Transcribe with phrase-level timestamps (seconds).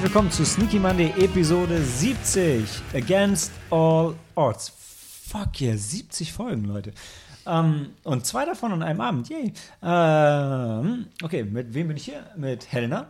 [0.00, 2.64] Herzlich willkommen zu Sneaky Monday Episode 70.
[2.94, 4.70] Against All Odds.
[4.70, 6.94] Fuck yeah, 70 Folgen, Leute.
[7.44, 9.28] Ähm, und zwei davon an einem Abend.
[9.28, 9.52] Yay.
[9.82, 12.24] Ähm, okay, mit wem bin ich hier?
[12.34, 13.08] Mit Helena.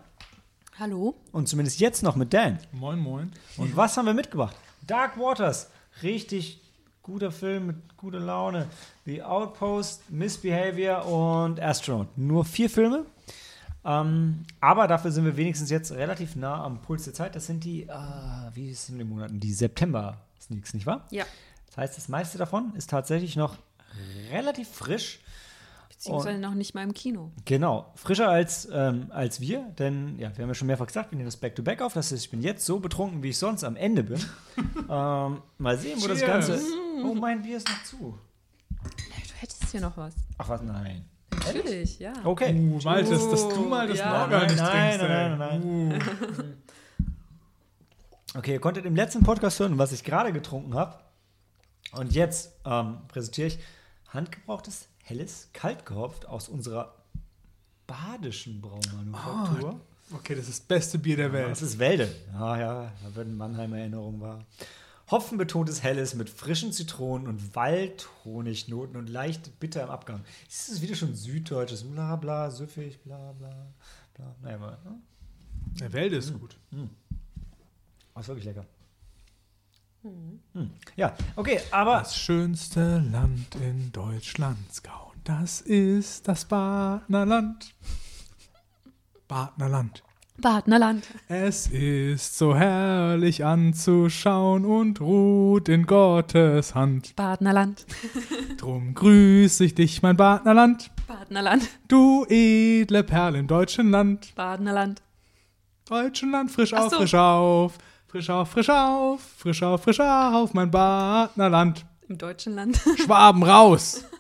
[0.81, 1.15] Hallo.
[1.31, 2.59] Und zumindest jetzt noch mit Dan.
[2.73, 3.31] Moin, moin.
[3.57, 4.57] Und was haben wir mitgebracht?
[4.84, 5.70] Dark Waters.
[6.03, 6.61] Richtig
[7.03, 8.67] guter Film mit guter Laune.
[9.05, 12.09] The Outpost, Misbehavior und Astronaut.
[12.19, 13.07] Nur vier Filme.
[13.84, 17.34] Ähm, aber dafür sind wir wenigstens jetzt relativ nah am Puls der Zeit.
[17.34, 17.95] Das sind die, äh,
[18.55, 19.41] wie sind die Monaten?
[19.41, 21.06] Die September-Sneaks, nicht wahr?
[21.11, 21.25] Ja.
[21.67, 23.56] Das heißt, das meiste davon ist tatsächlich noch
[24.31, 25.20] relativ frisch.
[25.89, 27.31] Beziehungsweise noch nicht mal im Kino.
[27.45, 31.17] Genau, frischer als, ähm, als wir, denn ja, wir haben ja schon mehrfach gesagt, wir
[31.17, 31.92] nehmen das Back-to-Back auf.
[31.92, 34.19] Das heißt, ich bin jetzt so betrunken, wie ich sonst am Ende bin.
[34.89, 36.48] ähm, mal sehen, wo das Cheers.
[36.48, 36.61] Ganze.
[37.05, 38.19] Oh, mein Bier ist noch zu.
[38.70, 40.14] Du hättest hier noch was.
[40.39, 41.05] Ach was, nein.
[41.46, 42.12] Natürlich, ja.
[42.24, 42.52] Okay.
[42.55, 44.19] Uh, Maltes, dass du mal das Ja.
[44.20, 45.58] Norgal nicht Nein, trinkst, nein, ey.
[45.58, 46.02] nein,
[48.34, 48.38] Uh.
[48.38, 50.98] Okay, ihr konntet im letzten Podcast hören, was ich gerade getrunken habe.
[51.92, 53.58] Und jetzt ähm, präsentiere ich
[54.08, 56.94] handgebrauchtes, helles, kalt gehopft aus unserer
[57.88, 59.80] badischen Braumanufaktur.
[60.14, 61.50] Okay, das ist das beste Bier der Welt.
[61.50, 62.08] Das ist Wälde.
[62.33, 64.44] Ja, ja, da wird Mannheim Erinnerung wahr.
[65.11, 70.25] Hopfenbetontes Helles mit frischen Zitronen und Waldhonignoten und leicht bitter im Abgang.
[70.47, 73.72] Das ist wieder schon süddeutsches, bla bla, süffig, bla bla
[74.14, 74.36] bla.
[74.42, 75.00] Naja, aber, ne?
[75.80, 76.56] Der Welt ist gut.
[78.14, 78.67] Oh, ist wirklich lecker.
[80.02, 80.70] Hm.
[80.97, 85.12] Ja, okay, aber Das schönste Land in Deutschland, Skau.
[85.24, 87.74] Das ist das Badnerland.
[89.29, 90.02] Badnerland.
[90.40, 91.06] Badnerland.
[91.28, 97.14] Es ist so herrlich anzuschauen und ruht in Gottes Hand.
[97.17, 97.86] Badnerland.
[98.58, 101.68] Drum grüß ich dich, mein Badnerland, Badnerland.
[101.89, 104.34] du edle Perle im deutschen Land.
[104.34, 105.02] Badnerland.
[105.89, 106.98] Deutschen Land, frisch Ach auf, so.
[106.98, 111.84] frisch auf, frisch auf, frisch auf, frisch auf, frisch auf, mein Badnerland.
[112.08, 112.80] Im deutschen Land.
[113.05, 114.05] Schwaben raus!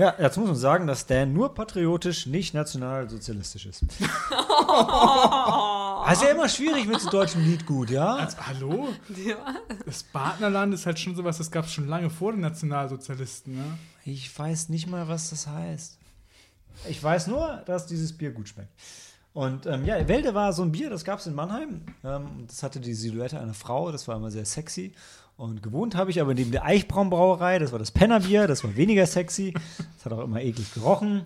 [0.00, 3.84] ja, jetzt muss man sagen, dass Dan nur patriotisch, nicht nationalsozialistisch ist.
[6.02, 8.14] Also ja immer schwierig mit so deutschem Liedgut, ja?
[8.14, 8.88] Also, hallo?
[9.22, 9.36] Ja.
[9.84, 13.78] Das Badnerland ist halt schon sowas, das gab es schon lange vor den Nationalsozialisten, ne?
[14.06, 15.98] Ich weiß nicht mal, was das heißt.
[16.88, 18.72] Ich weiß nur, dass dieses Bier gut schmeckt.
[19.32, 21.82] Und ähm, ja, Wälde war so ein Bier, das gab es in Mannheim.
[22.04, 24.92] Ähm, das hatte die Silhouette einer Frau, das war immer sehr sexy.
[25.36, 29.06] Und gewohnt habe ich aber neben der Eichbraunbrauerei, das war das Pennerbier, das war weniger
[29.06, 29.54] sexy.
[29.96, 31.22] Das hat auch immer eklig gerochen.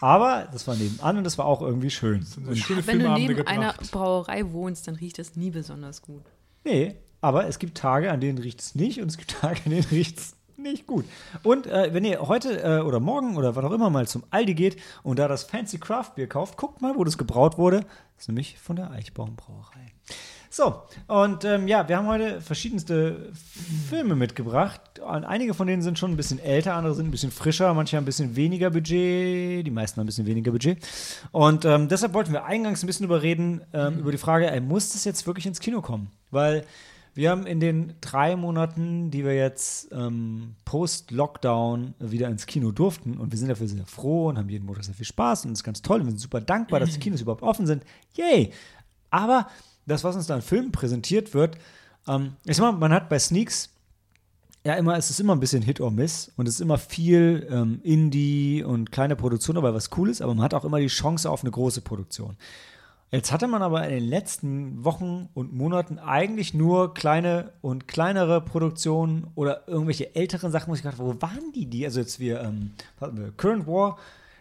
[0.00, 2.24] Aber das war nebenan und das war auch irgendwie schön.
[2.54, 3.74] Schöne Wenn du neben einer.
[3.90, 6.22] Brauerei wohnst, dann riecht es nie besonders gut.
[6.64, 9.70] nee, aber es gibt Tage, an denen riecht es nicht und es gibt Tage, an
[9.70, 11.04] denen riecht es nicht gut.
[11.42, 14.54] Und äh, wenn ihr heute äh, oder morgen oder was auch immer mal zum Aldi
[14.54, 17.80] geht und da das Fancy Craft Bier kauft, guckt mal, wo das gebraut wurde.
[18.16, 19.92] Das ist nämlich von der Eichbaumbrauerei.
[20.50, 23.32] So, und ähm, ja, wir haben heute verschiedenste
[23.88, 24.80] Filme mitgebracht.
[24.98, 27.96] Und einige von denen sind schon ein bisschen älter, andere sind ein bisschen frischer, manche
[27.96, 30.78] haben ein bisschen weniger Budget, die meisten haben ein bisschen weniger Budget.
[31.32, 34.92] Und ähm, deshalb wollten wir eingangs ein bisschen überreden, ähm, über die Frage, ey, muss
[34.92, 36.10] das jetzt wirklich ins Kino kommen?
[36.30, 36.64] Weil
[37.18, 43.18] wir haben in den drei Monaten, die wir jetzt ähm, post-Lockdown wieder ins Kino durften,
[43.18, 45.58] und wir sind dafür sehr froh und haben jeden Monat sehr viel Spaß und es
[45.58, 47.82] ist ganz toll und wir sind super dankbar, dass die Kinos überhaupt offen sind.
[48.14, 48.52] Yay!
[49.10, 49.48] Aber
[49.84, 51.58] das, was uns da an Filmen präsentiert wird,
[52.06, 53.70] ähm, ich sag mal, man hat bei Sneaks
[54.64, 57.48] ja immer, es ist immer ein bisschen Hit or Miss und es ist immer viel
[57.50, 60.86] ähm, Indie und kleine Produktion, aber was cool ist, aber man hat auch immer die
[60.86, 62.36] Chance auf eine große Produktion.
[63.10, 68.42] Jetzt hatte man aber in den letzten Wochen und Monaten eigentlich nur kleine und kleinere
[68.42, 71.86] Produktionen oder irgendwelche älteren Sachen, wo ich gedacht habe, wo waren die die?
[71.86, 73.96] Also jetzt wir, ähm, wir Current War,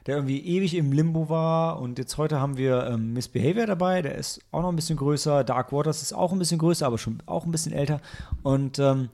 [0.06, 4.16] der irgendwie ewig im Limbo war und jetzt heute haben wir ähm, Misbehavior dabei, der
[4.16, 7.24] ist auch noch ein bisschen größer, Dark Waters ist auch ein bisschen größer, aber schon
[7.26, 8.02] auch ein bisschen älter
[8.44, 9.10] und ähm,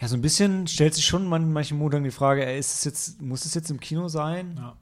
[0.00, 3.20] ja, so ein bisschen stellt sich schon man, manchen Montagen die Frage, ist es jetzt,
[3.20, 4.56] muss es jetzt im Kino sein?
[4.58, 4.76] Ja.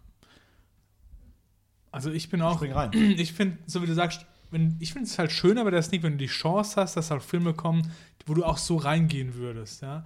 [1.94, 2.93] Also ich bin auch, Spring rein.
[3.17, 6.02] ich finde, so wie du sagst, wenn, ich finde es halt schöner bei der Sneak,
[6.02, 7.88] wenn du die Chance hast, dass halt Filme kommen,
[8.26, 10.05] wo du auch so reingehen würdest, ja.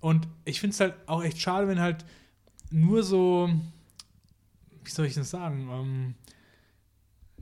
[0.00, 2.04] Und ich finde es halt auch echt schade, wenn halt
[2.70, 3.48] nur so,
[4.84, 6.14] wie soll ich das sagen, ähm,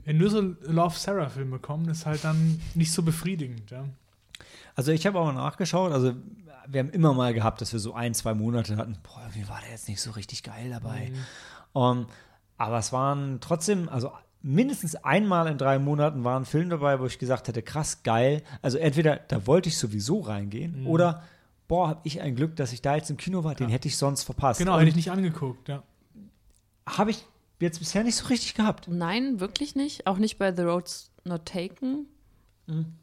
[0.05, 3.83] wenn nur so Love Sarah Filme kommen, ist halt dann nicht so befriedigend, ja.
[4.75, 6.15] Also ich habe auch mal nachgeschaut, also
[6.67, 9.59] wir haben immer mal gehabt, dass wir so ein, zwei Monate hatten, boah, irgendwie war
[9.59, 11.11] der jetzt nicht so richtig geil dabei.
[11.73, 12.07] Um,
[12.59, 14.11] aber es waren trotzdem, also
[14.43, 18.43] mindestens einmal in drei Monaten war ein Film dabei, wo ich gesagt hätte, krass, geil.
[18.61, 21.23] Also entweder da wollte ich sowieso reingehen oder
[21.67, 23.97] boah, habe ich ein Glück, dass ich da jetzt im Kino war, den hätte ich
[23.97, 24.59] sonst verpasst.
[24.59, 25.83] Genau, hätte ich nicht angeguckt, ja.
[26.87, 27.25] Habe ich
[27.59, 28.87] jetzt bisher nicht so richtig gehabt.
[28.87, 30.07] Nein, wirklich nicht.
[30.07, 30.89] Auch nicht bei The Road
[31.25, 32.05] Not Taken
[32.67, 32.95] ein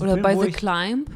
[0.00, 1.10] oder Film, bei The ich- Climb.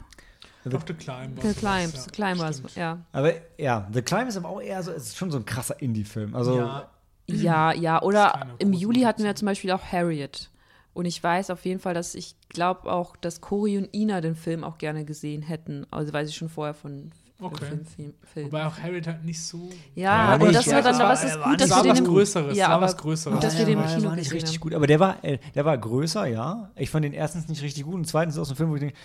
[0.72, 1.40] Auf The Climb.
[1.42, 2.74] The Climb, Ja, The Climb war es, stimmt.
[2.76, 2.98] ja.
[3.12, 5.80] Aber ja, The Climb ist aber auch eher so, es ist schon so ein krasser
[5.80, 6.34] Indie-Film.
[6.34, 6.90] Also, Ja,
[7.30, 7.94] Ja, ja.
[7.94, 10.50] Das ist Oder im Juli hatten wir zum Beispiel auch Harriet.
[10.94, 14.34] Und ich weiß auf jeden Fall, dass ich glaube auch, dass Cory und Ina den
[14.34, 15.86] Film auch gerne gesehen hätten.
[15.90, 17.66] Also weiß ich schon vorher von Okay.
[17.66, 18.46] Film, Film, Film.
[18.46, 19.68] wobei auch Harriet halt nicht so.
[19.94, 21.64] Ja, Ja, aber das ja, war dann, das aber war- es ist war gut, dass
[21.66, 22.56] Es wir war den was Größeres.
[22.56, 23.34] ja, es war was Größeres.
[23.36, 24.60] gut, dass wir den im war, Kino war nicht richtig haben.
[24.60, 24.74] gut.
[24.74, 26.70] Aber der war, äh, der war größer, ja.
[26.74, 28.74] Ich fand den erstens nicht richtig gut und zweitens ist auch so ein Film, wo
[28.74, 28.96] ich denke,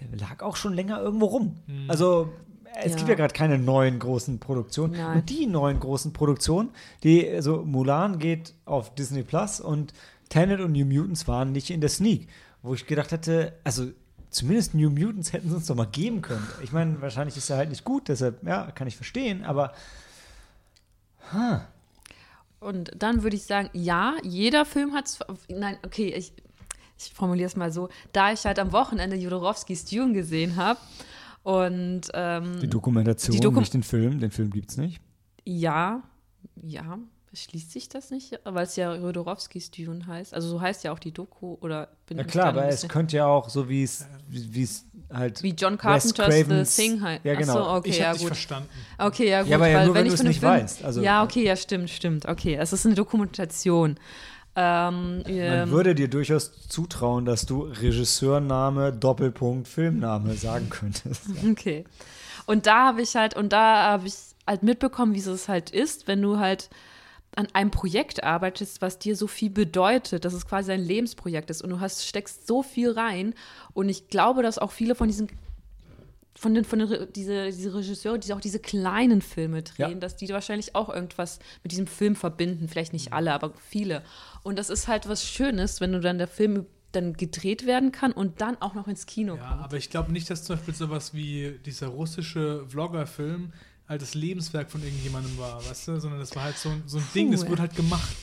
[0.00, 1.58] der lag auch schon länger irgendwo rum.
[1.86, 2.32] Also
[2.76, 2.96] es Ja.
[2.96, 4.92] gibt ja gerade keine neuen großen Produktionen.
[4.94, 5.18] Nein.
[5.18, 6.70] Und die neuen großen Produktionen,
[7.02, 9.92] die, also Mulan geht auf Disney Plus und
[10.28, 12.28] Tenet und New Mutants waren nicht in der Sneak.
[12.62, 13.86] Wo ich gedacht hätte, also
[14.30, 16.46] zumindest New Mutants hätten sie uns doch mal geben können.
[16.62, 19.72] Ich meine, wahrscheinlich ist er halt nicht gut, deshalb, ja, kann ich verstehen, aber
[22.60, 25.06] Und dann würde ich sagen, ja, jeder Film hat
[25.48, 26.32] Nein, okay, ich,
[26.98, 27.88] ich formuliere es mal so.
[28.12, 30.78] Da ich halt am Wochenende Jodorowskis Dune gesehen habe
[31.42, 35.00] und ähm, die Dokumentation, Die Dokum- nicht den Film, den Film gibt's nicht.
[35.44, 36.02] ja,
[36.62, 36.98] ja,
[37.32, 40.34] schließt sich das nicht, weil es ja Jodorowskis Dune heißt.
[40.34, 43.26] Also so heißt ja auch die Doku oder bin Ja klar, aber es könnte ja
[43.26, 46.46] auch so wie es wie es halt wie John Carpenter's
[46.76, 47.24] The Thing heißt.
[47.24, 47.52] Ja, genau.
[47.58, 48.26] Achso, okay, ich ja gut.
[48.26, 48.68] verstanden.
[48.98, 50.30] Okay, ja gut, Ja, aber ja weil nur, wenn wenn du ich es von dem
[50.30, 52.26] nicht Film, weißt, also- ja, okay, ja, stimmt, stimmt.
[52.26, 53.96] Okay, es ist eine Dokumentation.
[54.62, 61.22] Ähm, man ähm, würde dir durchaus zutrauen, dass du Regisseurname Doppelpunkt Filmname sagen könntest.
[61.50, 61.84] Okay.
[62.46, 64.14] Und da habe ich halt, und da habe ich
[64.46, 66.68] halt mitbekommen, wie es halt ist, wenn du halt
[67.34, 71.62] an einem Projekt arbeitest, was dir so viel bedeutet, dass es quasi ein Lebensprojekt ist
[71.62, 73.34] und du hast, steckst so viel rein.
[73.72, 75.28] Und ich glaube, dass auch viele von diesen
[76.36, 79.94] von den, von den diese, diese Regisseure, die auch diese kleinen Filme drehen, Ja.
[79.96, 82.68] dass die wahrscheinlich auch irgendwas mit diesem Film verbinden.
[82.68, 84.02] Vielleicht nicht alle, aber viele.
[84.42, 88.10] Und das ist halt was Schönes, wenn du dann der Film dann gedreht werden kann
[88.12, 89.62] und dann auch noch ins Kino Ja, kommt.
[89.64, 93.52] aber ich glaube nicht, dass zum Beispiel sowas wie dieser russische Vlogger-Film
[93.88, 96.00] halt das Lebenswerk von irgendjemandem war, weißt du?
[96.00, 97.50] Sondern das war halt so, ein- so ein Ding, das Puh.
[97.50, 98.16] wurde halt gemacht.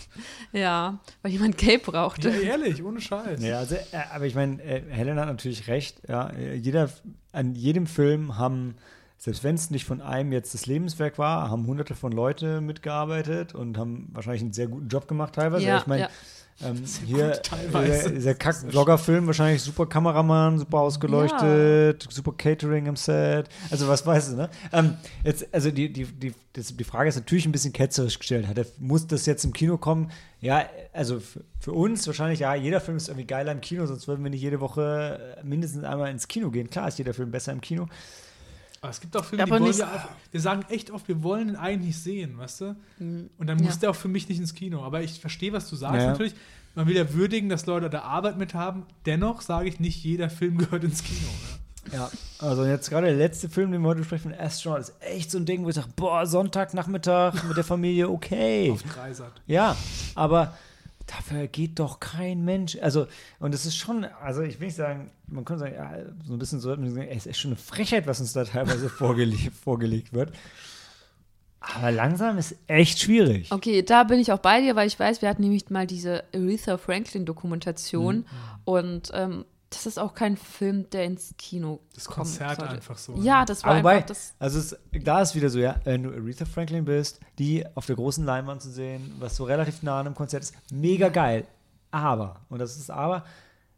[0.53, 2.29] Ja, weil jemand Geld brauchte.
[2.29, 3.41] Ja, ehrlich, ohne Scheiß.
[3.43, 3.81] Ja, also, äh,
[4.13, 6.01] aber ich meine, äh, Helen hat natürlich recht.
[6.07, 6.89] Ja, Äh, jeder,
[7.37, 8.75] an jedem Film haben,
[9.17, 13.55] selbst wenn es nicht von einem jetzt das Lebenswerk war, haben hunderte von Leute mitgearbeitet
[13.55, 15.65] und haben wahrscheinlich einen sehr guten Job gemacht teilweise.
[15.65, 16.09] Ja, ich meine, ja.
[16.63, 18.09] Ähm, hier gut teilweise.
[18.09, 23.47] äh, dieser Kack-Vlogger-Film wahrscheinlich super Kameramann, super ausgeleuchtet, super Catering im Set.
[23.69, 24.49] Also was weißt du, ne?
[24.71, 28.47] Ähm, jetzt, also die, die, die, das, die Frage ist natürlich ein bisschen ketzerisch gestellt.
[28.47, 30.11] Hat er, muss das jetzt im Kino kommen?
[30.41, 34.07] Ja, also für, für uns wahrscheinlich, ja, jeder Film ist irgendwie geiler im Kino, sonst
[34.07, 36.69] würden wir nicht jede Woche äh, mindestens einmal ins Kino gehen.
[36.69, 37.87] Klar ist jeder Film besser im Kino.
[38.87, 41.07] Aber es gibt auch Filme, die Aber wollen nicht- wir, auch, wir sagen echt oft,
[41.09, 42.75] wir wollen den eigentlich sehen, weißt du?
[42.99, 43.65] Und dann Ja.
[43.65, 44.81] muss der auch für mich nicht ins Kino.
[44.83, 46.07] Aber ich verstehe, was du sagst Ja.
[46.11, 46.33] natürlich.
[46.73, 48.85] Man will ja würdigen, dass Leute da Arbeit mit haben.
[49.05, 51.19] Dennoch sage ich nicht, jeder Film gehört ins Kino.
[51.19, 51.93] Ne?
[51.93, 55.31] Ja, also jetzt gerade der letzte Film, den wir heute besprechen, von Astronaut, ist echt
[55.31, 58.71] so ein Ding, wo ich sage, boah, Sonntagnachmittag mit der Familie, okay.
[58.71, 59.31] Auf Dreisat.
[59.47, 59.75] Ja,
[60.15, 60.53] aber
[61.07, 62.77] dafür geht doch kein Mensch.
[62.81, 63.07] Also,
[63.39, 65.93] und es ist schon, also ich will nicht sagen, man könnte sagen, ja,
[66.25, 69.35] so ein bisschen so, ey, es ist schon eine Frechheit, was uns da teilweise vorgele
[69.51, 70.31] vorgelegt wird.
[71.59, 73.51] Aber langsam ist echt schwierig.
[73.51, 76.23] Okay, da bin ich auch bei dir, weil ich weiß, wir hatten nämlich mal diese
[76.33, 78.25] Aretha Franklin-Dokumentation
[78.63, 82.73] und ähm, das ist auch kein Film, der ins Kino Das Konzert sollte.
[82.73, 83.15] einfach so.
[83.17, 83.45] Ja, ne?
[83.45, 84.33] das war Aber wobei, einfach das.
[84.39, 87.95] also es, da ist wieder so, ja, wenn du Aretha Franklin bist, die auf der
[87.97, 91.45] großen Leinwand zu sehen, was so relativ nah an einem Konzert ist, mega geil.
[91.91, 93.25] Aber, und das ist aber,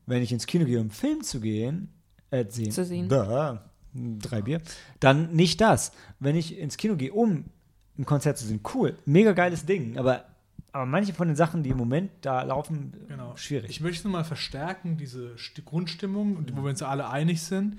[0.06, 1.92] wenn ich ins Kino gehe, um einen Film zu gehen,
[2.32, 3.10] äh, sehen, Zu sehen.
[3.10, 4.62] Da, drei Bier,
[5.00, 5.92] dann nicht das.
[6.20, 7.46] Wenn ich ins Kino gehe, um
[7.98, 10.26] ein Konzert zu sehen, cool, mega geiles Ding, aber,
[10.72, 13.36] aber manche von den Sachen, die im Moment da laufen, Genau.
[13.36, 13.70] schwierig.
[13.70, 17.78] Ich möchte mal verstärken, diese Sti- Grundstimmung, und wo wir uns ja alle einig sind.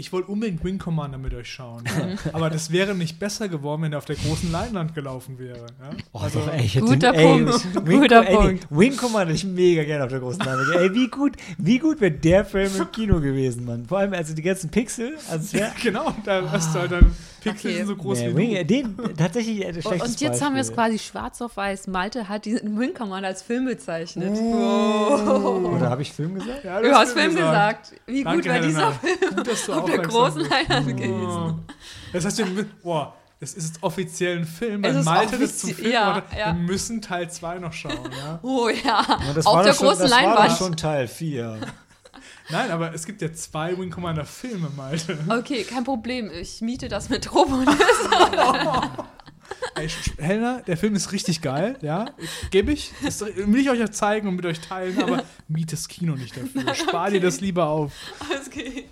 [0.00, 1.82] Ich wollte unbedingt Wing Commander mit euch schauen.
[1.84, 2.14] Ja?
[2.32, 5.66] Aber das wäre nicht besser geworden, wenn er auf der großen Leinwand gelaufen wäre.
[5.80, 5.90] Ja?
[6.12, 7.86] Oh, also, doch, ey, ich hätte Guter ey, Punkt.
[7.88, 8.66] Wing, Guter ey, Punkt.
[8.70, 10.68] Wing Commander ich mega gerne auf der großen Leinwand.
[10.76, 13.86] ey, wie gut, wie gut wäre der Film im Kino gewesen, Mann.
[13.86, 17.70] Vor allem, also die ganzen Pixel, also wär, genau, da hast du halt dann Pixel
[17.70, 17.78] Okay.
[17.78, 20.68] sind so groß nee, wie den, tatsächlich äh, Und, schlechtes und jetzt haben wir es
[20.70, 20.84] Beispiel.
[20.84, 21.86] quasi schwarz auf weiß.
[21.86, 24.36] Malte hat diesen Wing Commander als Film bezeichnet.
[24.38, 26.64] Oder habe ich Film gesagt?
[26.64, 27.92] Ja, Du das hast Film gesagt.
[28.06, 28.92] Wie Danke, gut war dieser.
[28.92, 30.40] Film Gut, dass du auf der großen.
[30.48, 31.14] Leinwand gewesen?
[31.18, 31.54] Oh.
[32.12, 35.58] Das heißt, wir, boah, das ist jetzt offiziell ein Film, weil Es ist Malte das
[35.58, 36.46] zum Film ja, ja.
[36.46, 38.40] Wir müssen Teil 2 noch schauen, ja?
[38.42, 39.04] Oh ja,
[39.34, 40.50] das auf war der schon, großen das War Leinwand.
[40.50, 41.58] doch schon Teil 4.
[42.50, 45.18] Nein, aber es gibt ja zwei Wing Commander Filme, Malte.
[45.28, 46.30] Okay, kein Problem.
[46.30, 47.68] Ich miete das mit Robonis.
[49.74, 49.88] Ey,
[50.18, 52.06] Helena, der Film ist richtig geil, ja.
[52.50, 52.92] Gebe ich.
[53.02, 56.36] Das will ich euch auch zeigen und mit euch teilen, aber miet das Kino nicht
[56.36, 56.74] dafür.
[56.74, 57.92] Spar dir das lieber auf.
[58.30, 58.86] Alles okay.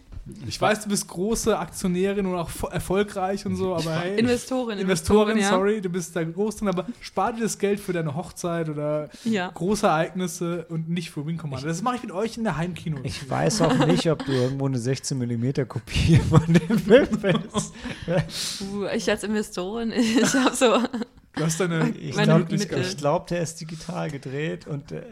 [0.47, 4.19] Ich weiß, du bist große Aktionärin und auch erfolgreich und so, aber hey.
[4.19, 5.51] Investorin, Investorin, ja.
[5.51, 9.09] sorry, du bist da groß drin, aber spar dir das Geld für deine Hochzeit oder
[9.23, 9.51] Ja.
[9.55, 11.69] große Ereignisse und nicht für Wing Commander.
[11.69, 12.99] Das mache ich mit euch in der Heimkino.
[13.05, 17.73] Ich weiß auch nicht, ob du irgendwo eine 16 mm Kopie von dem Film findest.
[18.61, 20.79] Uh, ich als Investorin, ich habe so.
[21.37, 22.47] Du hast deine Ich glaube,
[22.97, 25.03] glaub, der ist digital gedreht und äh,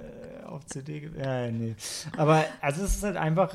[0.47, 1.09] auf CD.
[1.17, 1.77] Ja, nee.
[2.17, 3.55] Aber also es ist halt einfach.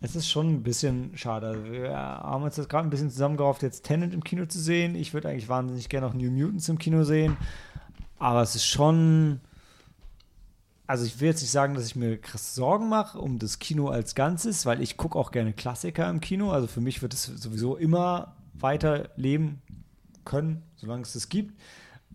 [0.00, 1.70] Es ist schon ein bisschen schade.
[1.70, 4.94] Wir haben uns das gerade ein bisschen zusammengerauft, jetzt Tenant im Kino zu sehen.
[4.94, 7.36] Ich würde eigentlich wahnsinnig gerne auch New Mutants im Kino sehen.
[8.18, 9.40] Aber es ist schon.
[10.86, 13.88] Also ich will jetzt nicht sagen, dass ich mir krass Sorgen mache um das Kino
[13.88, 16.52] als Ganzes, weil ich gucke auch gerne Klassiker im Kino.
[16.52, 19.62] Also für mich wird es sowieso immer weiter leben
[20.24, 21.58] können, solange es das gibt.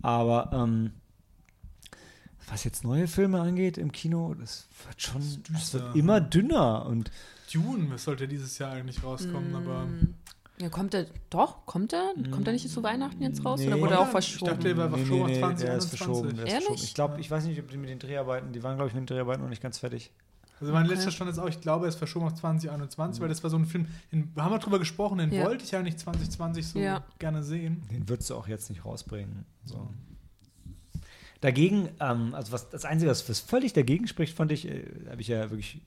[0.02, 0.92] Aber ähm,
[2.48, 5.22] was jetzt neue Filme angeht im Kino, das wird schon,
[5.52, 7.12] das wird immer dünner und
[7.54, 9.88] Dune, das sollte dieses Jahr eigentlich rauskommen, aber.
[10.60, 11.08] Ja, kommt der.
[11.30, 12.14] Doch, kommt der?
[12.30, 13.60] Kommt der nicht zu Weihnachten jetzt raus?
[13.62, 13.68] Nee.
[13.68, 14.52] Oder wurde er auch Ich verschoben?
[14.52, 15.98] dachte, der war Nee, verschoben nee, auf nee, der ist 2021.
[15.98, 16.36] verschoben.
[16.36, 16.68] Der ist Ehrlich?
[16.68, 16.84] verschoben.
[16.86, 19.02] Ich glaube, ich weiß nicht, ob die mit den Dreharbeiten, die waren, glaube ich, mit
[19.10, 20.12] den Dreharbeiten noch nicht ganz fertig.
[20.60, 20.94] Also mein Okay.
[20.94, 23.58] letzter Stand ist auch, ich glaube, er ist verschoben auf 2021, weil das war so
[23.58, 25.46] ein Film, den wir haben wir drüber gesprochen, den Ja.
[25.46, 27.04] wollte ich ja nicht 2020 so Ja.
[27.18, 27.82] gerne sehen.
[27.92, 29.46] Den würdest du auch jetzt nicht rausbringen.
[29.66, 29.90] So.
[31.42, 35.28] Dagegen, ähm, also was das Einzige, was völlig dagegen spricht, fand ich, äh, habe ich
[35.28, 35.82] ja wirklich,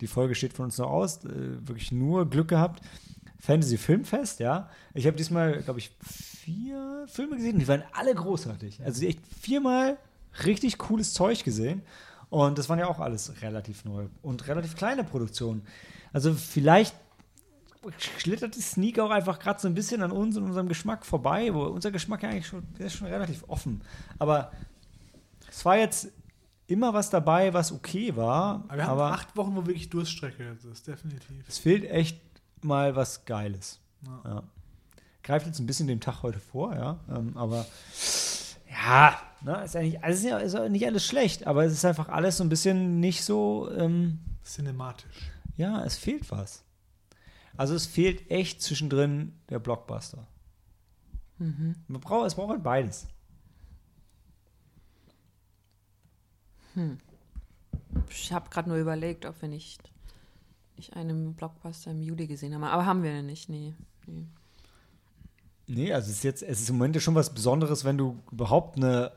[0.00, 1.28] die Folge steht von uns noch aus, äh,
[1.66, 2.82] wirklich nur Glück gehabt.
[3.38, 4.70] Fantasy Filmfest, ja.
[4.94, 8.82] Ich habe diesmal, glaube ich, vier Filme gesehen, die waren alle großartig.
[8.82, 9.98] Also echt viermal
[10.46, 11.82] richtig cooles Zeug gesehen.
[12.30, 15.62] Und das waren ja auch alles relativ neu und relativ kleine Produktionen.
[16.14, 16.96] Also vielleicht
[17.98, 21.52] schlittert die Sneak auch einfach gerade so ein bisschen an uns und unserem Geschmack vorbei,
[21.52, 23.82] wo unser Geschmack ja eigentlich schon, ist schon relativ offen.
[24.18, 24.52] Aber
[25.56, 26.08] es war jetzt
[26.66, 30.64] immer was dabei, was okay war, Aber wir haben acht Wochen, wo wirklich Durststrecke jetzt
[30.64, 31.44] ist, definitiv.
[31.46, 32.20] es fehlt echt
[32.62, 33.80] mal was Geiles.
[34.04, 34.22] Ja.
[34.24, 34.42] Ja.
[35.22, 37.66] Greift jetzt ein bisschen dem Tag heute vor, ja, ähm, aber
[38.70, 41.84] ja, ne, ist eigentlich, also ist ja ist ja nicht alles schlecht, aber es ist
[41.84, 45.30] einfach alles so ein bisschen nicht so, ähm, Cinematisch.
[45.56, 46.64] ja, es fehlt was.
[47.56, 50.26] Also es fehlt echt zwischendrin der Blockbuster.
[51.38, 51.76] Mhm.
[51.86, 53.06] Man braucht, es braucht halt beides.
[58.10, 59.92] Ich habe gerade nur überlegt, ob wir nicht,
[60.76, 62.64] nicht einen Blockbuster im Juli gesehen haben.
[62.64, 63.74] Aber haben wir nicht, nee.
[64.06, 64.26] nee.
[65.66, 68.20] Nee, also es ist jetzt, es ist im Moment ja schon was Besonderes, wenn du
[68.30, 69.12] überhaupt eine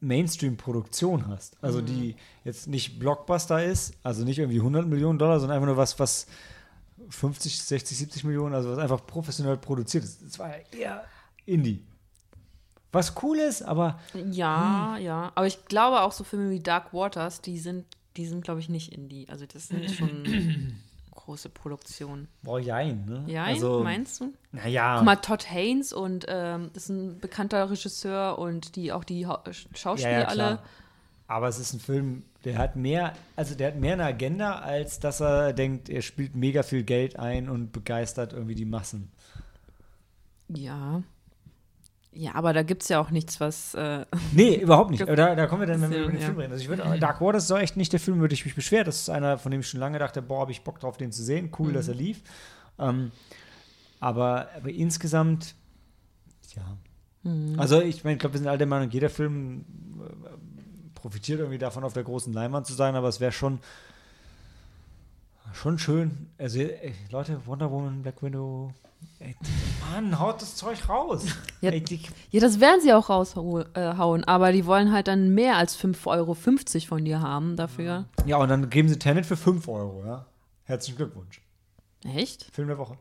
[0.00, 1.56] Mainstream-Produktion hast.
[1.62, 5.76] Also die jetzt nicht Blockbuster ist, also nicht irgendwie 100 Millionen Dollar, sondern einfach nur
[5.76, 6.26] was, was
[7.10, 10.22] 50, 60, 70 Millionen, also was einfach professionell produziert ist.
[10.24, 11.04] Das war ja eher
[11.46, 11.84] Indie.
[12.92, 13.98] Was cool ist, aber
[14.30, 15.32] Ja, ja.
[15.34, 17.84] Aber ich glaube auch so Filme wie Dark Waters, die sind,
[18.16, 19.26] die sind, glaube ich, nicht Indie.
[19.28, 20.74] Also das sind schon
[21.14, 22.28] große Produktionen.
[22.42, 23.24] boah, jein, ne?
[23.26, 24.32] Ja, also, meinst du?
[24.52, 24.96] Naja.
[24.96, 29.26] Guck mal, Todd Haynes und ähm, das ist ein bekannter Regisseur und die auch die
[29.26, 29.42] Ha-
[29.74, 30.58] Schauspieler Ja, ja, alle.
[31.26, 34.98] Aber es ist ein Film, der hat mehr, also der hat mehr eine Agenda, als
[35.00, 39.10] dass er denkt, er spielt mega viel Geld ein und begeistert irgendwie die Massen.
[40.48, 41.02] Ja.
[42.18, 43.74] Ja, aber da gibt es ja auch nichts, was.
[43.74, 45.02] Äh, Nee, überhaupt nicht.
[45.02, 46.26] Aber da, da kommen wir dann, wenn wir über den ja.
[46.26, 46.50] Film reden.
[46.50, 48.56] Also ich würde, Dark Waters ist auch echt nicht der Film, über den ich mich
[48.56, 48.82] beschwere.
[48.82, 51.12] Das ist einer, von dem ich schon lange dachte, boah, habe ich Bock drauf, den
[51.12, 51.52] zu sehen.
[51.56, 52.22] Cool, dass er lief.
[52.80, 53.12] Ähm,
[54.00, 55.54] aber, aber insgesamt,
[56.56, 56.76] ja.
[57.56, 59.64] Also ich meine, ich glaube, wir sind alle der Meinung, jeder Film
[60.00, 63.60] äh, profitiert irgendwie davon, auf der großen Leinwand zu sein, aber es wäre schon
[65.52, 66.28] schon schön.
[66.38, 68.72] Also ey, Leute, Wonder Woman, Black Widow,
[69.18, 69.34] ey,
[69.92, 71.24] Mann, haut das Zeug raus.
[71.60, 71.70] Ja.
[71.72, 72.00] Ey, die,
[72.30, 76.34] ja, das werden sie auch raushauen, aber die wollen halt dann mehr als 5,50 Euro
[76.86, 78.04] von dir haben dafür.
[78.26, 80.24] ja, und dann geben sie Tenet für 5 Euro, ja.
[80.62, 81.42] Herzlichen Glückwunsch.
[82.04, 82.44] Echt?
[82.52, 82.96] Film der Woche.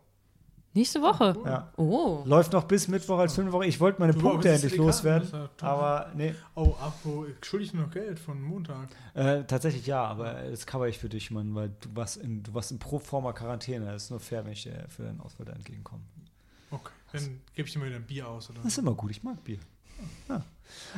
[0.78, 1.36] Nächste Woche?
[1.44, 1.72] Ja.
[1.76, 2.22] Oh.
[2.26, 3.66] Läuft noch bis Mittwoch als Film der Woche.
[3.66, 5.50] Ich wollte meine Du, Punkte endlich egal, loswerden.
[5.60, 8.88] Aber nee, Oh, Apo, schuldig noch Geld von Montag.
[9.16, 12.54] äh, tatsächlich ja, aber das cover ich für dich, Mann, weil du warst in, du
[12.54, 13.88] warst in Proforma Quarantäne.
[13.88, 16.04] Das ist nur fair, wenn ich dir für deinen Ausfall da entgegenkomme.
[16.70, 18.52] Okay, dann gebe ich dir mal wieder ein Bier aus.
[18.52, 18.60] Oder?
[18.60, 19.58] Das ist immer gut, ich mag Bier.
[20.30, 20.44] Ja.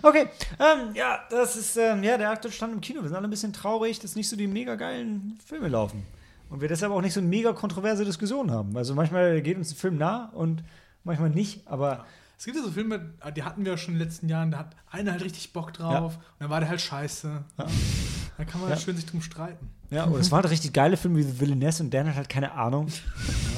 [0.01, 0.27] Okay,
[0.59, 3.01] ähm, ja, das ist ähm, ja, der aktuelle Stand im Kino.
[3.01, 6.05] Wir sind alle ein bisschen traurig, dass nicht so die mega geilen Filme laufen.
[6.49, 8.75] Und wir deshalb auch nicht so eine mega kontroverse Diskussion haben.
[8.75, 10.63] Also manchmal geht uns ein Film nah und
[11.03, 12.05] manchmal nicht, aber
[12.37, 14.59] Es gibt ja so Filme, die hatten wir ja schon in den letzten Jahren, da
[14.59, 16.17] hat einer halt richtig Bock drauf Ja.
[16.19, 17.43] und dann war der halt scheiße.
[17.57, 18.77] Da kann man Ja.
[18.77, 19.69] schön sich drum streiten.
[19.91, 22.53] ja, und es waren richtig geile Filme wie The Villainess und Dan hat halt keine
[22.53, 22.87] Ahnung.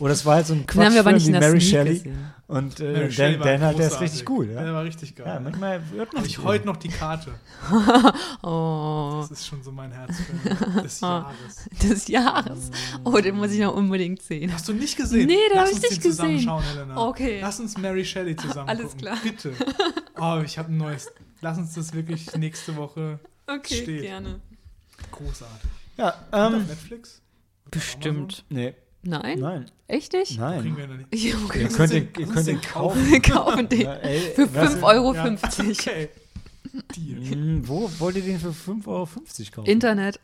[0.00, 1.70] Oder es war halt so ein haben wir aber Quatschfilm nicht wie der Mary Sneak
[1.70, 1.94] Shelley.
[1.98, 2.18] gesehen.
[2.46, 4.46] Und äh, Mary Dan, Dan halt, der ist richtig cool.
[4.46, 5.26] Der Ja, war richtig geil.
[5.26, 7.32] ja manchmal hört man Habe ich heute noch die Karte.
[8.42, 11.68] Oh, Das ist schon so mein Herzfilm des Jahres.
[11.82, 12.70] des Jahres.
[13.04, 14.52] Oh, den muss ich noch unbedingt sehen.
[14.52, 15.26] Hast du nicht gesehen?
[15.26, 16.48] Nee, den Lass hab ich nicht den zusammen gesehen.
[16.48, 16.96] schauen, Helena.
[17.08, 17.40] Okay.
[17.40, 19.00] Lass uns Mary Shelley zusammen Alles gucken.
[19.00, 19.18] klar.
[19.22, 19.52] Bitte.
[20.18, 21.10] Oh, ich habe ein neues.
[21.40, 23.18] Lass uns das wirklich nächste Woche.
[23.46, 24.02] Okay, Steht.
[24.02, 24.40] gerne.
[25.10, 25.70] Großartig.
[25.96, 27.20] Ja, ähm, Netflix?
[27.70, 28.44] Bestimmt.
[28.48, 28.74] nee,
[29.08, 29.38] Nein?
[29.40, 30.28] nein, Echt nicht?
[30.38, 30.76] Kriegen nein.
[30.76, 31.08] wir noch nicht.
[31.14, 33.10] Ja, Ihr könnt den- ihr könnt den kaufen.
[33.10, 33.80] Wir kaufen den.
[33.80, 35.14] Ja, ey, Für was- 5,50 Euro.
[35.14, 35.24] Ja,
[35.70, 36.08] Okay.
[36.94, 37.24] Deal.
[37.30, 39.06] Hm, wo wollt ihr den für 5,50 Euro
[39.54, 39.66] kaufen?
[39.70, 40.20] Internet.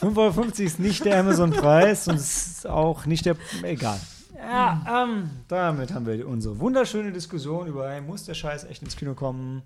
[0.00, 3.36] 5,50 Euro ist nicht der Amazon-Preis und es ist auch nicht der.
[3.62, 4.00] Egal.
[4.38, 8.96] Ja, ähm, damit haben wir unsere wunderschöne Diskussion über, hey, muss der Scheiß echt ins
[8.96, 9.62] Kino kommen?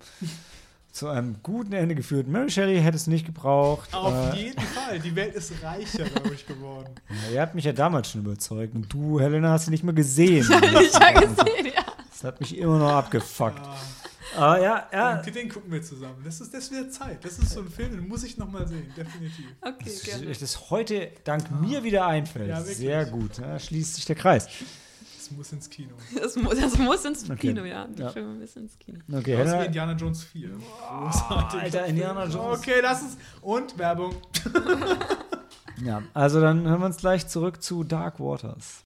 [0.93, 2.29] Zu einem guten Ende geführt.
[2.29, 3.95] Mary Shelley hätte es nicht gebraucht.
[3.95, 4.99] Auf äh, jeden Fall.
[5.01, 6.95] Die Welt ist reicher dadurch geworden.
[7.29, 9.95] ja, ihr habt mich ja damals schon überzeugt und du, Helena, hast sie nicht mehr
[9.95, 10.47] gesehen.
[10.81, 11.83] ich ja gesehen, ja.
[12.11, 13.59] Das hat mich immer noch abgefuckt.
[13.59, 13.77] Ah,
[14.37, 15.17] Aber ja, ja.
[15.23, 16.23] den, den gucken wir zusammen.
[16.25, 17.25] Das ist, das ist wieder Zeit.
[17.25, 18.93] Das ist so ein Film, den muss ich noch mal sehen.
[18.95, 19.47] Definitiv.
[19.63, 20.27] Okay, Das, gerne.
[20.27, 22.51] das heute dank mir wieder einfällt.
[22.51, 22.61] Ja.
[22.61, 23.39] Sehr gut.
[23.39, 24.47] Da schließt sich der Kreis.
[25.33, 25.95] Das muss ins Kino.
[26.21, 27.49] Das muss, das muss ins Okay.
[27.49, 27.83] Kino, ja.
[27.83, 27.87] Ja.
[27.87, 28.99] Der Film muss ins Kino.
[29.09, 29.65] Okay, Aus wie Helena.
[29.65, 30.51] Indiana Jones 4.
[30.51, 31.61] Großartig.
[31.63, 32.59] Alter, Indiana Jones.
[32.59, 33.17] Okay, lass uns.
[33.41, 34.15] Und Werbung.
[35.83, 38.85] Ja, also dann hören wir uns gleich zurück zu Dark Waters.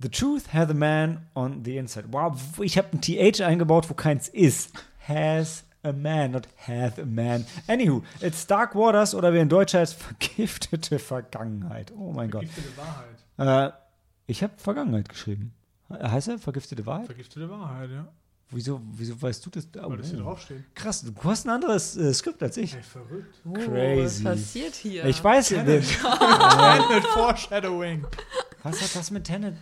[0.00, 2.06] The truth hath a man on the inside.
[2.12, 4.72] Wow, ich habe ein TH eingebaut, wo keins ist.
[5.06, 7.46] Has a man, not hath a man.
[7.66, 11.92] Anywho, it's Dark Waters oder wie in Deutsch heißt, vergiftete Vergangenheit.
[11.96, 12.46] Oh mein Gott.
[12.46, 13.72] Vergiftete Wahrheit.
[13.72, 13.76] Äh,
[14.26, 15.52] ich habe Vergangenheit geschrieben.
[15.90, 17.06] Heißt er vergiftete Wahrheit?
[17.06, 18.06] Vergiftete Wahrheit, ja.
[18.52, 19.68] Wieso, wieso weißt du das?
[19.80, 20.22] Oh, Weil das hier oh.
[20.22, 20.74] draufsteht.
[20.74, 22.74] Krass, du hast ein anderes äh, Skript als ich.
[22.74, 23.34] Ey, verrückt.
[23.44, 24.24] Oh, Crazy.
[24.24, 25.04] was passiert hier?
[25.04, 28.04] Ich weiß, äh, Tenet Foreshadowing.
[28.64, 29.56] was hat das mit Tenet?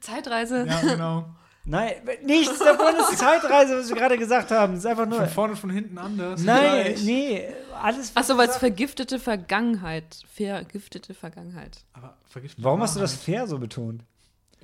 [0.00, 0.66] Zeitreise.
[0.66, 1.34] Ja, genau.
[1.68, 1.92] Nein,
[2.24, 4.74] nichts davon ist Zeitreise, was wir gerade gesagt haben.
[4.74, 5.18] Das ist einfach nur.
[5.18, 6.42] Von vorne und von hinten anders.
[6.42, 7.02] Nein, Gleich.
[7.04, 7.48] nee,
[7.80, 8.10] alles.
[8.14, 10.22] was Achso, weil es vergiftete Vergangenheit.
[10.34, 11.78] Vergiftete Vergangenheit.
[11.92, 14.02] Aber vergiftete Warum hast du das fair so betont?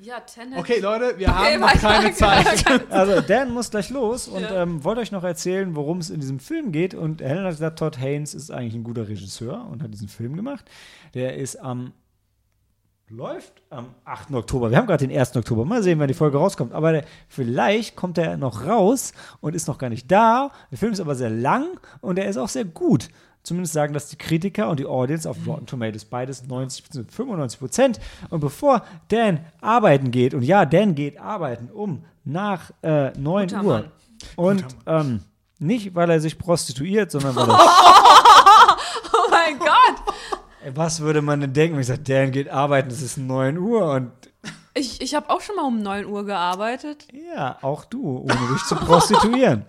[0.03, 0.59] Ja, Tenet.
[0.59, 2.65] Okay, Leute, wir Okay, haben noch keine Zeit.
[2.91, 4.63] Also, Dan muss gleich los und Ja.
[4.63, 6.95] ähm, wollte euch noch erzählen, worum es in diesem Film geht.
[6.95, 10.35] Und Helen hat gesagt, Todd Haynes ist eigentlich ein guter Regisseur und hat diesen Film
[10.35, 10.65] gemacht.
[11.15, 11.93] Der ist am.
[13.09, 14.33] Läuft am 8.
[14.33, 14.71] Oktober.
[14.71, 15.37] Wir haben gerade den 1.
[15.37, 15.65] Oktober.
[15.65, 16.73] Mal sehen, wann die Folge rauskommt.
[16.73, 20.51] Aber der, vielleicht kommt er noch raus und ist noch gar nicht da.
[20.71, 21.67] Der Film ist aber sehr lang
[22.01, 23.09] und er ist auch sehr gut.
[23.43, 26.07] Zumindest sagen das die Kritiker und die Audience auf Rotten Tomatoes.
[26.07, 28.01] Beides 90 bis 95 Prozent.
[28.31, 33.65] Und bevor Dan arbeiten geht, und ja, Dan geht arbeiten um nach äh, 9 Guter
[33.65, 33.73] Uhr.
[33.75, 33.91] Mann.
[34.37, 35.21] Und ähm,
[35.59, 37.59] nicht, weil er sich prostituiert, sondern weil er.
[39.13, 40.15] Oh mein Gott!
[40.75, 43.91] Was würde man denn denken, wenn ich sage, Dan geht arbeiten, es ist 9 Uhr
[43.93, 44.11] und
[44.75, 47.07] Ich, ich habe auch schon mal um 9 Uhr gearbeitet.
[47.35, 49.65] Ja, auch du, ohne dich zu prostituieren.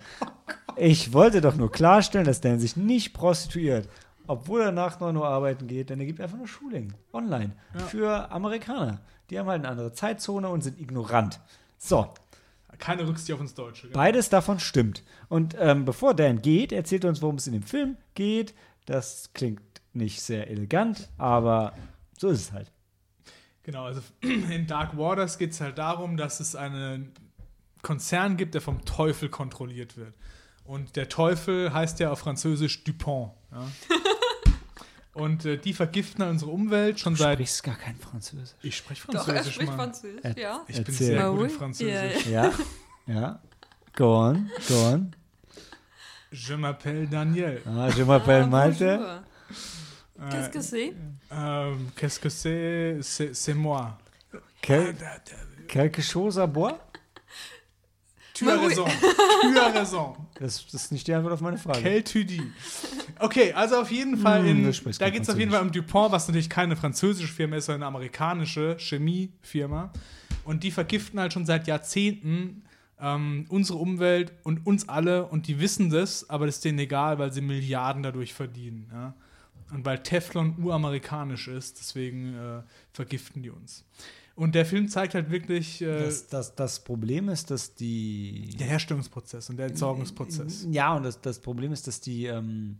[0.76, 3.88] Ich wollte doch nur klarstellen, dass Dan sich nicht prostituiert,
[4.26, 7.52] obwohl er nach 9 Uhr arbeiten geht, denn er gibt einfach nur Schulingen online
[7.88, 9.00] für Amerikaner.
[9.30, 11.40] Die haben halt eine andere Zeitzone und sind ignorant.
[11.78, 12.08] So,
[12.78, 13.88] Keine Rücksicht auf uns Deutsche.
[13.88, 13.94] genau.
[13.98, 15.02] beides davon stimmt.
[15.28, 18.54] Und ähm, bevor Dan geht, erzählt er uns, worum es in dem Film geht.
[18.86, 19.60] Das klingt
[19.96, 21.72] nicht sehr elegant, aber
[22.18, 22.70] so ist es halt.
[23.62, 27.12] Genau, also in Dark Waters geht es halt darum, dass es einen
[27.82, 30.14] Konzern gibt, der vom Teufel kontrolliert wird.
[30.64, 33.32] Und der Teufel heißt ja auf Französisch Dupont.
[33.52, 33.66] Ja?
[35.14, 37.36] Und äh, die vergiften halt unsere Umwelt schon Du seit.
[37.38, 38.54] sprichst gar kein Französisch.
[38.62, 39.76] Ich spreche Doch, er Französisch, spricht Mann.
[39.78, 40.60] Französisch, Er- ja.
[40.68, 41.06] Ich bin Erzähl.
[41.06, 42.26] sehr gut in Französisch.
[42.26, 42.52] Ja,
[43.06, 43.42] Ja, ja.
[43.96, 45.16] Go on, go on.
[46.32, 47.62] Je m'appelle Daniel.
[47.64, 48.78] Ah, je m'appelle Ah, Malte.
[48.98, 49.22] bonjour.
[50.30, 50.94] Qu'est-ce que c'est?
[51.32, 52.98] euh, Qu'est-ce que c'est?
[53.34, 53.98] C'est moi.
[54.62, 54.94] Quel,
[55.68, 56.78] quelque chose à boire?
[58.34, 58.66] Tu as oui.
[58.68, 58.84] raison.
[59.42, 60.16] Tu as raison.
[60.38, 61.80] Das, das ist nicht die Antwort auf meine Frage.
[61.80, 62.42] Quel tu dis?
[63.18, 65.62] Okay, also auf jeden Fall, Hm, in, du sprichst da geht es auf jeden Fall
[65.62, 69.90] um Dupont, was natürlich keine französische Firma ist, sondern eine amerikanische Chemiefirma.
[70.44, 72.62] Und die vergiften halt schon seit Jahrzehnten
[73.00, 77.18] ähm, unsere Umwelt und uns alle und die wissen das, aber das ist denen egal,
[77.18, 78.90] weil sie Milliarden dadurch verdienen.
[78.92, 79.14] Ja?
[79.72, 83.84] Und weil Teflon uramerikanisch ist, deswegen äh, vergiften die uns.
[84.36, 88.54] Und der Film zeigt halt wirklich äh, Das, das, das Problem ist, dass die.
[88.58, 90.66] der Herstellungsprozess und der Entsorgungsprozess.
[90.70, 92.78] Ja, und das, das Problem ist, dass die, ähm,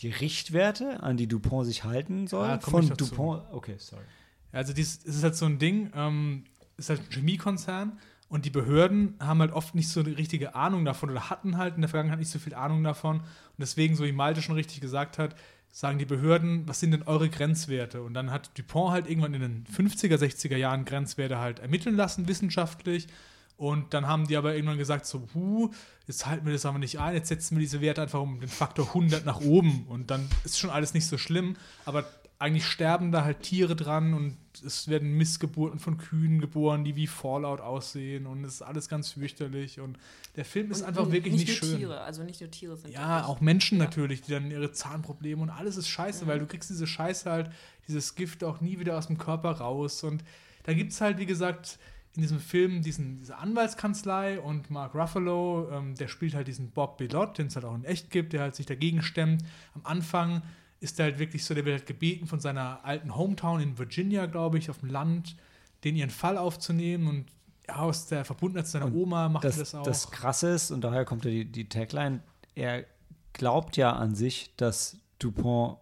[0.00, 2.96] die Richtwerte, an die Dupont sich halten soll, Ja, komm von.
[2.96, 3.42] Dupont.
[3.52, 4.02] Okay, sorry.
[4.50, 6.44] Also dies, es ist halt so ein Ding, ähm,
[6.78, 10.54] es ist halt ein Chemiekonzern Und die Behörden haben halt oft nicht so eine richtige
[10.54, 13.18] Ahnung davon oder hatten halt in der Vergangenheit nicht so viel Ahnung davon.
[13.18, 13.26] Und
[13.58, 15.36] deswegen, so wie Malte schon richtig gesagt hat,
[15.74, 18.02] sagen die Behörden, was sind denn eure Grenzwerte?
[18.02, 22.28] Und dann hat Dupont halt irgendwann in den 50er, 60er Jahren Grenzwerte halt ermitteln lassen,
[22.28, 23.08] wissenschaftlich.
[23.56, 25.70] Und dann haben die aber irgendwann gesagt, so, huh,
[26.06, 28.48] jetzt halten wir das aber nicht ein, jetzt setzen wir diese Werte einfach um den
[28.48, 29.84] Faktor 100 nach oben.
[29.88, 31.56] Und dann ist schon alles nicht so schlimm.
[31.84, 32.04] Aber
[32.38, 37.06] eigentlich sterben da halt Tiere dran und es werden Missgeburten von Kühen geboren, die wie
[37.06, 39.96] Fallout aussehen und es ist alles ganz fürchterlich und
[40.36, 41.78] der Film ist Und einfach wirklich nicht, nur schön.
[41.78, 43.84] Tiere, also nicht nur Tiere sind Ja, auch Menschen Ja.
[43.84, 47.50] natürlich, die dann ihre Zahnprobleme und alles ist scheiße, weil du kriegst diese Scheiße halt,
[47.88, 50.02] dieses Gift auch nie wieder aus dem Körper raus.
[50.02, 50.24] Und
[50.64, 51.78] da gibt es halt, wie gesagt,
[52.16, 56.98] in diesem Film diesen, diese Anwaltskanzlei und Mark Ruffalo, ähm, der spielt halt diesen Bob
[56.98, 59.42] Belot, den es halt auch in echt gibt, der halt sich dagegen stemmt.
[59.74, 60.42] Am Anfang
[60.84, 64.26] ist er halt wirklich so, der wird halt gebeten von seiner alten Hometown in Virginia,
[64.26, 65.34] glaube ich, auf dem Land,
[65.82, 67.26] den ihren Fall aufzunehmen und
[67.66, 69.82] aus der Verbundenheit zu seiner Und Oma macht das, er das auch.
[69.82, 72.20] das Krasse ist, und daher kommt ja die, die Tagline,
[72.54, 72.84] er
[73.32, 75.78] glaubt ja an sich, dass Dupont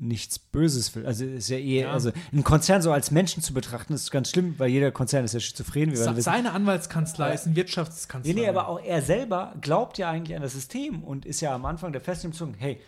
[0.00, 1.04] nichts Böses will.
[1.06, 1.92] Also ist ja eh, Ja.
[1.92, 5.34] also ein Konzern so als Menschen zu betrachten, ist ganz schlimm, weil jeder Konzern ist
[5.34, 6.22] ja schizophren, wie wir Se- wissen.
[6.22, 8.32] seine Anwaltskanzlei ist ein Wirtschaftskanzlei.
[8.32, 11.52] Nee, nee, aber auch er selber glaubt ja eigentlich an das System und ist ja
[11.52, 12.80] am Anfang der festen Überzeugung, hey,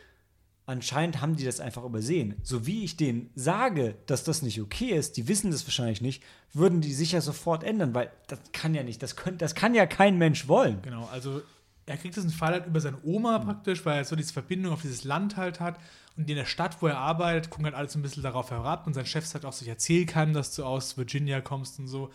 [0.70, 2.36] anscheinend haben die das einfach übersehen.
[2.42, 6.22] So wie ich denen sage, dass das nicht okay ist, die wissen das wahrscheinlich nicht,
[6.52, 9.74] würden die sich ja sofort ändern, weil das kann ja nicht, das, könnt, das kann
[9.74, 10.80] ja kein Mensch wollen.
[10.82, 11.42] Genau, also
[11.86, 14.82] er kriegt diesen Fall halt über seine Oma praktisch, weil er so diese Verbindung auf
[14.82, 15.78] dieses Land halt hat.
[16.16, 18.86] Und in der Stadt, wo er arbeitet, gucken halt alle so ein bisschen darauf herab.
[18.86, 21.88] Und sein Chef sagt auch so, ich erzähl keinem, dass du aus Virginia kommst und
[21.88, 22.10] so.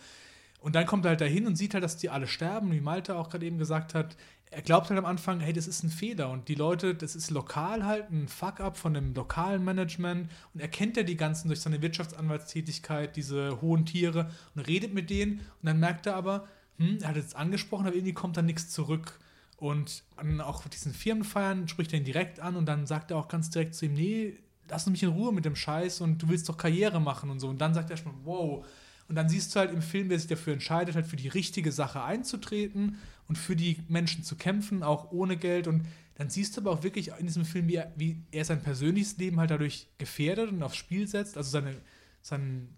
[0.60, 3.16] Und dann kommt er halt dahin und sieht halt, dass die alle sterben, wie Malte
[3.16, 4.16] auch gerade eben gesagt hat.
[4.50, 6.30] Er glaubt halt am Anfang, hey, das ist ein Fehler.
[6.30, 10.30] Und die Leute, das ist lokal halt, ein Fuck-up von dem lokalen Management.
[10.54, 15.10] Und er kennt ja die ganzen durch seine Wirtschaftsanwaltstätigkeit, diese hohen Tiere und redet mit
[15.10, 15.40] denen.
[15.40, 16.46] Und dann merkt er aber,
[16.78, 19.18] hm, er hat jetzt angesprochen, aber irgendwie kommt da nichts zurück.
[19.56, 23.28] Und an auch diesen Firmenfeiern spricht er ihn direkt an und dann sagt er auch
[23.28, 24.34] ganz direkt zu ihm, nee,
[24.68, 27.48] lass mich in Ruhe mit dem Scheiß und du willst doch Karriere machen und so.
[27.48, 28.64] Und dann sagt er schon, wow.
[29.08, 31.72] Und dann siehst du halt im Film, wer sich dafür entscheidet, halt für die richtige
[31.72, 35.66] Sache einzutreten und für die Menschen zu kämpfen, auch ohne Geld.
[35.66, 38.62] Und dann siehst du aber auch wirklich in diesem Film, wie er, wie er sein
[38.62, 41.36] persönliches Leben halt dadurch gefährdet und aufs Spiel setzt.
[41.36, 41.76] Also seine,
[42.22, 42.68] sein,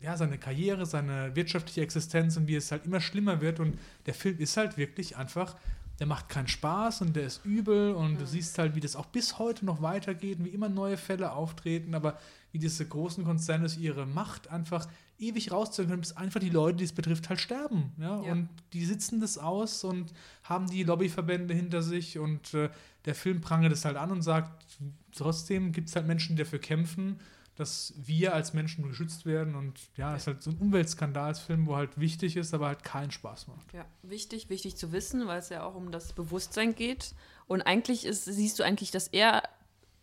[0.00, 3.60] ja, seine Karriere, seine wirtschaftliche Existenz und wie es halt immer schlimmer wird.
[3.60, 5.56] Und der Film ist halt wirklich einfach,
[5.98, 9.06] der macht keinen Spaß und der ist übel und du siehst halt, wie das auch
[9.06, 12.18] bis heute noch weitergeht und wie immer neue Fälle auftreten, aber
[12.54, 14.86] wie diese großen Konzerne ihre Macht einfach
[15.18, 17.92] ewig rausziehen können, bis einfach die Leute, die es betrifft, halt sterben.
[17.98, 18.22] Ja?
[18.22, 18.30] Ja.
[18.30, 20.12] Und die sitzen das aus und
[20.44, 22.70] haben die Lobbyverbände hinter sich und äh,
[23.06, 24.66] der Film prangert es halt an und sagt,
[25.10, 27.18] trotzdem gibt es halt Menschen, die dafür kämpfen,
[27.56, 31.74] dass wir als Menschen geschützt werden und ja, es ist halt so ein Umweltskandalsfilm, wo
[31.74, 33.72] halt wichtig ist, aber halt keinen Spaß macht.
[33.72, 37.16] Ja, wichtig, wichtig zu wissen, weil es ja auch um das Bewusstsein geht.
[37.48, 39.42] Und eigentlich ist, siehst du eigentlich, dass er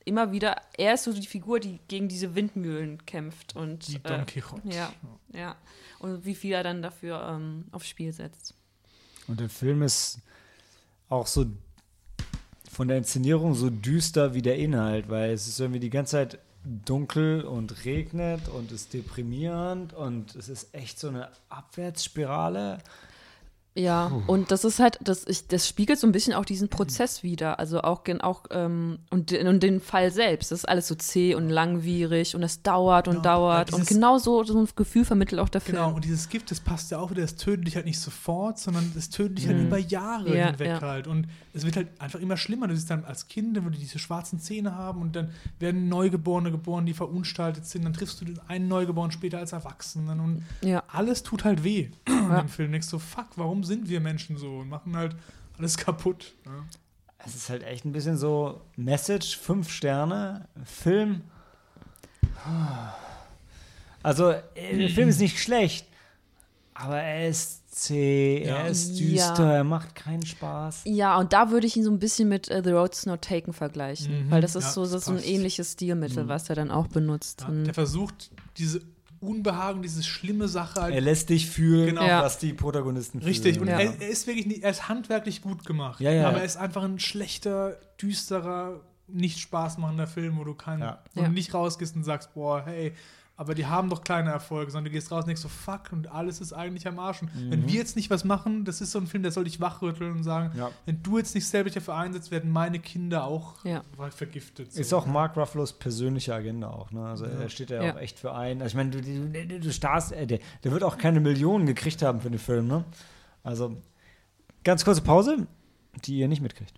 [0.05, 3.99] immer wieder, er ist so die Figur, die gegen diese Windmühlen kämpft und Wie äh,
[3.99, 4.67] Don Quixote.
[4.69, 4.91] ja,
[5.33, 5.55] ja.
[5.99, 8.55] Und wie viel er dann dafür ähm, aufs Spiel setzt.
[9.27, 10.19] Und der Film ist
[11.09, 11.45] auch so
[12.69, 16.39] von der Inszenierung so düster wie der Inhalt, weil es ist irgendwie die ganze Zeit
[16.63, 22.77] dunkel und regnet und ist deprimierend und es ist echt so eine Abwärtsspirale.
[23.73, 27.23] Ja, und das ist halt, das, ich, das spiegelt so ein bisschen auch diesen Prozess
[27.23, 27.57] wieder.
[27.57, 30.51] Also auch, gen- auch ähm, und, den- und den Fall selbst.
[30.51, 33.71] Das ist alles so zäh und langwierig und es dauert und Genau, dauert.
[33.71, 35.77] weil Und dieses- genau so, so ein Gefühl vermittelt auch der Film.
[35.77, 38.59] Genau, und dieses Gift, das passt ja auch wieder, das tötet dich halt nicht sofort,
[38.59, 40.35] sondern das tötet dich halt über Jahre Mhm.
[40.35, 40.81] Ja, hinweg ja.
[40.81, 41.07] halt.
[41.07, 42.67] Und es wird halt einfach immer schlimmer.
[42.67, 45.29] Du siehst dann als Kind, wenn wir diese schwarzen Zähne haben und dann
[45.59, 50.43] werden Neugeborene geboren, die verunstaltet sind, dann triffst du einen Neugeborenen später als Erwachsenen und
[50.61, 50.83] Ja.
[50.89, 52.41] alles tut halt weh in Ja.
[52.41, 52.71] dem Film.
[52.73, 55.15] Denkst so, fuck, warum sind wir Menschen so und machen halt
[55.57, 56.33] alles kaputt.
[56.45, 56.51] Ja.
[57.25, 61.21] Es ist halt echt ein bisschen so Message, fünf Sterne, Film.
[64.03, 65.85] Also, äh, der Film ist nicht schlecht,
[66.73, 68.57] aber er ist zäh, Ja.
[68.57, 69.29] er ist Ja.
[69.29, 70.81] düster, er macht keinen Spaß.
[70.85, 73.53] Ja, und da würde ich ihn so ein bisschen mit äh, The Road's Not Taken
[73.53, 74.25] vergleichen.
[74.25, 77.41] Mhm, weil das ist ja, so, so ein ähnliches Stilmittel, was er dann auch benutzt.
[77.41, 78.81] Ja, Und- der versucht, diese
[79.21, 82.05] Unbehagen, diese schlimme Sache halt Er lässt dich fühlen, Genau.
[82.05, 82.23] Ja.
[82.23, 83.79] was die Protagonisten Richtig, und fühlen.
[83.79, 83.85] Ja.
[83.91, 85.99] er, er ist wirklich, nicht, er ist handwerklich gut gemacht.
[86.01, 86.27] Ja, ja.
[86.27, 91.03] Aber er ist einfach ein schlechter, düsterer, nicht spaßmachender Film, wo du keinen, Ja.
[91.13, 91.27] wo Ja.
[91.27, 92.93] du nicht rausgehst und sagst, boah, hey,
[93.41, 96.11] aber die haben doch kleine Erfolge, sondern du gehst raus und denkst so, fuck, und
[96.11, 97.23] alles ist eigentlich am Arsch.
[97.23, 99.59] Und Wenn wir jetzt nicht was machen, das ist so ein Film, der soll dich
[99.59, 100.59] wachrütteln und sagen, Mhm.
[100.59, 100.69] Ja.
[100.85, 103.81] wenn du jetzt nicht selber dich dafür einsetzt, werden meine Kinder auch Ja.
[104.11, 104.75] vergiftet.
[104.75, 104.97] Ist so.
[104.99, 106.91] auch Mark Ruffalo's persönliche Agenda auch.
[106.91, 107.03] Ne?
[107.03, 107.31] Also Ja.
[107.31, 107.93] er steht ja, Ja.
[107.95, 108.61] auch echt für ein.
[108.61, 112.03] Also ich meine, du, du, du starrst, äh, der, der wird auch keine Millionen gekriegt
[112.03, 112.85] haben für den Film, ne?
[113.41, 113.75] Also,
[114.63, 115.47] ganz kurze Pause,
[116.05, 116.75] die ihr nicht mitkriegt.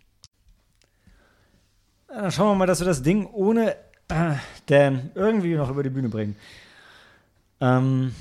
[2.08, 3.76] Dann schauen wir mal, dass wir das Ding ohne
[4.10, 4.36] äh,
[4.68, 6.36] Dan irgendwie noch über die Bühne bringen.
[7.60, 8.14] Ähm,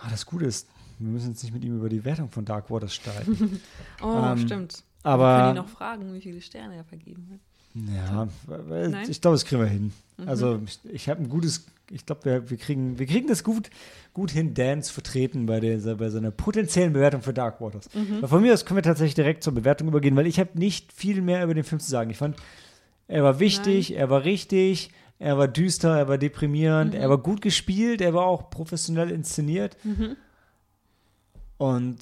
[0.00, 2.70] ah, das Gute ist, wir müssen jetzt nicht mit ihm über die Wertung von Dark
[2.70, 3.60] Waters streiten.
[4.02, 4.82] Oh, Ähm, stimmt.
[5.02, 7.40] Wir aber können ihn noch fragen, wie viele Sterne er vergeben hat.
[7.74, 8.28] Ja,
[8.68, 9.06] Nein?
[9.08, 9.92] ich glaube, das kriegen wir hin.
[10.16, 10.28] Mhm.
[10.28, 13.70] Also ich, ich habe ein gutes, ich glaube, wir, wir, kriegen, wir kriegen das gut,
[14.12, 17.88] gut hin, Dan zu vertreten bei, der, bei seiner potenziellen Bewertung für Dark Waters.
[17.94, 18.26] Mhm.
[18.26, 21.22] Von mir aus können wir tatsächlich direkt zur Bewertung übergehen, weil ich habe nicht viel
[21.22, 22.10] mehr über den Film zu sagen.
[22.10, 22.36] Ich fand,
[23.06, 27.00] er war wichtig, er war richtig, er war düster, er war deprimierend, Mhm.
[27.00, 29.76] er war gut gespielt, er war auch professionell inszeniert.
[29.84, 30.16] Mhm.
[31.56, 31.98] Und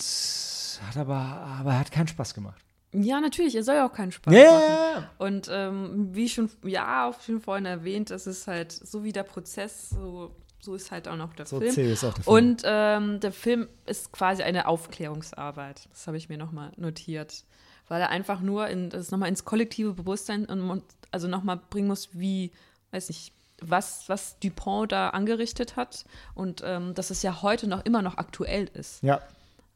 [0.87, 2.61] hat aber, aber er hat keinen Spaß gemacht.
[2.93, 5.07] Ja, natürlich, er soll ja auch keinen Spaß Ja, machen.
[5.19, 9.23] Und ähm, wie schon, ja, auch schon vorhin erwähnt, das ist halt so wie der
[9.23, 11.73] Prozess, so, so ist halt auch noch der so Film.
[11.73, 12.37] zäh ist auch der Film.
[12.37, 15.89] Und ähm, der Film ist quasi eine Aufklärungsarbeit.
[15.91, 17.45] Das habe ich mir nochmal notiert.
[17.89, 21.89] Weil er einfach nur in, das nochmal ins kollektive Bewusstsein und, und also nochmal bringen
[21.89, 22.51] muss, wie,
[22.97, 23.33] weiß nicht,
[23.63, 26.05] was, was Dupont da angerichtet hat
[26.35, 29.03] und ähm, dass es ja heute noch immer noch aktuell ist.
[29.03, 29.21] ja,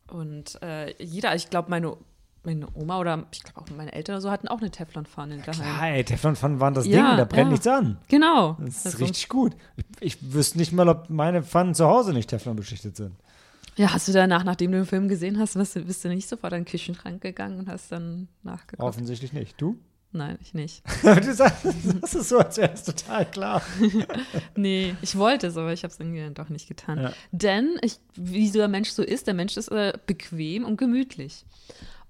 [0.08, 1.96] Und äh, jeder, ich glaube, meine,
[2.42, 5.52] meine Oma oder ich glaube auch meine Eltern oder so hatten auch eine Teflonpfanne daheim.
[5.54, 7.50] klar, ey, Teflonpfannen waren das Ja, Ding, da brennt ja.
[7.52, 7.98] nichts an.
[8.08, 8.56] Genau.
[8.60, 9.54] Das ist Also- richtig gut.
[10.00, 13.14] Ich, ich wüsste nicht mal, ob meine Pfannen zu Hause nicht Teflon beschichtet sind.
[13.76, 16.28] Ja, hast du danach, nachdem du den Film gesehen hast, bist du, bist du nicht
[16.28, 18.82] sofort an den Küchenschrank gegangen und hast dann nachgeguckt?
[18.86, 19.58] Offensichtlich nicht.
[19.60, 19.78] Du?
[20.12, 20.82] Nein, ich nicht.
[21.02, 21.64] du sagst,
[22.00, 23.62] das ist so, als wäre es total klar.
[24.56, 27.00] Nee, ich wollte es, aber ich habe es irgendwie dann doch nicht getan.
[27.00, 27.12] Ja.
[27.30, 31.44] Denn, ich, wie so der Mensch so ist, der Mensch ist äh, bequem und gemütlich.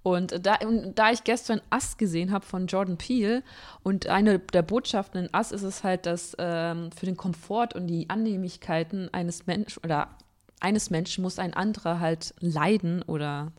[0.02, 3.42] Und da, und da ich gestern Ass gesehen habe von Jordan Peele
[3.82, 7.86] und eine der Botschaften in Ass ist es halt, dass ähm, für den Komfort und
[7.86, 10.16] die Annehmlichkeiten eines Menschen oder
[10.58, 13.52] eines Menschen muss ein anderer halt leiden oder,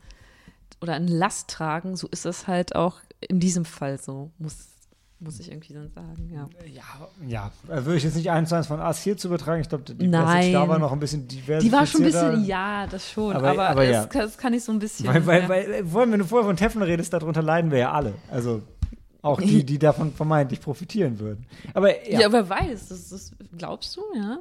[0.82, 1.96] oder eine Last tragen.
[1.96, 4.68] So ist es halt auch in diesem Fall so, muss,
[5.20, 6.50] muss ich irgendwie dann sagen, ja.
[6.68, 7.52] Ja, ja.
[7.68, 9.62] Äh, Würde ich jetzt nicht eins zu eins von Ass hier zu übertragen.
[9.62, 10.52] Ich glaube, die Nein.
[10.52, 11.64] Da war noch ein bisschen diverser.
[11.64, 14.06] Die war schon ein bisschen, ja, das schon, Aber- aber, aber ja.
[14.08, 15.08] das kann ich so ein bisschen.
[15.08, 15.50] Weil, weil, ja.
[15.50, 18.16] weil, äh, allem, wenn du vorher von Teflon redest, darunter leiden wir ja alle.
[18.30, 18.64] Also
[19.22, 21.46] auch die, die davon vermeintlich profitieren würden.
[21.76, 22.22] Aber ja.
[22.22, 22.32] ja.
[22.32, 24.40] wer weiß, das, das, glaubst du, ja?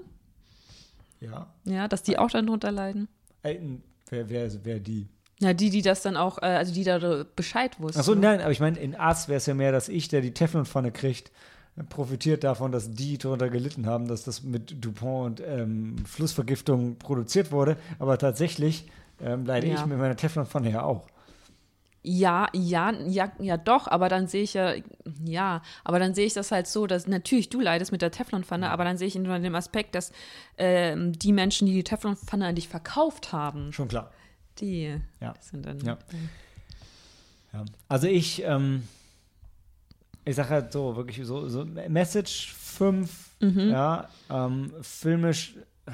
[1.20, 1.46] ja.
[1.64, 3.08] Ja, dass die auch dann drunter leiden?
[3.42, 3.58] Äh,
[4.08, 5.06] wer, wer, wer die?
[5.40, 7.98] Ja, die, die das dann auch, äh, also die da Bescheid wussten.
[7.98, 10.32] Achso, nein, aber ich meine, in Ass wäre es ja mehr, dass ich, der die
[10.34, 11.32] Teflonpfanne kriegt,
[11.88, 17.52] profitiert davon, dass die darunter gelitten haben, dass das mit Dupont und ähm, Flussvergiftung produziert
[17.52, 17.76] wurde.
[17.98, 18.86] Aber tatsächlich
[19.22, 19.76] ähm, leide Ja.
[19.76, 21.06] ich mit meiner Teflonpfanne ja auch.
[22.02, 24.72] Ja, ja, ja, ja, doch, aber dann sehe ich ja,
[25.22, 28.70] ja, aber dann sehe ich das halt so, dass natürlich du leidest mit der Teflonpfanne,
[28.70, 30.10] aber dann sehe ich in dem Aspekt, dass
[30.56, 34.10] ähm, die Menschen, die die Teflonpfanne an dich verkauft haben, Schon klar.
[34.58, 35.34] Die Ja.
[35.40, 35.78] sind dann.
[35.80, 35.98] Ja.
[37.52, 37.64] Ja.
[37.88, 38.84] Also ich, ähm,
[40.24, 45.54] ich sage halt so, wirklich so, so Message 5, ja, ähm, filmisch
[45.86, 45.92] äh,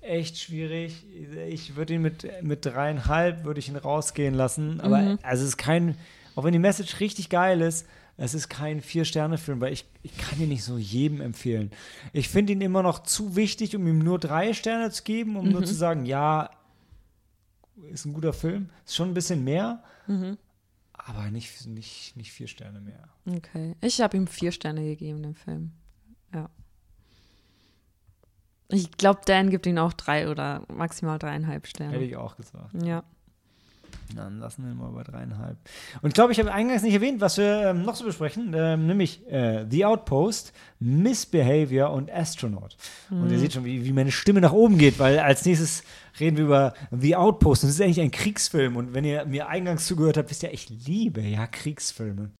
[0.00, 1.04] echt schwierig.
[1.48, 4.80] Ich würde ihn mit, mit dreieinhalb, würde ich ihn rausgehen lassen.
[4.80, 5.96] Aber also es ist kein,
[6.34, 10.38] auch wenn die Message richtig geil ist, es ist kein Vier-Sterne-Film, weil ich, ich kann
[10.40, 11.70] ihn nicht so jedem empfehlen.
[12.12, 15.48] Ich finde ihn immer noch zu wichtig, um ihm nur drei Sterne zu geben, um
[15.48, 16.50] nur zu sagen, ja,
[17.90, 18.70] ist ein guter Film.
[18.84, 19.82] Ist schon ein bisschen mehr,
[20.92, 23.08] aber nicht, nicht, nicht vier Sterne mehr.
[23.26, 23.76] Okay.
[23.80, 25.72] Ich habe ihm vier Sterne gegeben, dem Film.
[26.34, 26.48] Ja.
[28.68, 32.02] Ich glaube, Dan gibt ihm auch drei oder maximal dreieinhalb Hätte Sterne.
[32.02, 32.70] ich auch gesagt.
[32.82, 33.02] Ja.
[34.14, 35.56] Dann lassen wir mal bei dreieinhalb.
[36.02, 38.86] Und ich glaube, ich habe eingangs nicht erwähnt, was wir ähm, noch so besprechen, ähm,
[38.86, 42.76] nämlich äh, The Outpost, Misbehavior und Astronaut.
[43.10, 45.82] Und ihr seht schon, wie, wie meine Stimme nach oben geht, weil als nächstes
[46.18, 47.64] reden wir über The Outpost.
[47.64, 48.76] Und das ist eigentlich ein Kriegsfilm.
[48.76, 52.30] Und wenn ihr mir eingangs zugehört habt, wisst ihr, ich liebe ja Kriegsfilme.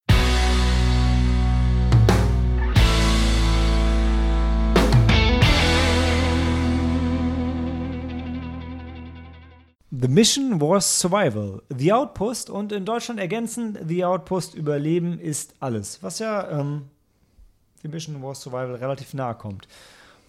[10.00, 11.62] The Mission was Survival.
[11.68, 16.02] The Outpost und in Deutschland ergänzen The Outpost Überleben ist alles.
[16.02, 16.86] Was ja ähm,
[17.82, 19.68] The Mission was Survival relativ nahe kommt.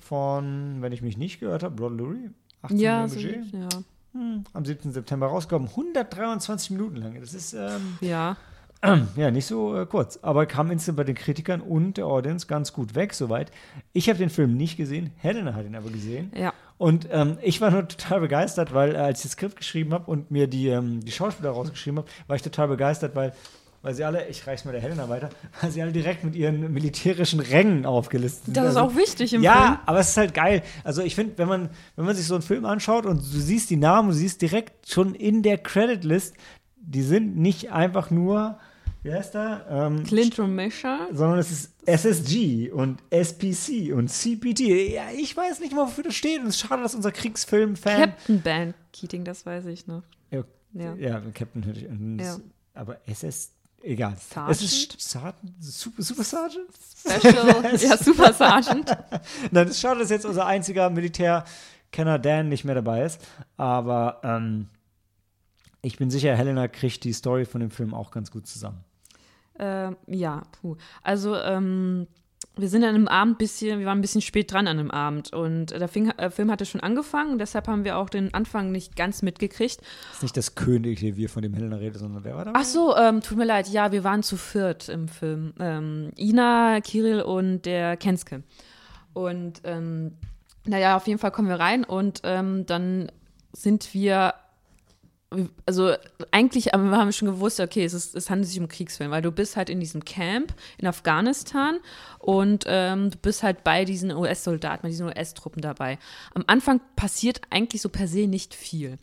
[0.02, 2.32] Von, wenn ich mich nicht gehört habe, Rod Lurie,
[2.64, 3.70] 18 Ja, Millionen so, Budget, ja.
[4.14, 4.92] hm, am 7.
[4.92, 5.70] September rausgekommen.
[5.70, 7.22] 123 Minuten lang.
[7.22, 8.36] Das ist ähm, Ja.
[9.16, 12.74] ja, nicht so äh, kurz, aber kam instant bei den Kritikern und der Audience ganz
[12.74, 13.52] gut weg, soweit.
[13.94, 16.32] Ich habe den Film nicht gesehen, Helena hat ihn aber gesehen.
[16.36, 16.52] Ja.
[16.82, 20.10] Und ähm, ich war nur total begeistert, weil äh, als ich das Skript geschrieben habe
[20.10, 23.34] und mir die, ähm, die Schauspieler rausgeschrieben habe, war ich total begeistert, weil
[23.84, 25.30] weil sie alle, ich reich's mal der Helena weiter,
[25.62, 28.58] weil sie alle direkt mit ihren militärischen Rängen aufgelistet sind.
[28.58, 29.78] Das ist Also- auch wichtig im ja, Film.
[29.86, 30.64] aber es ist halt geil.
[30.84, 33.70] Also ich finde, wenn man, wenn man sich so einen Film anschaut und du siehst
[33.70, 36.36] die Namen, du siehst direkt schon in der Credit-List,
[36.78, 38.58] die sind nicht einfach nur,
[39.04, 39.66] wie heißt der?
[39.70, 41.08] Ähm, Clint Mischer.
[41.12, 44.60] sondern es ist SSG und SPC und CPT.
[44.94, 46.40] Ja, ich weiß nicht mal, wofür das steht.
[46.40, 48.00] Und es ist schade, dass unser Kriegsfilm-Fan.
[48.02, 50.04] Captain Ben Keating, das weiß ich noch.
[50.30, 50.94] Ja, Ja.
[50.96, 52.18] ja, Captain ich.
[52.18, 52.44] das- Ja.
[52.74, 53.52] Aber SS.
[53.84, 54.16] Egal.
[54.18, 54.52] Sergeant?
[54.52, 56.68] Es ist Sergeant, Super, Super Sergeant?
[57.00, 58.96] Special, ja, Super Sergeant.
[59.52, 63.20] Nein, es ist schade, dass jetzt unser einziger Militärkenner Dan nicht mehr dabei ist.
[63.58, 64.68] Aber ähm,
[65.82, 68.84] ich bin sicher, Helena kriegt die Story von dem Film auch ganz gut zusammen.
[69.60, 70.76] Ähm, ja, puh.
[71.04, 72.08] Also, ähm,
[72.58, 75.32] wir sind an einem Abend bisschen, wir waren ein bisschen spät dran an dem Abend
[75.32, 78.96] und der Film, äh, Film hatte schon angefangen, deshalb haben wir auch den Anfang nicht
[78.96, 79.80] ganz mitgekriegt.
[79.80, 82.52] Das ist nicht das königliche Wir, von dem Helena redet, sondern wer war da?
[82.54, 85.54] Ach so, ähm, tut mir leid, ja, wir waren zu viert im Film.
[85.60, 88.44] Ähm, Ina, Kirill und der Kenske.
[89.14, 90.18] Und ähm,
[90.66, 93.12] naja, auf jeden Fall kommen wir rein und ähm, dann
[93.54, 94.34] sind wir,
[95.66, 95.94] also
[96.32, 99.22] eigentlich, aber wir haben schon gewusst, okay, es, ist, es handelt sich um Kriegsfilm, weil
[99.22, 101.80] du bist halt in diesem Camp in Afghanistan
[102.20, 106.00] und ähm, du bist halt bei diesen US-Soldaten, bei diesen US-Truppen dabei.
[106.34, 108.98] Am Anfang passiert eigentlich so per se nicht viel.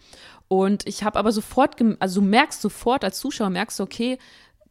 [0.49, 4.19] Und ich habe aber sofort, also du merkst sofort als Zuschauer, merkst du, okay,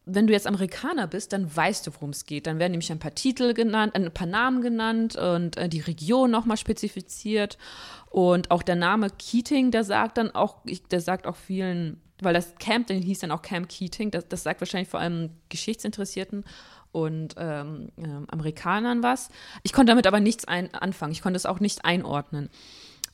[0.07, 2.47] wenn du jetzt Amerikaner bist, dann weißt du, worum es geht.
[2.47, 6.31] Dann werden nämlich ein paar Titel genannt, ein paar Namen genannt und äh, die Region
[6.31, 7.57] nochmal spezifiziert.
[8.09, 10.57] Und auch der Name Keating, der sagt dann auch,
[10.91, 14.43] der sagt auch vielen, weil das Camp, den hieß dann auch Camp Keating, das, das
[14.43, 16.45] sagt wahrscheinlich vor allem Geschichtsinteressierten
[16.93, 19.29] und ähm, ähm, Amerikanern was.
[19.63, 21.11] Ich konnte damit aber nichts anfangen.
[21.11, 22.49] Ich konnte es auch nicht einordnen.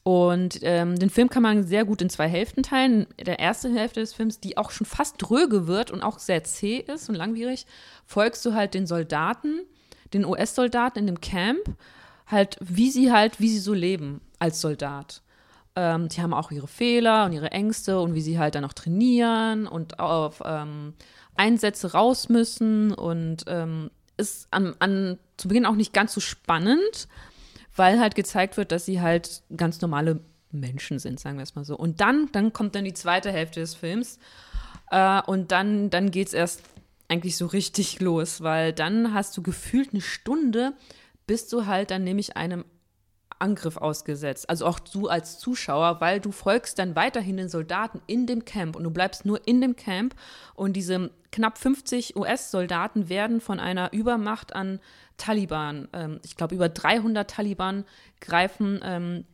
[0.04, 3.08] Und ähm, den Film kann man sehr gut in zwei Hälften teilen.
[3.26, 6.80] Der ersten Hälfte des Films, die auch schon fast dröge wird und auch sehr zäh
[6.80, 7.66] ist und langwierig,
[8.06, 9.62] folgst du halt den Soldaten,
[10.14, 11.62] den US-Soldaten in dem Camp,
[12.28, 15.22] halt wie sie halt, wie sie so leben als Soldat.
[15.78, 18.74] Ähm, die haben auch ihre Fehler und ihre Ängste und wie sie halt dann auch
[18.74, 20.96] trainieren und auf ähm,
[21.36, 27.08] Einsätze raus müssen und ähm, ist an, an, zu Beginn auch nicht ganz so spannend,
[27.76, 30.20] weil halt gezeigt wird, dass sie halt ganz normale
[30.52, 31.76] Menschen sind, sagen wir es mal so.
[31.76, 34.20] Und dann, dann kommt dann die zweite Hälfte des Films
[34.92, 36.62] äh, und dann, dann geht es erst
[37.08, 40.74] eigentlich so richtig los, weil dann hast du gefühlt eine Stunde,
[41.26, 42.66] bist du halt dann nämlich einem
[43.40, 44.50] Angriff ausgesetzt.
[44.50, 48.76] Also auch du als Zuschauer, weil du folgst dann weiterhin den Soldaten in dem Camp
[48.76, 50.16] und du bleibst nur in dem Camp
[50.54, 54.80] und diese knapp 50 US-Soldaten werden von einer Übermacht an
[55.18, 57.86] Taliban, ähm, ich glaube über 300 Taliban
[58.20, 59.26] greifen ähm,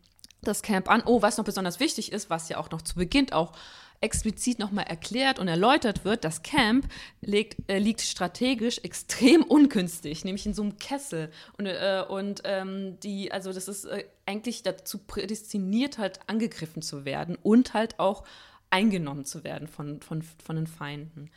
[0.42, 1.04] das Camp an.
[1.06, 3.54] Oh, was noch besonders wichtig ist, was ja auch noch zu Beginn auch
[4.02, 6.88] explizit nochmal erklärt und erläutert wird, das Camp
[7.22, 11.32] liegt, äh, liegt strategisch extrem ungünstig, nämlich in so einem Kessel.
[11.58, 17.04] Und, äh, und ähm, die, also das ist äh, eigentlich dazu prädestiniert, halt angegriffen zu
[17.04, 18.24] werden und halt auch
[18.70, 21.30] eingenommen zu werden von, von, von den Feinden.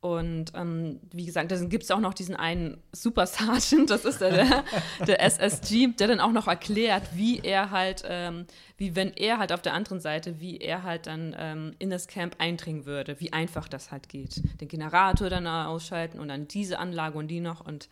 [0.00, 4.22] Und ähm, wie gesagt, da gibt es auch noch diesen einen Super Sergeant, das ist
[4.22, 4.64] der, der,
[5.06, 8.46] der SSG, der dann auch noch erklärt, wie er halt, ähm,
[8.78, 12.06] wie wenn er halt auf der anderen Seite, wie er halt dann ähm, in das
[12.06, 14.42] Camp eindringen würde, wie einfach das halt geht.
[14.62, 17.90] Den Generator dann ausschalten und dann diese Anlage und die noch und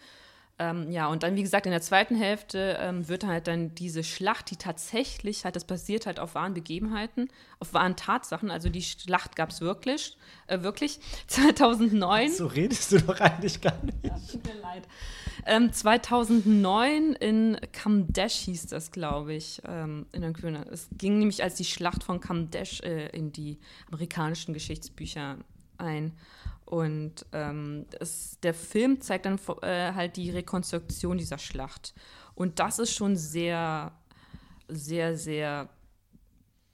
[0.59, 4.03] ähm, ja, und dann, wie gesagt, in der zweiten Hälfte ähm, wird halt dann diese
[4.03, 7.29] Schlacht, die tatsächlich halt, das basiert halt auf wahren Begebenheiten,
[7.61, 8.51] auf wahren Tatsachen.
[8.51, 10.17] Also die Schlacht gab es wirklich,
[10.49, 12.33] äh, wirklich 2009.
[12.33, 13.99] So redest du doch eigentlich gar nicht.
[14.33, 14.83] Tut mir leid.
[15.47, 20.67] Ähm, 2009 in Kamdesh hieß das, glaube ich, ähm, in der Grüne.
[20.71, 25.37] Es ging nämlich als die Schlacht von Kamdesh äh, in die amerikanischen Geschichtsbücher
[25.79, 26.13] ein.
[26.69, 31.95] Und ähm, es, der Film zeigt dann äh, halt die Rekonstruktion dieser Schlacht.
[32.35, 33.93] Und das ist schon sehr,
[34.69, 35.71] sehr, sehr,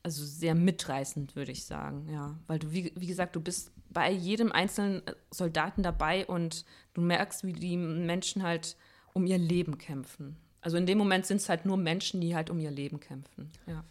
[0.03, 2.37] also sehr mitreißend, würde ich sagen, ja.
[2.49, 6.65] Weil du, wie, wie gesagt, du bist bei jedem einzelnen Soldaten dabei und
[6.95, 8.77] du merkst, wie die Menschen halt
[9.13, 10.37] um ihr Leben kämpfen.
[10.61, 13.49] Also in dem Moment sind es halt nur Menschen, die halt um ihr Leben kämpfen,
[13.69, 13.85] ja.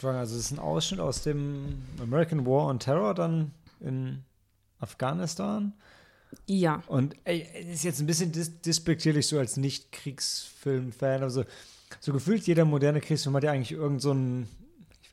[0.00, 4.24] Also es ist ein Ausschnitt aus dem American War on Terror dann in
[4.80, 5.72] Afghanistan.
[6.46, 6.82] Ja.
[6.86, 11.22] Und ey, ist jetzt ein bisschen dis dispektierlich so als Nicht-Kriegsfilm-Fan.
[11.22, 11.44] Also
[12.00, 14.14] so gefühlt jeder moderne Kriegsfilm hat ja eigentlich irgend so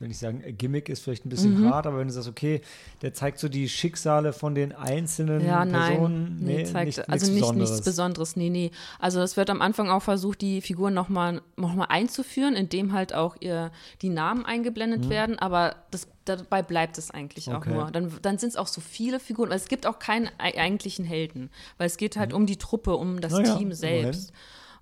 [0.00, 1.70] will nicht sagen, äh, Gimmick ist vielleicht ein bisschen Mhm.
[1.70, 2.60] hart, aber wenn du sagst, okay,
[3.02, 5.90] der zeigt so die Schicksale von den einzelnen Ja, nein.
[5.96, 6.36] Personen.
[6.40, 8.36] Nee, zeigt, also nicht nichts Besonderes.
[8.36, 8.70] Nee, nee.
[9.00, 13.12] Also es wird am Anfang auch versucht, die Figuren nochmal noch mal einzuführen, indem halt
[13.12, 13.72] auch ihr,
[14.02, 17.72] die Namen eingeblendet werden, aber das, dabei bleibt es eigentlich auch Mhm.
[17.72, 17.74] Okay.
[17.74, 17.90] nur.
[17.90, 21.04] Dann, dann sind es auch so viele Figuren, weil es gibt auch keinen ei- eigentlichen
[21.04, 23.38] Helden, weil es geht halt um die Truppe, um das Mhm.
[23.42, 24.32] Naja, Team selbst.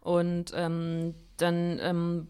[0.01, 2.29] Und ähm, dann ähm,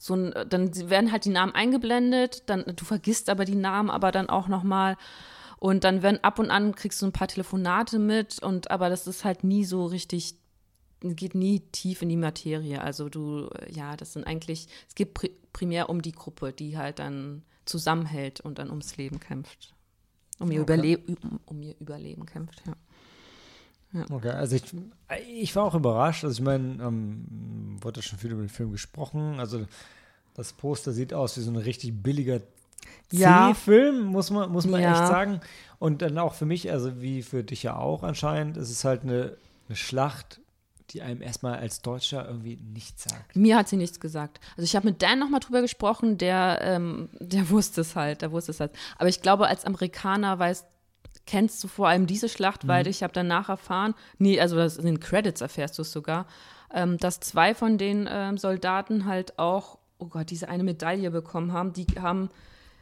[0.00, 4.12] so ein, dann werden halt die Namen eingeblendet, dann du vergisst aber die Namen aber
[4.12, 4.96] dann auch noch mal
[5.58, 9.06] und dann werden ab und an kriegst du ein paar Telefonate mit und aber das
[9.06, 10.36] ist halt nie so richtig
[11.02, 12.80] geht nie tief in die Materie.
[12.80, 16.78] Also du äh, ja, das sind eigentlich es geht pri primär um die Gruppe, die
[16.78, 19.74] halt dann zusammenhält und dann ums Leben kämpft.
[20.38, 20.74] Um ihr, Okay.
[20.74, 22.74] Überle um, um ihr Überleben kämpft, ja.
[24.08, 24.62] Okay, also ich,
[25.28, 26.24] ich war auch überrascht.
[26.24, 27.24] Also ich meine, ähm,
[27.82, 29.38] wurde schon viel über den Film gesprochen.
[29.40, 29.66] Also
[30.34, 32.40] das Poster sieht aus wie so ein richtig billiger
[33.12, 33.48] Ja.
[33.52, 34.92] C-Film, muss man, muss man Ja.
[34.92, 35.40] echt sagen.
[35.78, 39.02] Und dann auch für mich, also wie für dich ja auch anscheinend, ist es halt
[39.02, 39.36] eine,
[39.68, 40.40] eine Schlacht,
[40.90, 43.36] die einem erstmal als Deutscher irgendwie nichts sagt.
[43.36, 44.40] Mir hat sie nichts gesagt.
[44.56, 48.32] Also ich habe mit Dan nochmal drüber gesprochen, der, ähm, der wusste es halt, der
[48.32, 48.72] wusste es halt.
[48.98, 50.66] Aber ich glaube, als Amerikaner weißt,
[51.26, 54.98] kennst du vor allem diese Schlacht, weil ich habe danach erfahren, nee, also in den
[55.00, 56.26] Credits erfährst du es sogar,
[56.72, 61.52] ähm, dass zwei von den ähm, Soldaten halt auch, oh Gott, diese eine Medaille bekommen
[61.52, 61.72] haben.
[61.72, 62.30] Die haben,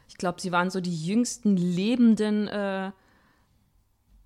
[0.07, 2.91] ich glaube, sie waren so die jüngsten lebenden äh,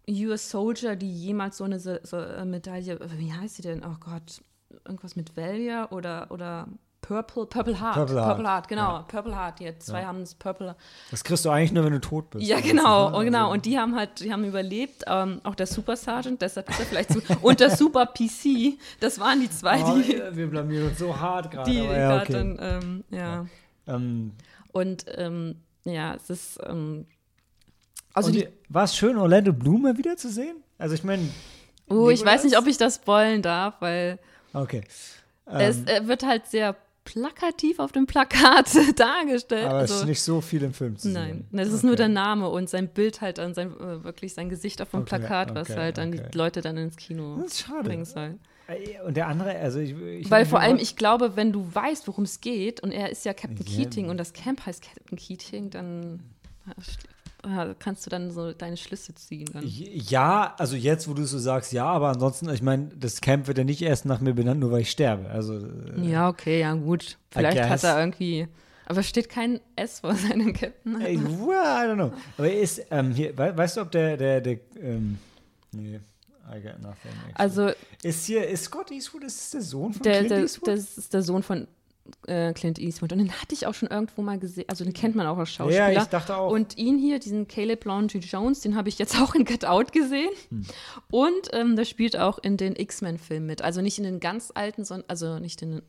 [0.09, 3.83] US Soldier, die jemals so eine so, äh, Medaille, wie heißt sie denn?
[3.83, 4.41] Oh Gott,
[4.85, 6.67] irgendwas mit Valor oder, oder
[7.03, 7.95] Purple, Purple Heart.
[8.07, 8.99] Purple Heart, genau, ja.
[9.07, 9.59] Purple Heart.
[9.59, 10.07] Die zwei Ja.
[10.07, 10.75] haben das Purple.
[11.11, 12.45] Das kriegst du eigentlich nur, wenn du tot bist.
[12.47, 13.39] Ja, Also, genau, und genau.
[13.39, 15.03] Also- Und die haben halt, die haben überlebt.
[15.07, 17.19] Ähm, auch der Super Sergeant, deshalb ist er vielleicht so.
[17.41, 21.51] Und der Super PC, das waren die zwei, Oh, die, wir blamieren uns so hart
[21.51, 21.69] gerade.
[21.69, 22.31] die ja, okay.
[22.33, 23.45] dann, ähm, ja.
[23.85, 24.31] Ähm,
[24.71, 26.59] Und ähm, ja, es ist.
[26.65, 27.05] Ähm,
[28.13, 30.55] also die, die- war es schön, Orlando Bloom mal wieder zu sehen?
[30.77, 31.29] Also ich meine,
[31.89, 34.19] oh, ich weiß nicht, ob ich das spoilen darf, weil
[34.53, 34.83] okay.
[35.45, 36.75] es äh, wird halt sehr
[37.05, 39.67] plakativ auf dem Plakat dargestellt.
[39.67, 41.59] aber es also, ist nicht so viel im Film zu Nein, sehen.
[41.59, 41.87] das ist Okay.
[41.87, 45.01] nur der Name und sein Bild halt an sein, äh, wirklich sein Gesicht auf dem
[45.01, 47.83] Okay, Plakat, was okay, halt dann die Leute dann ins Kino Das ist schade.
[47.89, 48.37] bringen soll.
[48.67, 52.07] Äh, Und der andere, also ich, ich Weil vor allem, ich glaube, wenn du weißt,
[52.07, 53.75] worum es geht, und er ist ja Captain Ja.
[53.83, 56.21] Keating und das Camp heißt Captain Keating, dann
[57.79, 59.49] kannst du dann so deine Schlüsse ziehen.
[59.51, 59.63] Dann.
[59.65, 63.47] Ja, also jetzt, wo du es so sagst, ja, aber ansonsten, ich meine, das Camp
[63.47, 65.29] wird ja nicht erst nach mir benannt, nur weil ich sterbe.
[65.29, 67.17] Also, äh, Ja, okay, ja gut.
[67.31, 68.47] Vielleicht hat er irgendwie.
[68.85, 71.01] Aber es steht kein S vor seinem Captain.
[71.01, 72.11] ey, well, I don't know.
[72.37, 75.17] Aber ist, ähm, hier, we weißt du, ob der, der, der, ähm,
[75.71, 75.99] nee,
[76.49, 77.11] I got nothing.
[77.11, 77.33] actually.
[77.35, 77.71] Also,
[78.03, 80.67] ist hier, ist Scott Eastwood, ist der Sohn von der, Clint der, Eastwood?
[80.67, 81.67] das ist der Sohn von
[82.27, 83.11] äh, Clint Eastwood.
[83.11, 84.65] Und den hatte ich auch schon irgendwo mal gesehen.
[84.67, 85.91] Also, den kennt man auch als ja, Schauspieler.
[86.01, 86.51] ich dachte auch.
[86.51, 89.91] Und ihn hier, diesen Caleb Laundry Jones, den habe ich jetzt auch in Get Out
[89.91, 90.31] gesehen.
[90.49, 90.65] Hm.
[91.11, 93.61] Und ähm, der spielt auch in den X-Men-Filmen mit.
[93.61, 95.81] Also nicht in den ganz alten, sondern also nicht in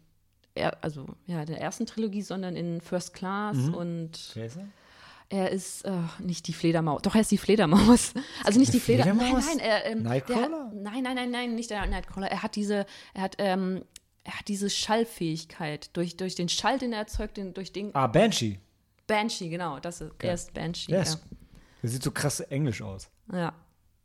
[0.54, 3.74] er, also ja, der ersten Trilogie, sondern in First Class Mhm.
[3.74, 4.68] und Wer ist er?
[5.30, 5.90] er ist äh,
[6.20, 7.02] nicht die Fledermaus.
[7.02, 8.14] Doch, er ist die Fledermaus.
[8.44, 9.16] Also nicht die Fledermaus.
[9.16, 9.46] Fledermaus?
[9.46, 10.70] Nein, nein, er, ähm, Nightcrawler?
[10.72, 12.30] Der, nein, nein, nein, nein, nicht der Nightcrawler.
[12.30, 13.82] Er hat diese, er hat, ähm,
[14.24, 15.94] er hat diese Schallfähigkeit.
[15.96, 18.58] Durch, durch den Schall, den er erzeugt, den, durch den Ah, Banshee.
[19.06, 19.78] Banshee, genau.
[19.80, 20.92] Das ist, Er ist Banshee.
[20.92, 21.14] Der, ja.
[21.82, 23.10] der sieht so krass englisch aus.
[23.32, 23.52] Ja.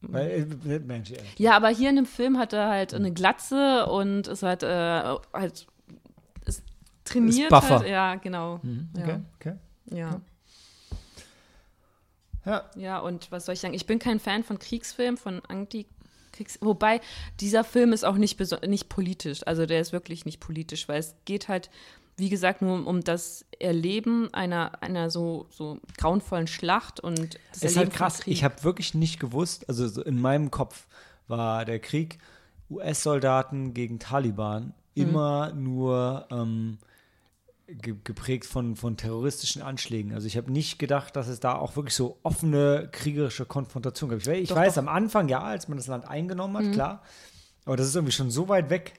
[0.02, 1.22] Weil, Banshee, ja.
[1.38, 4.68] ja, aber hier in dem Film hat er halt eine Glatze und ist halt, äh,
[5.34, 5.68] halt
[6.46, 6.64] ist
[7.04, 7.38] trainiert.
[7.38, 7.80] Ist buffer.
[7.80, 7.90] Halt.
[7.90, 8.62] Ja, genau.
[8.98, 9.54] Okay, okay.
[9.92, 9.98] Ja.
[9.98, 10.22] ja.
[12.46, 13.74] Ja, Ja, und was soll ich sagen?
[13.74, 15.42] Ich bin kein Fan von Kriegsfilmen, von
[16.40, 16.58] Antikriegs.
[16.62, 17.02] Wobei,
[17.40, 19.46] dieser Film ist auch nicht, nicht politisch.
[19.46, 21.70] Also der ist wirklich nicht politisch, weil es geht halt,
[22.18, 27.76] wie gesagt, nur um, das Erleben einer, einer so, so grauenvollen Schlacht und das ist
[27.76, 28.22] Erleben halt krass.
[28.26, 30.88] Ich habe wirklich nicht gewusst, also so in meinem Kopf
[31.28, 32.18] war der Krieg
[32.70, 35.04] US-Soldaten gegen Taliban Mhm.
[35.04, 36.78] immer nur ähm,
[38.04, 40.14] geprägt von, von terroristischen Anschlägen.
[40.14, 44.20] Also ich habe nicht gedacht, dass es da auch wirklich so offene kriegerische Konfrontation gab.
[44.20, 44.82] Ich, ich Doch, weiß, doch.
[44.82, 47.04] am Anfang ja, als man das Land eingenommen hat, klar.
[47.66, 48.94] Aber das ist irgendwie schon so weit weg.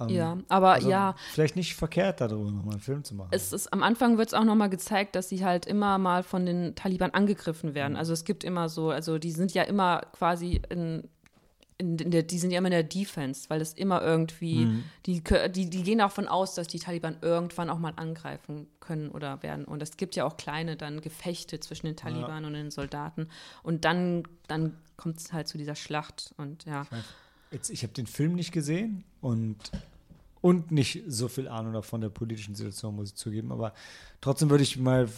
[0.00, 3.28] Ähm, ja, aber also ja, Vielleicht nicht verkehrt, darüber nochmal einen Film zu machen.
[3.30, 6.46] es ist am Anfang wird es auch nochmal gezeigt, dass sie halt immer mal von
[6.46, 7.74] den Taliban angegriffen Mhm.
[7.74, 7.96] werden.
[7.96, 11.08] Also es gibt immer so, also die sind ja immer quasi in,
[11.82, 14.84] in, in der, die sind ja immer in der Defense, weil es immer irgendwie, Mhm.
[15.06, 19.42] die, die, die gehen davon aus, dass die Taliban irgendwann auch mal angreifen können oder
[19.42, 19.64] werden.
[19.64, 23.28] Und es gibt ja auch kleine dann Gefechte zwischen den Taliban und den Soldaten.
[23.62, 26.86] Und dann, dann kommt es halt zu dieser Schlacht und ja.
[27.50, 29.56] Jetzt, ich habe den Film nicht gesehen und
[30.40, 33.52] und nicht so viel Ahnung davon der politischen Situation, muss ich zugeben.
[33.52, 33.72] Aber
[34.20, 35.08] trotzdem würde ich mal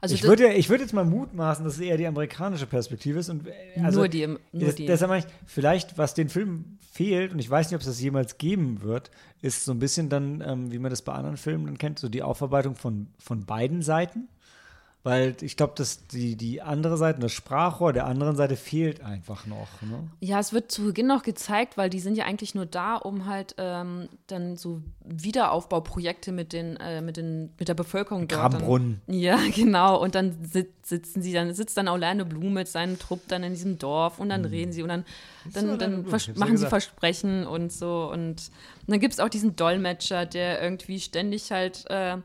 [0.00, 3.28] Also ich würde, ich würde jetzt mal mutmaßen, dass es eher die amerikanische Perspektive ist.
[3.28, 4.86] Und, äh, also, nur die, nur das, die.
[4.86, 8.00] Deshalb meine ich, vielleicht, was den Film fehlt, und ich weiß nicht, ob es das
[8.00, 9.10] jemals geben wird,
[9.42, 12.08] ist so ein bisschen dann, ähm, wie man das bei anderen Filmen dann kennt, so
[12.08, 14.28] die Aufarbeitung von, von beiden Seiten.
[15.02, 19.46] Weil ich glaube, dass die, die andere Seite, das Sprachrohr der anderen Seite fehlt einfach
[19.46, 19.80] noch.
[19.80, 20.10] Ne?
[20.20, 23.24] Ja, es wird zu Beginn noch gezeigt, weil die sind ja eigentlich nur da, um
[23.24, 28.52] halt ähm, dann so Wiederaufbauprojekte mit den, äh, mit den, mit der Bevölkerung dort.
[28.52, 29.00] dann-.
[29.06, 29.98] Ja, genau.
[29.98, 33.54] Und dann sit sitzen sie dann, sitzt dann Orlando Bloom mit seinem Trupp dann in
[33.54, 35.04] diesem Dorf und dann reden sie und dann,
[35.52, 36.66] dann, Orlando dann hab's ja machen sie.
[36.66, 38.10] Versprechen und so.
[38.12, 38.50] Und, und
[38.88, 42.16] dann gibt es auch diesen Dolmetscher, der irgendwie ständig halt äh,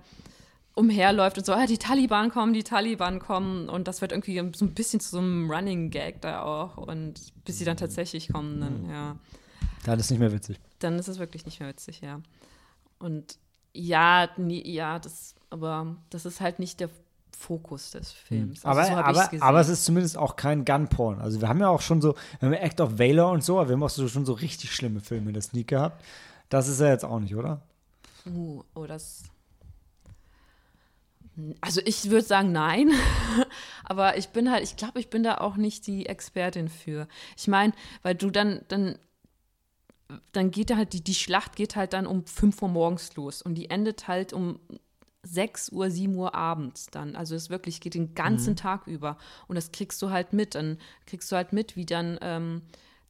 [0.75, 3.69] umherläuft und so, ah, die Taliban kommen, die Taliban kommen.
[3.69, 6.77] Und das wird irgendwie so ein bisschen zu so einem Running Gag da auch.
[6.77, 9.15] Und bis sie dann tatsächlich kommen, dann, ja
[9.85, 10.59] Dann ist nicht mehr witzig.
[10.79, 12.19] dann ist es wirklich nicht mehr witzig, ja.
[12.99, 13.39] Und
[13.73, 16.89] ja, nie, ja, das, aber das ist halt nicht der
[17.37, 18.65] Fokus des Films.
[18.65, 21.19] Also aber, so aber, aber es ist zumindest auch kein Gunporn.
[21.19, 23.69] Also wir haben ja auch schon so, wir haben Act of Valor und so, aber
[23.69, 26.03] wir haben auch so, schon so richtig schlimme Filme in der Sneak gehabt.
[26.49, 27.61] Das ist ja jetzt auch nicht, oder?
[28.25, 29.23] Uh, oh, das.
[31.61, 32.91] Also ich würde sagen nein,
[33.83, 37.07] aber ich bin halt, ich glaube, ich bin da auch nicht die Expertin für.
[37.35, 37.73] Ich meine,
[38.03, 38.97] weil du dann, dann,
[40.31, 43.55] dann geht halt, die, die Schlacht geht halt dann um 5 Uhr morgens los und
[43.55, 44.59] die endet halt um
[45.23, 47.15] 6 Uhr, 7 Uhr abends dann.
[47.15, 49.17] Also es wirklich geht den ganzen Tag über.
[49.47, 50.55] Und das kriegst du halt mit.
[50.55, 52.61] Dann kriegst du halt mit, wie dann, ähm,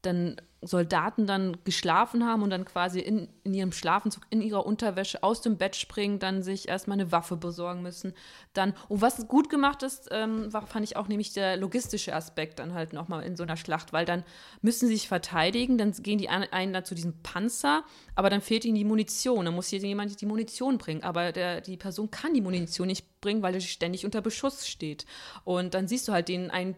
[0.06, 0.38] dann
[0.68, 5.42] Soldaten dann geschlafen haben und dann quasi in, in ihrem Schlafenzug, in ihrer Unterwäsche aus
[5.42, 8.14] dem Bett springen, dann sich erstmal eine Waffe besorgen müssen.
[8.54, 12.58] Dann, und was gut gemacht ist, ähm, war, fand ich auch nämlich der logistische Aspekt
[12.58, 14.24] dann halt nochmal in so einer Schlacht, weil dann
[14.62, 17.84] müssen sie sich verteidigen, dann gehen die ein- einen da zu diesem Panzer,
[18.16, 19.46] aber dann fehlt ihnen die Munition.
[19.46, 23.22] Dann muss hier jemand die Munition bringen, aber der, die Person kann die Munition nicht
[23.22, 25.06] bringen, weil er ständig unter Beschuss steht.
[25.44, 26.76] Und dann siehst du halt den einen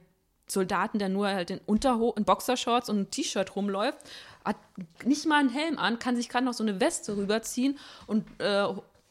[0.48, 4.00] Soldaten, der nur halt in Unterho in Boxershorts und T-Shirt rumläuft,
[4.46, 4.56] hat
[5.04, 7.78] nicht mal einen Helm an, kann sich gerade noch so eine Weste rüberziehen
[8.08, 8.66] und, äh,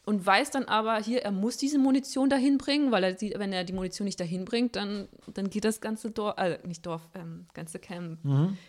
[0.05, 3.53] und weiß dann aber, hier, er muss diese Munition dahin bringen, weil er sieht, wenn
[3.53, 7.07] er die Munition nicht dahin bringt, dann, dann geht das ganze Dorf, äh, nicht Dorf,
[7.13, 8.19] ähm, ganze Camp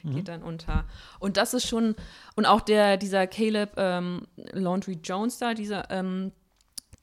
[0.04, 0.84] geht dann unter.
[1.20, 1.94] Und das ist schon,
[2.36, 6.32] und auch der, dieser Caleb ähm, Laundry Jones da, dieser, ähm,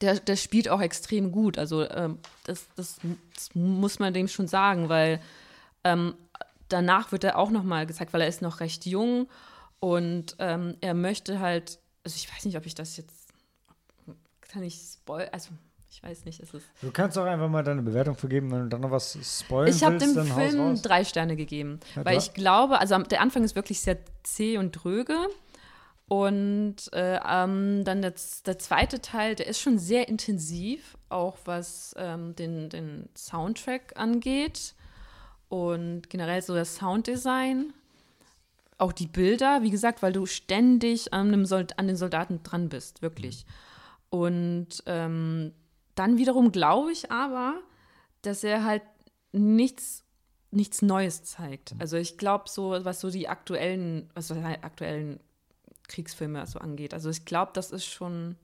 [0.00, 1.58] der, der spielt auch extrem gut.
[1.58, 2.98] Also ähm, das, das,
[3.34, 5.20] das muss man dem schon sagen, weil
[5.86, 6.14] ähm,
[6.68, 9.28] danach wird er auch noch mal gezeigt, weil er ist noch recht jung
[9.78, 13.28] und ähm, er möchte halt, also ich weiß nicht, ob ich das jetzt,
[14.48, 15.50] kann ich spoil, also
[15.88, 16.62] ich weiß nicht, ist es.
[16.82, 19.82] Du kannst doch einfach mal deine Bewertung vergeben, wenn du dann noch was spoilern Ich
[19.82, 23.80] habe dem Film drei Sterne gegeben, Ja, weil ich glaube, also der Anfang ist wirklich
[23.80, 25.16] sehr zäh und dröge.
[26.08, 28.14] Und äh, ähm, dann der,
[28.44, 34.75] der zweite Teil, der ist schon sehr intensiv, auch was ähm, den, den Soundtrack angeht
[35.56, 37.72] und generell so das Sounddesign.
[38.78, 42.68] Auch die Bilder, wie gesagt, weil du ständig an, einem Sold an den Soldaten dran
[42.68, 43.46] bist, wirklich.
[44.10, 45.52] Und ähm,
[45.94, 47.60] dann wiederum glaube ich aber,
[48.20, 48.82] dass er halt
[49.32, 50.04] nichts,
[50.50, 51.74] nichts Neues zeigt.
[51.78, 55.20] Also ich glaube so, was so die aktuellen, was so die aktuellen
[55.88, 56.92] Kriegsfilme so angeht.
[56.92, 58.36] Also ich glaube, das ist schon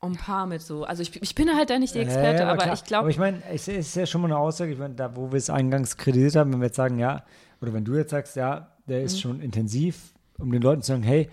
[0.00, 0.84] ein paar mit so.
[0.84, 2.74] Also ich, ich bin halt da nicht die Experte, Ja, aber klar.
[2.74, 5.16] ich glaube, Aber ich meine, es ist ja schon mal eine Aussage, ich meine, da
[5.16, 7.24] wo wir es eingangs kreditiert haben, wenn wir jetzt sagen, ja,
[7.60, 9.04] oder wenn du jetzt sagst, ja, der Mhm.
[9.06, 11.28] ist schon intensiv, um den Leuten zu sagen, hey,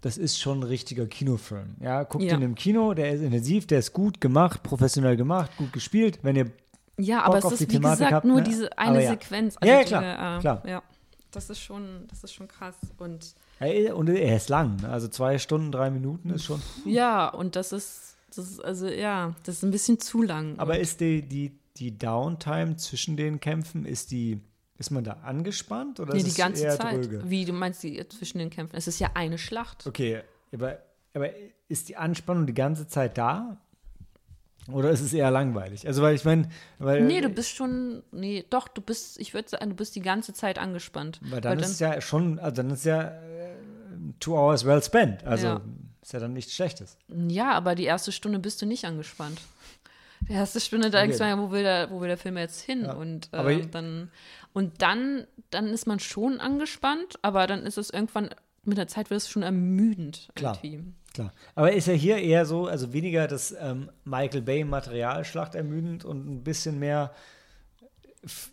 [0.00, 1.74] das ist schon ein richtiger Kinofilm.
[1.80, 2.34] Ja, guckt Ja.
[2.36, 6.20] ihn im Kino, der ist intensiv, der ist gut gemacht, professionell gemacht, gut gespielt.
[6.22, 6.50] Wenn ihr
[6.96, 8.42] Ja, aber Bock es auf ist die wie Thematik gesagt habt, nur ne?
[8.44, 9.08] diese eine Aber.
[9.08, 9.56] Sequenz.
[9.62, 10.62] Ja, ja, diese, klar, äh, klar.
[10.66, 10.82] Ja,
[11.32, 12.76] das ist schon, das ist schon krass.
[12.98, 14.88] Und Ey, Und er ist lang, ne?
[14.88, 16.62] also zwei Stunden, drei Minuten ist schon.
[16.84, 20.58] ja, und das ist, das ist also ja, das ist ein bisschen zu lang.
[20.58, 24.40] Aber ist die, die, die Downtime zwischen den Kämpfen, ist die,
[24.76, 27.04] ist man da angespannt oder nee, ist die es ganze eher Zeit.
[27.04, 27.22] dröge?
[27.28, 28.76] Wie du meinst die zwischen den Kämpfen?
[28.76, 29.86] Es ist ja eine Schlacht.
[29.86, 30.20] Okay,
[30.52, 30.78] aber,
[31.14, 31.30] aber
[31.68, 33.58] ist die Anspannung die ganze Zeit da?
[34.70, 35.86] Oder ist es eher langweilig?
[35.86, 36.48] Also, weil ich meine,
[36.78, 37.02] weil.
[37.02, 40.34] Nee, du bist schon, nee, doch, du bist, ich würde sagen, du bist die ganze
[40.34, 41.20] Zeit angespannt.
[41.22, 43.12] Weil dann ist es ja schon, also dann ist ja
[44.20, 45.24] two hours well spent.
[45.24, 45.60] Also Ja.
[46.02, 46.96] ist ja dann nichts Schlechtes.
[47.28, 49.40] Ja, aber die erste Stunde bist du nicht angespannt.
[50.28, 52.60] Die erste Stunde, da denkst du ja, wo will der, wo will der Film jetzt
[52.60, 52.82] hin?
[52.84, 54.10] Ja, Und, ich- dann,
[54.52, 58.30] und dann, dann ist man schon angespannt, aber dann ist es irgendwann,
[58.64, 60.28] mit der Zeit wird es schon ermüdend.
[60.34, 60.58] Klar.
[60.62, 60.92] irgendwie.
[61.14, 61.32] Klar.
[61.54, 66.28] Aber ist ja hier eher so, also weniger das ähm, Michael Bay Materialschlacht ermüdend und
[66.28, 67.12] ein bisschen mehr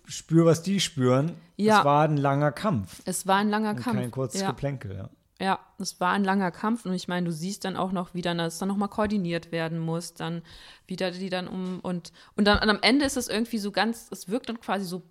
[0.07, 1.31] spür, was die spüren.
[1.57, 1.79] Ja.
[1.79, 3.01] Es war ein langer Kampf.
[3.05, 3.99] Es war ein langer Und Kampf.
[3.99, 4.47] kein kurzes ja.
[4.51, 5.09] Geplänkel, ja.
[5.39, 8.21] Ja, es war ein langer Kampf und ich meine, du siehst dann auch noch, wie
[8.21, 10.43] dann das dann nochmal koordiniert werden muss, dann
[10.87, 14.07] wieder die dann um und und dann und am Ende ist es irgendwie so ganz,
[14.11, 15.03] es wirkt dann quasi so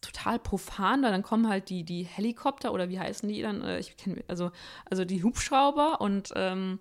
[0.00, 3.62] total profan, weil dann kommen halt die, die Helikopter oder wie heißen die dann?
[3.62, 4.50] Äh, Ich kenne also
[4.90, 6.78] also die Hubschrauber und ähm,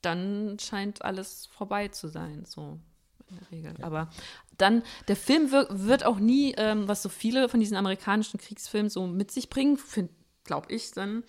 [0.00, 2.78] dann scheint alles vorbei zu sein, so
[3.28, 3.74] in der Regel.
[3.84, 4.08] Aber
[4.58, 8.90] dann, der Film wir, wird auch nie, ähm, was so viele von diesen amerikanischen Kriegsfilmen
[8.90, 9.78] so mit sich bringen,
[10.44, 11.24] glaube ich, dann,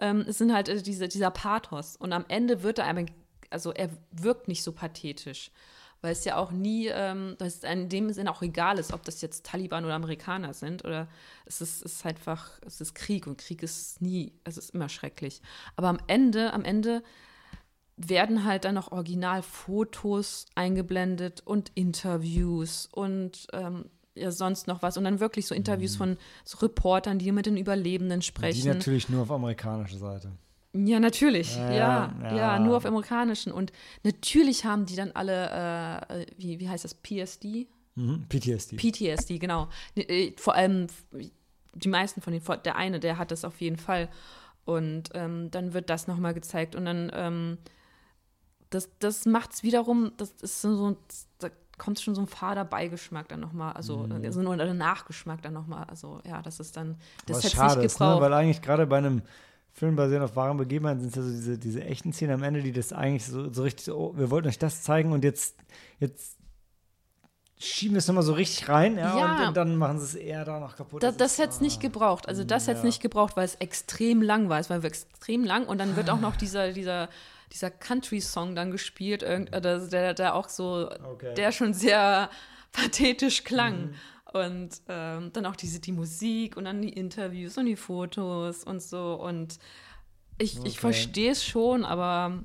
[0.00, 1.96] ähm, es sind halt äh, diese, dieser Pathos.
[1.96, 3.06] Und am Ende wird er aber,
[3.50, 5.50] also er wirkt nicht so pathetisch.
[6.00, 9.02] Weil es ja auch nie, ähm, dass es in dem Sinne auch egal ist, ob
[9.02, 10.84] das jetzt Taliban oder Amerikaner sind.
[10.84, 11.08] Oder
[11.44, 15.42] es ist, ist einfach, es ist Krieg und Krieg ist nie, es ist immer schrecklich.
[15.74, 17.02] Aber am Ende, am Ende
[17.96, 24.96] werden halt dann noch Originalfotos eingeblendet und Interviews und ähm, ja, sonst noch was.
[24.96, 28.68] Und dann wirklich so Interviews von so Reportern, die mit den Überlebenden Die sprechen.
[28.68, 30.32] natürlich nur auf amerikanischer Seite.
[30.74, 31.56] Ja, natürlich.
[31.56, 32.58] Ja, Ja, ja, ja.
[32.58, 33.52] nur auf amerikanischen.
[33.52, 37.66] Und natürlich haben die dann alle, äh, wie, wie heißt das, PSD?
[37.94, 38.26] Mhm.
[38.28, 38.76] PTSD.
[38.76, 39.68] PTSD, genau.
[39.96, 40.86] Äh, Vor allem
[41.74, 44.08] die meisten von denen, der eine, der hat das auf jeden Fall.
[44.64, 46.76] Und ähm, dann wird das nochmal gezeigt.
[46.76, 47.58] Und dann, ähm,
[48.70, 51.27] das, das macht es wiederum, das ist so, da
[51.78, 54.32] kommt schon so ein fader Beigeschmack dann nochmal, also Mhm.
[54.32, 55.84] so nur der Nachgeschmack dann nochmal.
[55.84, 58.06] Also ja, das ist dann, das hätte nicht ist, ne?
[58.06, 58.22] gebraucht.
[58.22, 59.22] weil eigentlich gerade bei einem
[59.72, 62.62] Film basierend auf wahren Begebenheiten sind es ja so diese, diese echten Szenen am Ende,
[62.62, 65.56] die das eigentlich so, so richtig, so, oh, wir wollten euch das zeigen und jetzt,
[66.00, 66.36] jetzt
[67.58, 69.48] schieben wir es nochmal so richtig rein, ja, Ja.
[69.48, 71.02] Und, dann machen sie es eher da noch kaputt.
[71.02, 72.28] Das, das hätte es nicht gebraucht.
[72.28, 72.86] Also das hätte es ja.
[72.86, 74.58] nicht gebraucht, weil es extrem lang war.
[74.58, 77.08] Es war extrem lang und dann wird auch noch dieser, dieser,
[77.52, 81.34] dieser Country-Song dann gespielt, irgend, äh, der, der auch so, Okay.
[81.34, 82.30] der schon sehr
[82.72, 83.94] pathetisch klang.
[84.32, 88.82] Und ähm, dann auch diese, die Musik und dann die Interviews und die Fotos und
[88.82, 89.14] so.
[89.14, 89.58] Und
[90.36, 90.68] ich, Okay.
[90.68, 92.44] ich verstehe es schon, aber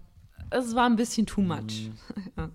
[0.50, 1.90] es war ein bisschen too much.
[2.38, 2.50] ja.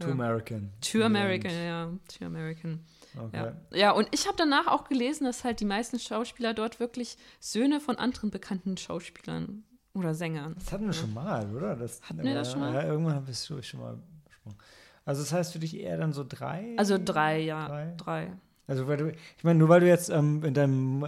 [0.00, 0.70] Too American.
[0.80, 1.90] Too American, ja.
[2.08, 2.84] Too American.
[3.16, 3.36] Okay.
[3.36, 3.76] Ja.
[3.78, 7.80] ja, und ich habe danach auch gelesen, dass halt die meisten Schauspieler dort wirklich Söhne
[7.80, 9.62] von anderen bekannten Schauspielern
[9.94, 10.54] oder Sängern.
[10.58, 11.76] Das hatten wir schon mal, oder?
[11.76, 12.74] Das, Hatten wir das schon mal?
[12.74, 14.58] Ja, irgendwann wir es schon mal besprochen.
[15.04, 16.74] Also das heißt für dich eher dann so drei?
[16.76, 17.68] Also drei, ja.
[17.68, 17.94] Drei?
[17.96, 18.32] Drei.
[18.66, 21.04] Also weil du, ich meine, nur weil du jetzt ähm, in deinem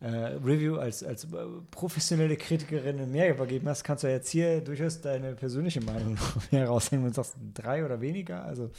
[0.00, 0.06] äh,
[0.44, 1.28] Review als, als äh,
[1.70, 6.18] professionelle Kritikerin mehr übergeben hast, kannst du ja jetzt hier durchaus deine persönliche Meinung
[6.50, 8.44] mehr raushängen und sagst drei oder weniger.
[8.44, 8.70] Also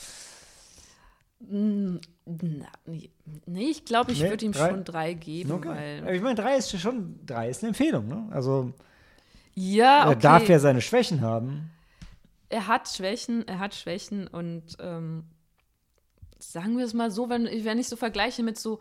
[1.40, 2.66] Mm, Na,
[3.46, 4.70] nee, ich glaube, ich Nee, würde ihm drei?
[4.70, 6.02] schon drei geben, okay.
[6.04, 6.16] Weil.
[6.16, 8.28] ich meine, drei ist schon, drei ist eine Empfehlung, ne?
[8.32, 8.74] Also
[9.56, 10.20] Ja, er okay.
[10.20, 11.72] darf ja seine Schwächen haben.
[12.50, 15.24] er hat Schwächen, er hat Schwächen und ähm,
[16.40, 18.80] sagen wir es mal so, wenn, wenn ich so vergleiche mit so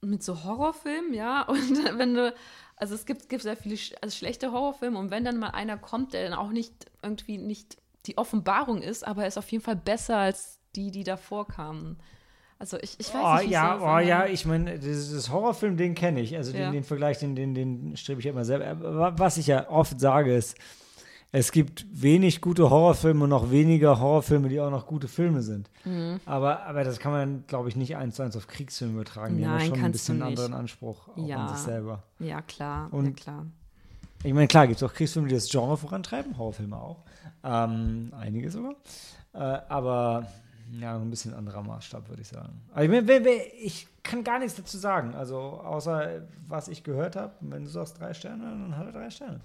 [0.00, 2.34] mit so Horrorfilmen, ja, und wenn du,
[2.76, 5.78] also es gibt, gibt sehr viele sch also schlechte Horrorfilme und wenn dann mal einer
[5.78, 6.72] kommt, der dann auch nicht
[7.02, 11.04] irgendwie nicht die Offenbarung ist, aber er ist auf jeden Fall besser als die, die
[11.04, 11.98] davor kamen.
[12.64, 15.94] Also ich, ich weiß Oh nicht, ja, ich oh ja, ich meine, dieses Horrorfilm, den
[15.94, 16.34] kenne ich.
[16.34, 16.70] Also den, Ja.
[16.70, 18.66] den Vergleich, den, den, den strebe ich ja immer selber.
[18.88, 20.56] Aber Was ich ja oft sage, ist,
[21.30, 25.68] es gibt wenig gute Horrorfilme und noch weniger Horrorfilme, die auch noch gute Filme sind.
[25.84, 26.20] Mhm.
[26.24, 29.36] Aber, aber das kann man, glaube ich, nicht eins zu eins auf Kriegsfilme übertragen.
[29.36, 31.44] Die haben ja Nein, schon ein bisschen einen anderen Anspruch Ja.
[31.44, 32.02] an sich selber.
[32.18, 33.44] Ja, klar, ja, Und- klar.
[34.22, 37.02] Ich meine, klar, gibt es auch Kriegsfilme, die das Genre vorantreiben, Horrorfilme auch.
[37.44, 38.72] Ähm, einige sogar.
[39.34, 39.38] Äh,
[39.68, 40.28] aber
[40.80, 42.60] ja, ein bisschen anderer Maßstab, würde ich sagen.
[42.72, 45.14] Aber ich, ich kann gar nichts dazu sagen.
[45.14, 49.10] Also, außer was ich gehört habe, wenn du sagst drei Sterne, dann hat er drei
[49.10, 49.40] Sterne.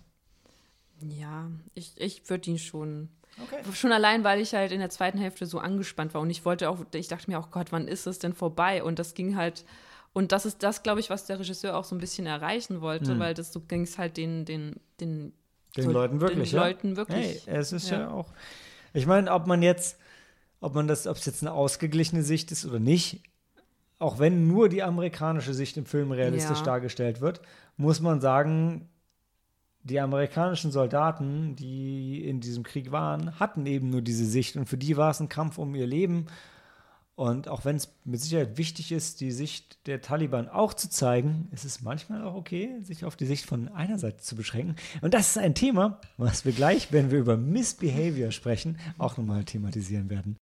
[1.02, 3.10] Ja, ich, ich würde ihn schon
[3.44, 3.62] Okay.
[3.74, 6.70] Schon allein, weil ich halt in der zweiten Hälfte so angespannt war und ich wollte
[6.70, 8.84] auch, ich dachte mir auch, Gott, wann ist es denn vorbei?
[8.84, 9.64] Und das ging halt,
[10.12, 13.12] und das ist das, glaube ich, was der Regisseur auch so ein bisschen erreichen wollte,
[13.12, 13.20] Hm.
[13.20, 15.32] weil das so ging es halt den, den, den,
[15.78, 16.66] Den so- Leuten wirklich, den ja?
[16.68, 17.46] Leuten wirklich.
[17.46, 18.10] Hey, es ist ja, Ja.
[18.12, 18.34] auch.
[18.94, 19.98] Ich meine, ob man jetzt,
[20.62, 23.24] ob man das, ob es jetzt eine ausgeglichene Sicht ist oder nicht,
[23.98, 26.66] auch wenn nur die amerikanische Sicht im Film realistisch Ja.
[26.66, 27.42] dargestellt wird,
[27.78, 28.90] muss man sagen,
[29.84, 34.78] die amerikanischen Soldaten, die in diesem Krieg waren, hatten eben nur diese Sicht und für
[34.78, 36.28] die war es ein Kampf um ihr Leben.
[37.16, 41.50] Und auch wenn es mit Sicherheit wichtig ist, die Sicht der Taliban auch zu zeigen,
[41.52, 44.78] ist es manchmal auch okay, sich auf die Sicht von einer Seite zu beschränken.
[45.02, 49.44] Und das ist ein Thema, was wir gleich, wenn wir über Misbehavior sprechen, auch nochmal
[49.44, 50.38] thematisieren werden.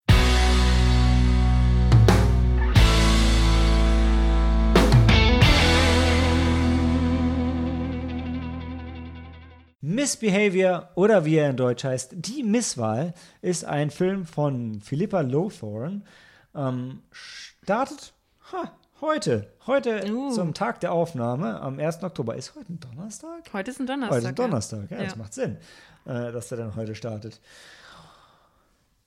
[10.08, 16.04] Misbehavior oder wie er in Deutsch heißt, Die Misswahl ist ein Film von Philippa Lowthorne.
[16.54, 18.14] Ähm, startet
[18.54, 18.72] ha,
[19.02, 20.32] heute, heute Uh.
[20.32, 22.04] zum Tag der Aufnahme am 1.
[22.04, 22.36] Oktober.
[22.36, 23.52] Ist heute ein Donnerstag?
[23.54, 24.16] Heute ist ein Donnerstag.
[24.16, 25.04] Heute ist ein Donnerstag, ja, Ja.
[25.06, 25.58] das macht Sinn,
[26.06, 27.42] äh, dass der dann heute startet.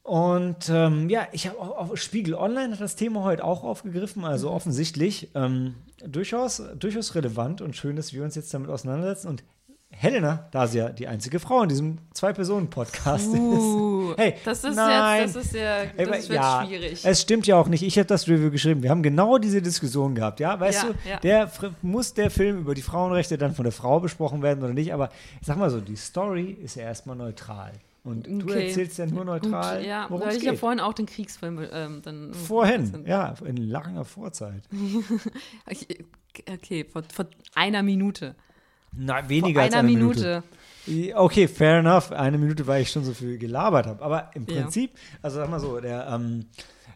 [0.02, 4.24] Und ähm, ja, ich habe auch auf Spiegel Online hat das Thema heute auch aufgegriffen,
[4.24, 4.54] also Mhm.
[4.56, 9.28] offensichtlich ähm, durchaus, durchaus relevant und schön, dass wir uns jetzt damit auseinandersetzen.
[9.28, 9.44] Und
[9.92, 14.18] Helena, da sie ja die einzige Frau in diesem Zwei-Personen-Podcast Uh, ist.
[14.18, 15.22] Hey, das ist nein.
[15.22, 17.04] jetzt, das ist ja, Ey, das wird ja, schwierig.
[17.04, 17.82] Es stimmt ja auch nicht.
[17.82, 18.82] Ich habe das Review geschrieben.
[18.82, 20.58] Wir haben genau diese Diskussion gehabt, ja?
[20.58, 21.18] Weißt Ja, du, ja.
[21.18, 21.50] der
[21.82, 24.94] muss der Film über die Frauenrechte dann von der Frau besprochen werden oder nicht?
[24.94, 25.10] Aber
[25.40, 27.72] ich sag mal so, die Story ist ja erstmal neutral.
[28.02, 28.68] Und du Okay.
[28.68, 32.00] erzählst ja nur neutral, Gut, ja, worum weil ich ja vorhin auch den Kriegsfilm ähm,
[32.02, 34.62] dann Vorhin, ja, in langer Vorzeit.
[36.48, 38.34] Okay, vor, vor einer Minute.
[38.92, 40.42] Na, Vor weniger als einer eine Minute.
[40.86, 41.16] Minute.
[41.16, 42.10] Okay, fair enough.
[42.12, 44.02] Eine Minute, weil ich schon so viel gelabert habe.
[44.02, 44.62] Aber im Ja.
[44.62, 46.46] Prinzip, also sag mal so, der, ähm,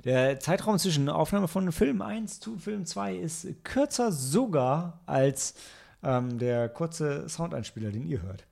[0.04, 5.54] der Zeitraum zwischen Aufnahme von Film 1 zu Film 2 ist kürzer sogar als
[6.02, 8.44] ähm, der kurze Soundeinspieler, den ihr hört.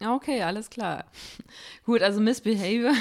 [0.00, 1.04] Ja, Okay, alles klar.
[1.86, 2.92] Gut, also Missbehavior,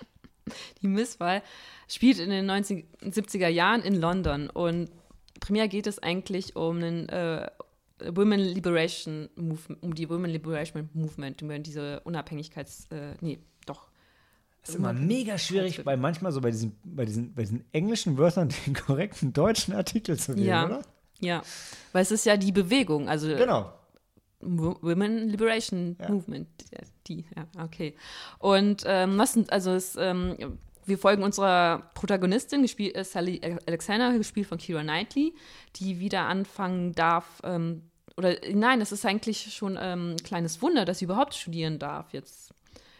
[0.82, 1.42] die Misswahl,
[1.88, 4.88] spielt in den 90, 70er Jahren in London und
[5.40, 7.50] primär geht es eigentlich um einen äh,
[8.14, 13.88] Women Liberation Movement, um die Women Liberation Movement, um diese Unabhängigkeits, äh, nee, doch.
[14.60, 18.16] Das ist immer mega schwierig, weil manchmal so bei diesen, bei diesen, bei diesen englischen
[18.16, 20.66] Wörtern den korrekten deutschen Artikel zu wählen, Ja.
[20.66, 20.82] oder?
[21.20, 21.42] Ja,
[21.92, 23.72] weil es ist ja die Bewegung, also Genau.
[24.40, 26.10] Wo- Women Liberation Ja.
[26.10, 26.48] Movement.
[27.06, 27.94] Die, ja, okay.
[28.40, 34.16] Und ähm, was sind, also es, ähm, wir folgen unserer Protagonistin, gespielt, äh, Sally Alexander,
[34.16, 35.34] gespielt von Kira Knightley,
[35.76, 37.82] die wieder anfangen darf, ähm,
[38.16, 42.12] oder nein, es ist eigentlich schon ähm, ein kleines Wunder, dass sie überhaupt studieren darf
[42.12, 42.52] jetzt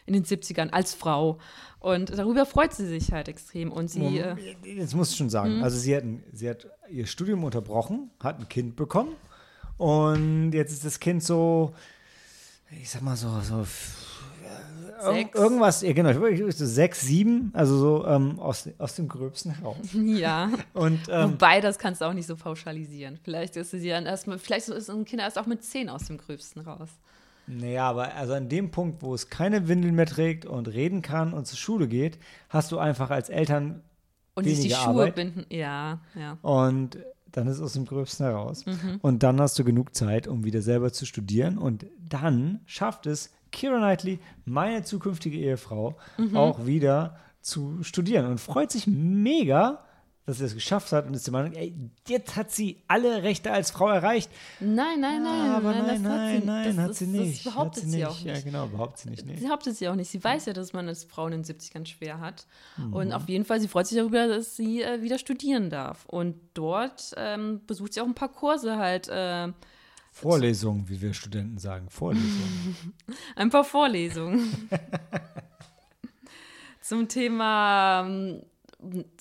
[0.06, 1.38] in den 70ern als Frau.
[1.80, 3.70] Und darüber freut sie sich halt extrem.
[3.70, 5.62] Und sie, äh, Jetzt muss ich schon sagen, Mhm.
[5.64, 9.14] also sie hat, ein, sie hat ihr Studium unterbrochen, hat ein Kind bekommen
[9.76, 11.74] und jetzt ist das Kind so,
[12.80, 13.64] ich sag mal so, so
[15.04, 15.38] Sechs.
[15.38, 19.76] irgendwas, ja genau, wirklich so sechs, sieben, also so ähm, aus, aus dem Gröbsten heraus.
[19.92, 20.50] ja.
[20.74, 23.18] Und ähm, Wobei, das kannst du auch nicht so pauschalisieren.
[23.22, 26.18] Vielleicht ist sie dann erstmal, vielleicht ist ein Kind erst auch mit 10 aus dem
[26.18, 26.90] Gröbsten raus.
[27.46, 31.32] naja, aber also an dem Punkt, wo es keine Windeln mehr trägt und reden kann
[31.34, 33.82] und zur Schule geht, hast du einfach als Eltern
[34.34, 35.14] Und sich die Weniger Schuhe Arbeit.
[35.16, 35.46] binden.
[35.50, 36.38] Ja, ja.
[36.42, 36.98] Und
[37.32, 38.66] dann ist es aus dem Gröbsten heraus.
[38.66, 38.98] Mhm.
[39.00, 41.56] Und dann hast du genug Zeit, um wieder selber zu studieren.
[41.56, 46.36] Und dann schafft es Kira Knightley, meine zukünftige Ehefrau, Mhm.
[46.36, 49.84] auch wieder zu studieren und freut sich mega,
[50.24, 51.74] dass sie es geschafft hat und ist der Meinung, ey,
[52.06, 54.30] jetzt hat sie alle Rechte als Frau erreicht.
[54.60, 55.50] Nein, nein, nein.
[55.50, 57.44] aber nein, nein, das nein, hat sie, nein, das, hat das, sie Das nicht.
[57.44, 58.36] behauptet hat sie, sie auch nicht.
[58.36, 59.26] Ja, genau, behauptet sie nicht.
[59.26, 59.36] Nee.
[59.38, 60.10] Sie behauptet sie auch nicht.
[60.12, 62.46] Sie weiß ja, dass man als Frau in den 70ern schwer hat.
[62.76, 62.92] Mhm.
[62.94, 66.06] Und auf jeden Fall, sie freut sich darüber, dass sie äh, wieder studieren darf.
[66.06, 69.08] Und dort ähm, besucht sie auch ein paar Kurse halt.
[69.08, 69.48] Äh,
[70.12, 71.88] Vorlesungen, wie wir Studenten sagen.
[71.88, 72.94] Vorlesungen.
[73.36, 74.68] ein paar Vorlesungen
[76.80, 78.42] zum Thema, ähm,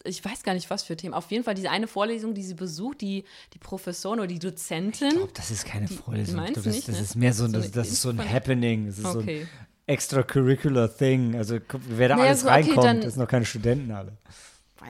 [0.03, 1.13] ich weiß gar nicht, was für Themen.
[1.13, 3.23] Auf jeden Fall diese eine Vorlesung, die sie besucht, die,
[3.53, 5.07] die Professorin oder die Dozentin.
[5.07, 6.35] Ich glaube, das ist keine Vorlesung.
[6.35, 7.01] Ich meinst glaub, das, nicht, das ne?
[7.01, 8.87] ist mehr so, So das, das ist so ein Happening.
[8.87, 9.47] Das ist so ein Okay.
[9.87, 11.35] extracurricular Thing.
[11.35, 14.17] Also wer da Naja, alles so, okay, reinkommt, das sind noch keine Studenten alle.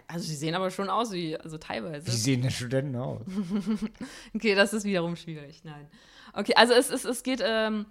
[0.08, 2.08] Also sie sehen aber schon aus wie, also teilweise.
[2.08, 3.22] Wie sehen denn Studenten aus?
[4.34, 5.64] Okay, das ist wiederum schwierig.
[5.64, 5.88] Nein.
[6.34, 7.86] Okay, also es, es, es geht, ähm,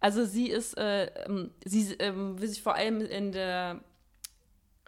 [0.00, 3.80] also sie ist, äh, ähm, sie ähm, will sich vor allem in der,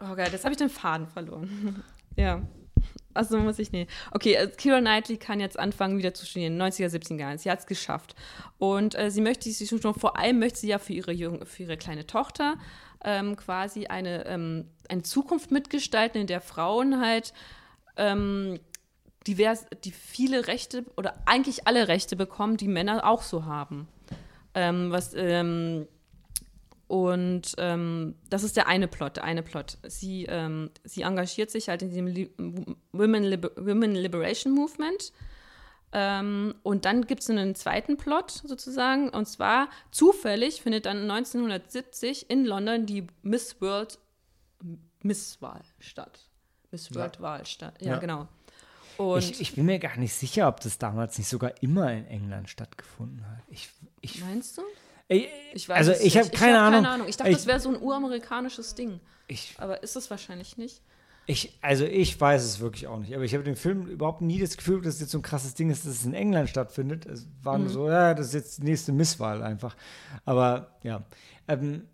[0.01, 1.83] oh Gott, jetzt habe ich den Faden verloren.
[2.17, 2.43] ja.
[3.13, 3.87] Also muss ich, nee.
[4.13, 7.39] Okay, äh, Kira Knightley kann jetzt anfangen, wieder zu studieren, 90er, 70er Jahren.
[7.39, 8.15] Sie hat es geschafft.
[8.59, 11.65] Und äh, sie möchte sich schon, vor allem möchte sie ja für ihre, jung, für
[11.65, 12.57] ihre kleine Tochter
[13.05, 17.33] ähm, quasi eine, ähm, eine Zukunft mitgestalten, in der Frauen halt
[17.97, 18.59] ähm,
[19.27, 23.89] divers, die viele Rechte oder eigentlich alle Rechte bekommen, die Männer auch so haben.
[24.55, 25.87] Ähm, was, ähm,
[26.91, 29.79] und ähm, das ist der eine Plot, der eine Plot.
[29.87, 32.35] Sie, ähm, sie engagiert sich halt in diesem Li
[32.91, 35.13] Women, Liber Women Liberation Movement.
[35.93, 39.09] Ähm, und dann gibt es einen zweiten Plot sozusagen.
[39.09, 44.01] Und zwar zufällig findet dann 1970 in London die Miss World
[45.05, 46.29] Misswahl statt.
[46.73, 47.81] Miss World Wahl statt.
[47.83, 47.99] Ja, Ja.
[47.99, 48.27] genau.
[49.17, 52.51] Ich, ich bin mir gar nicht sicher, ob das damals nicht sogar immer in England
[52.51, 53.45] stattgefunden hat.
[53.49, 53.71] Ich,
[54.01, 54.63] ich, meinst du?
[55.11, 56.25] Ich, Ich weiß also es ich nicht.
[56.25, 56.83] habe keine, hab Ahnung.
[56.83, 57.09] keine Ahnung.
[57.09, 59.01] Ich dachte, ich, das wäre so ein uramerikanisches Ding.
[59.29, 60.81] ich, Aber ist es wahrscheinlich nicht.
[61.27, 63.15] ich, also ich weiß es wirklich auch nicht.
[63.15, 65.55] Aber ich habe den Film überhaupt nie das Gefühl, dass es jetzt so ein krasses
[65.55, 67.07] Ding ist, dass es in England stattfindet.
[67.07, 67.65] Es war Mhm.
[67.65, 69.77] nur so, ja, das ist jetzt die nächste Misswahl einfach.
[70.25, 71.03] Aber ja,
[71.49, 71.87] ähm,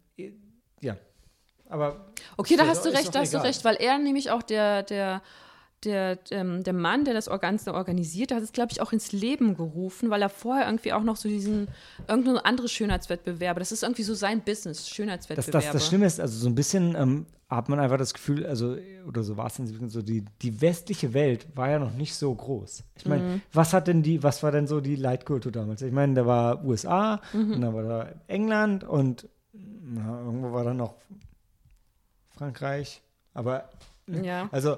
[0.81, 0.97] ja.
[1.69, 2.07] Aber
[2.37, 3.47] Okay, da hast du recht, da hast du egal.
[3.49, 5.21] recht, weil er nämlich auch der, der,
[5.85, 9.55] der, ähm, der Mann, der das Ganze organisiert, hat es, glaube ich, auch ins Leben
[9.57, 11.69] gerufen, weil er vorher irgendwie auch noch so diesen,
[12.09, 15.53] irgendeine andere Schönheitswettbewerbe, das ist irgendwie so sein Business, Das, Schönheitswettbewerbe.
[15.53, 18.77] das, das Schlimme ist, also so ein bisschen ähm, hat man einfach das Gefühl, also,
[19.07, 22.35] oder so war es dann so, die, die westliche Welt war ja noch nicht so
[22.35, 22.83] groß.
[22.97, 23.43] Ich meine, Mhm.
[23.53, 25.83] was hat denn die, was war denn so die Leitkultur damals?
[25.83, 27.53] Ich meine, da war USA Mhm.
[27.53, 30.95] und dann war da England und na, irgendwo war dann noch
[32.37, 33.03] Frankreich.
[33.35, 33.69] Aber
[34.09, 34.77] ja, also,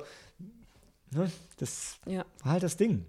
[1.10, 2.24] ne, das ja.
[2.42, 3.06] war halt das Ding.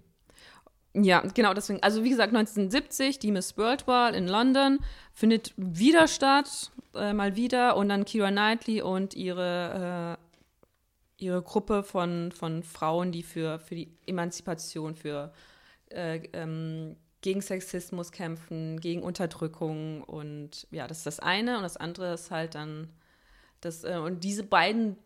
[0.92, 1.82] Ja, genau, deswegen.
[1.82, 4.80] Also, wie gesagt, 1970, die Miss World Ball in London
[5.12, 7.76] findet wieder statt, äh, mal wieder.
[7.76, 13.76] Und dann Kira Knightley und ihre, äh, ihre Gruppe von, von Frauen, die für, für
[13.76, 15.32] die Emanzipation, für
[15.90, 20.02] äh, ähm, gegen Sexismus kämpfen, gegen Unterdrückung.
[20.02, 21.56] Und ja, das ist das eine.
[21.56, 22.88] Und das andere ist halt dann
[23.60, 24.96] das, äh, und diese beiden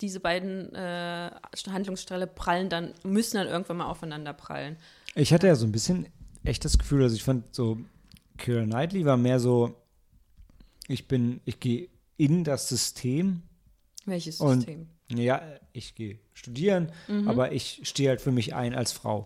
[0.00, 1.30] diese beiden äh,
[1.68, 4.76] Handlungsstränge prallen dann, müssen dann irgendwann mal aufeinander prallen.
[5.14, 6.06] Ich hatte ja so ein bisschen
[6.42, 7.78] echt das Gefühl, also ich fand so,
[8.36, 9.74] Keira Knightley war mehr so,
[10.88, 13.42] ich bin, ich gehe in das System
[14.06, 14.88] Welches Und- System?
[15.08, 15.40] Ja,
[15.72, 17.28] ich gehe studieren, Mhm.
[17.28, 19.24] aber ich stehe halt für mich ein als Frau.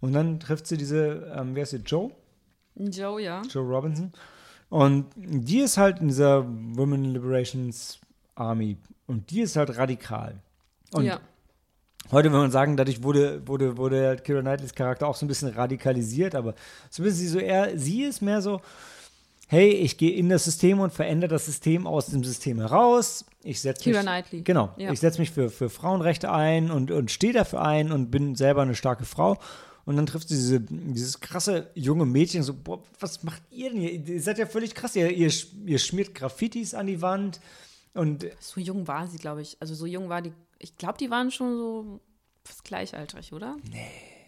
[0.00, 2.10] Und dann trifft sie diese, ähm, wer ist sie, Joe?
[2.76, 3.42] Joe, ja.
[3.42, 4.12] Joe Robinson.
[4.68, 7.98] Und die ist halt in dieser Women Liberations
[8.34, 8.76] Army.
[9.12, 10.40] Und die ist halt radikal.
[10.92, 11.20] Und ja.
[12.10, 15.28] heute würde man sagen, dadurch wurde, wurde, wurde halt Keira Knightleys Charakter auch so ein
[15.28, 16.54] bisschen radikalisiert, aber
[16.88, 18.62] so ein bisschen sie so eher, sie ist mehr so,
[19.48, 23.26] hey, ich gehe in das System und verändere das System aus dem System heraus.
[23.44, 24.00] Ich setze mich.
[24.00, 24.40] Knightley.
[24.40, 24.70] Genau.
[24.78, 24.92] Ja.
[24.92, 28.62] Ich setze mich für, für Frauenrechte ein und, und stehe dafür ein und bin selber
[28.62, 29.36] eine starke Frau.
[29.84, 33.80] Und dann trifft sie diese, dieses krasse junge Mädchen, so, boah, was macht ihr denn
[33.80, 33.92] hier?
[33.92, 34.96] Ihr seid ja völlig krass.
[34.96, 35.30] Ihr, ihr,
[35.66, 37.38] ihr schmiert Graffitis an die Wand.
[37.94, 39.56] Und So jung war sie, glaube ich.
[39.60, 40.32] Also so jung war die.
[40.58, 42.00] Ich glaube, die waren schon so
[42.44, 43.56] fast gleichaltrig, oder?
[43.70, 43.86] Nee.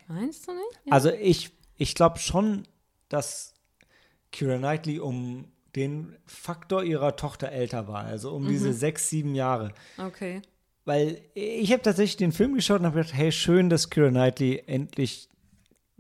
[0.09, 0.81] Meinst du nicht?
[0.85, 0.93] Ja.
[0.93, 2.65] also ich, ich glaube schon,
[3.09, 3.55] dass
[4.33, 5.47] Kira Knightley um
[5.77, 8.05] den Faktor ihrer Tochter älter war.
[8.05, 9.73] Also um diese sechs, sieben Jahre.
[9.99, 10.43] okay.
[10.85, 14.63] Weil ich habe tatsächlich den Film geschaut und habe gedacht, hey, schön, dass Kira Knightley
[14.67, 15.31] endlich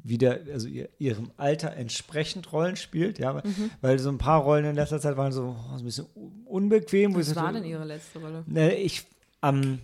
[0.07, 3.43] wieder, also ihr, ihrem Alter entsprechend Rollen spielt, ja,
[3.81, 7.15] weil so ein paar Rollen in letzter Zeit waren so, oh, ein bisschen un- unbequem.
[7.17, 8.45] Was so- war denn ihre letzte Rolle?
[8.47, 9.05] Ne, ich,
[9.43, 9.79] ähm,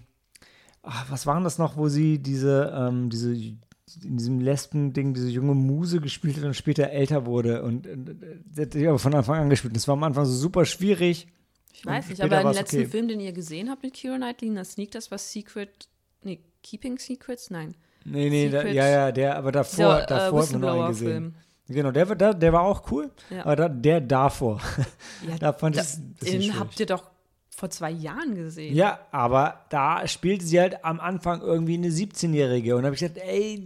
[0.82, 5.54] ach, was waren das noch, wo sie diese, ähm, diese, in diesem Lesben-Ding, diese junge
[5.54, 8.16] Muse gespielt hat und später älter wurde und, und
[8.58, 9.74] äh, aber von Anfang an gespielt.
[9.74, 11.26] Das war am Anfang so super schwierig.
[11.72, 12.86] Ich weiß nicht, aber den war's letzten okay.
[12.86, 15.88] Film, den ihr gesehen habt mit Keira Knightley, in der Sneak, das war Secret.
[16.22, 17.48] Nee, Keeping Secrets?
[17.50, 17.74] Nein.
[18.04, 20.86] Nee, nee, da, ja, ja, der, aber davor, Dieser, äh, davor hat man noch einen
[20.88, 21.06] gesehen.
[21.08, 21.34] Whistleblower-Film.
[21.68, 23.44] Genau, der, war- der, der war auch cool, Ja.
[23.44, 24.60] aber da, der davor,
[25.28, 27.10] Ja, da fand ich den habt ihr doch
[27.54, 28.74] vor zwei Jahren gesehen.
[28.74, 33.02] Ja, aber da spielte sie halt am Anfang irgendwie eine 17-Jährige und da habe ich
[33.02, 33.62] gedacht, ey,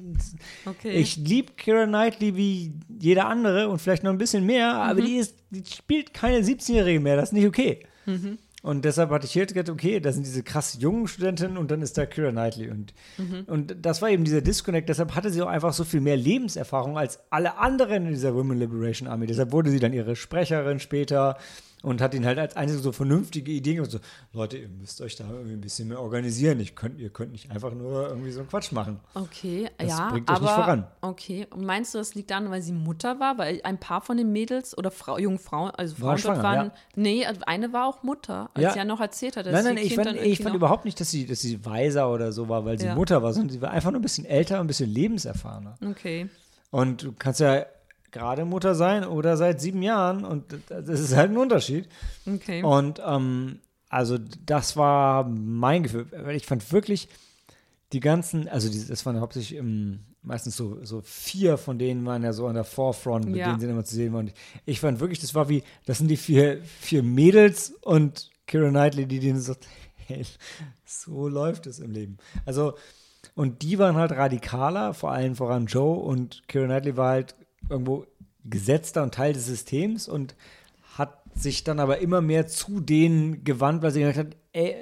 [0.66, 0.90] Okay.
[0.90, 5.04] ich liebe Kira Knightley wie jeder andere und vielleicht noch ein bisschen mehr, aber Mhm.
[5.06, 7.86] die, ist, die spielt keine 17-Jährige mehr, das ist nicht okay.
[8.06, 8.38] Mhm.
[8.64, 11.82] Und deshalb hatte ich hier gedacht, okay, da sind diese krass jungen Studentinnen und dann
[11.82, 12.70] ist da Kira Knightley.
[12.70, 13.44] Und, Mhm.
[13.46, 14.88] und das war eben dieser Disconnect.
[14.88, 18.58] Deshalb hatte sie auch einfach so viel mehr Lebenserfahrung als alle anderen in dieser Women
[18.58, 19.26] Liberation Army.
[19.26, 21.36] Deshalb wurde sie dann ihre Sprecherin später
[21.84, 23.98] und hat ihn halt als einzige so vernünftige Ideen und so,
[24.32, 26.58] Leute, ihr müsst euch da irgendwie ein bisschen mehr organisieren.
[26.58, 28.98] Ich könnt, ihr könnt nicht einfach nur irgendwie so einen Quatsch machen.
[29.14, 30.86] Okay, Das ja, bringt euch aber nicht voran.
[31.02, 31.46] okay.
[31.50, 34.32] Und meinst du, das liegt daran, weil sie Mutter war, weil ein paar von den
[34.32, 36.72] Mädels oder Frau, jungen Frauen, also Frauen War dort schwanger, waren, ja.
[36.96, 38.72] nee, also eine war auch Mutter, als Ja.
[38.72, 41.10] sie ja noch erzählt hat, dass Nein, nein, ich fand, ich fand überhaupt nicht, dass
[41.10, 42.94] sie, dass sie weiser oder so war, weil sie Ja.
[42.94, 45.76] Mutter war, sondern sie war einfach nur ein bisschen älter und ein bisschen lebenserfahrener.
[45.90, 46.28] Okay,
[46.70, 47.66] Und du kannst ja
[48.14, 51.88] gerade Mutter sein oder seit sieben Jahren und das ist halt ein Unterschied.
[52.26, 52.62] okay.
[52.62, 53.58] Und ähm,
[53.90, 56.06] also das war mein Gefühl.
[56.10, 57.08] Weil Ich fand wirklich
[57.92, 62.22] die ganzen, also die, das waren hauptsächlich im, meistens so, so vier von denen waren
[62.24, 63.48] ja so an der Forefront, mit Ja.
[63.48, 64.26] denen sie immer zu sehen waren.
[64.28, 64.34] Und
[64.64, 69.06] ich fand wirklich, das war wie, das sind die vier, vier Mädels und Kira Knightley,
[69.06, 69.66] die denen sagt,
[70.06, 70.24] hey,
[70.84, 72.16] so läuft es im Leben.
[72.46, 72.74] Also,
[73.36, 77.34] und die waren halt radikaler, vor allem voran Joe und Kira Knightley war halt
[77.68, 78.06] irgendwo
[78.44, 80.34] gesetzter und Teil des Systems und
[80.96, 84.74] hat sich dann aber immer mehr zu denen gewandt, weil sie gesagt hat, ey,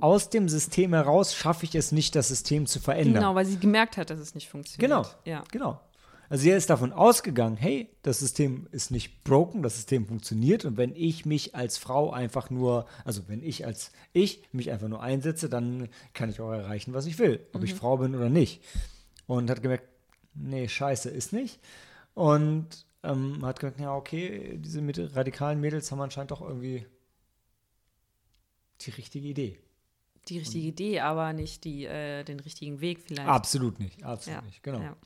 [0.00, 3.22] aus dem System heraus schaffe ich es nicht, das System zu verändern.
[3.22, 4.90] Genau, weil sie gemerkt hat, dass es nicht funktioniert.
[4.90, 5.06] Genau.
[5.24, 5.42] Ja.
[5.50, 5.80] Genau.
[6.30, 10.76] Also sie ist davon ausgegangen, hey, das System ist nicht broken, das System funktioniert und
[10.76, 15.02] wenn ich mich als Frau einfach nur, also wenn ich als ich mich einfach nur
[15.02, 18.62] einsetze, dann kann ich auch erreichen, was ich will, ob ich Frau bin oder nicht.
[19.26, 19.88] Und hat gemerkt,
[20.34, 21.60] nee, scheiße, ist nicht.
[22.18, 22.66] Und
[23.04, 26.84] ähm, hat gemerkt, ja, okay, diese mit radikalen Mädels haben anscheinend doch irgendwie
[28.80, 29.58] die richtige Idee.
[30.28, 33.28] die richtige Idee, aber nicht die, äh, den richtigen Weg vielleicht.
[33.28, 34.80] Absolut nicht, absolut Ja, nicht, genau.
[34.80, 34.96] Ja.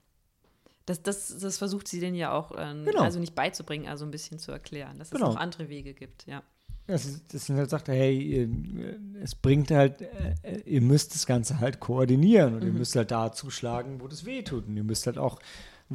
[0.86, 3.02] Das, das, das versucht sie denen ja auch, ähm, Genau.
[3.02, 5.28] also nicht beizubringen, also ein bisschen zu erklären, dass es Genau.
[5.28, 6.42] noch andere Wege gibt, ja.
[6.88, 11.78] Das das halt sagt, hey, ihr- es bringt halt, äh, ihr müsst das Ganze halt
[11.78, 14.66] koordinieren und ihr müsst halt da zuschlagen, wo das weh tut.
[14.66, 15.38] Und ihr müsst halt auch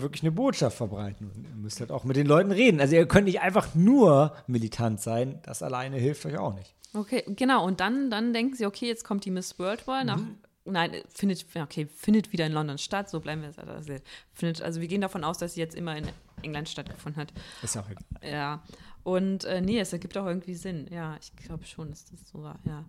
[0.02, 2.80] wirklich eine Botschaft verbreiten und ihr müsst halt auch mit den Leuten reden.
[2.80, 6.74] Also ihr könnt nicht einfach nur militant sein, das alleine hilft euch auch nicht.
[6.93, 7.66] Okay, genau.
[7.66, 10.20] Und dann, dann denken sie, okay, jetzt kommt die Miss World War nach.
[10.66, 13.60] Nein, äh, findet, okay, findet wieder in London statt, so bleiben wir jetzt.
[13.60, 13.93] Also,
[14.34, 16.08] findet, also wir gehen davon aus, dass sie jetzt immer in
[16.41, 17.34] England stattgefunden hat.
[17.64, 18.04] Ist ja auch egal.
[18.22, 18.64] Ja.
[19.04, 20.88] Und äh, nee, es ergibt auch irgendwie Sinn.
[20.91, 22.84] Ja, ich glaube schon, dass das so war, ja.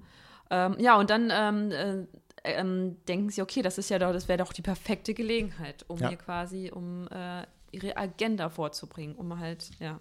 [0.51, 2.07] Ähm, ja, und dann ähm, äh,
[2.45, 5.99] ähm, denken sie, okay, das ist ja doch, das wäre doch die perfekte Gelegenheit, um
[5.99, 6.09] Ja.
[6.09, 10.01] hier quasi, um äh, ihre Agenda vorzubringen, um halt, ja.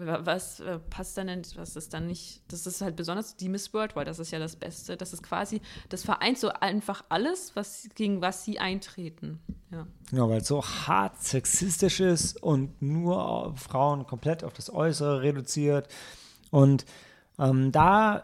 [0.00, 3.48] Wa- Was äh, passt dann denn, was ist dann nicht, das ist halt besonders die
[3.48, 7.04] Miss World War, das ist ja das Beste, das ist quasi, das vereint so einfach
[7.08, 9.40] alles, was, gegen was sie eintreten,
[9.72, 9.86] ja.
[10.10, 15.88] Genau, weil es so hart sexistisch ist und nur Frauen komplett auf das Äußere reduziert.
[16.52, 16.86] Und
[17.40, 18.22] ähm, da,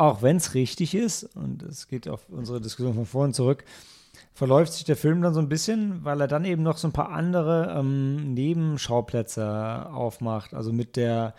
[0.00, 3.64] auch wenn es richtig ist, und es geht auf unsere Diskussion von vorhin zurück,
[4.32, 6.92] verläuft sich der Film dann so ein bisschen, weil er dann eben noch so ein
[6.92, 10.54] paar andere ähm, Nebenschauplätze aufmacht.
[10.54, 11.34] Also mit der,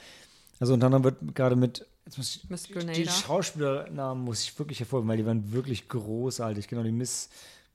[0.59, 3.09] also unter anderem wird gerade mit, jetzt muss ich, Miss die Grenada.
[3.09, 6.67] Schauspielernamen muss ich wirklich hervorheben, weil die waren wirklich großartig.
[6.67, 7.29] Genau, die Miss,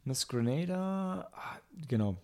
[0.05, 1.59] Miss Grenada, ah,
[1.89, 2.17] genau,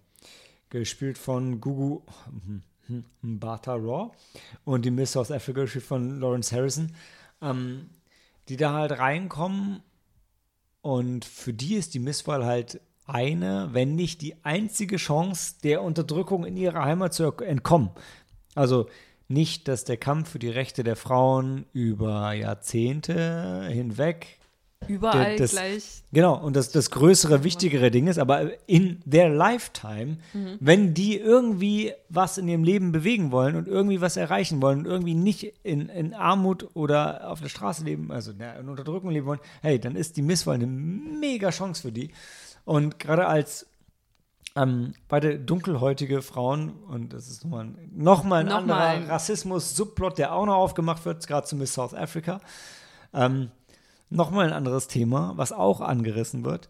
[0.71, 2.03] gespielt von Gugu
[2.47, 4.13] hm, hm, Mbata Raw
[4.65, 6.95] und die Miss South Africa gespielt von Lawrence Harrison,
[7.41, 7.89] ähm,
[8.49, 9.83] die da halt reinkommen
[10.81, 16.45] und für die ist die Misswahl halt eine, wenn nicht die einzige Chance, der Unterdrückung
[16.45, 17.91] in ihrer Heimat zu entkommen.
[18.55, 18.89] Also
[19.29, 24.39] nicht, dass der Kampf für die Rechte der Frauen über Jahrzehnte hinweg
[24.89, 26.03] Überall das- gleich.
[26.13, 30.19] Genau, und das, das größere, wichtigere Ding ist, aber in their lifetime,
[30.61, 34.87] wenn die irgendwie was in ihrem Leben bewegen wollen und irgendwie was erreichen wollen und
[34.87, 39.41] irgendwie nicht in, in Armut oder auf der Straße leben, also in Unterdrückung leben wollen,
[39.63, 42.11] hey, dann ist die Misswahl eine mega Chance für die.
[42.65, 43.67] Und gerade als
[44.55, 48.97] ähm, beide dunkelhäutige Frauen, und das ist nochmal ein, noch mal ein Nochmal.
[48.97, 52.41] anderer Rassismus-Subplot, der auch noch aufgemacht wird, gerade zu Miss South Africa.
[53.15, 53.51] Ähm,
[54.17, 56.69] Nochmal ein anderes Thema, was auch angerissen wird.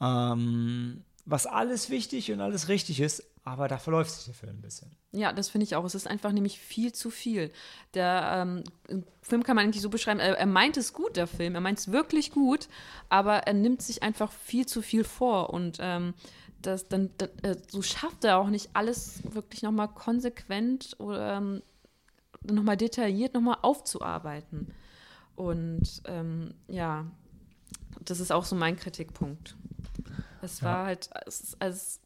[0.00, 4.62] Ähm, was alles wichtig und alles richtig ist, aber da verläuft sich der Film ein
[4.62, 4.90] bisschen.
[5.12, 5.84] Ja, das finde ich auch.
[5.84, 7.50] Es ist einfach nämlich viel zu viel.
[7.94, 11.54] Der ähm, Film kann man eigentlich so beschreiben, er, er meint es gut, der Film,
[11.54, 12.68] er meint es wirklich gut,
[13.08, 16.14] aber er nimmt sich einfach viel zu viel vor und ähm,
[16.60, 21.62] das, dann, das, äh, so schafft er auch nicht alles wirklich nochmal konsequent oder ähm,
[22.42, 24.74] nochmal detailliert nochmal aufzuarbeiten.
[25.36, 27.06] Und ähm, ja,
[28.04, 29.56] das ist auch so mein Kritikpunkt.
[30.42, 30.66] Es Ja.
[30.66, 32.00] war halt, es ist, als,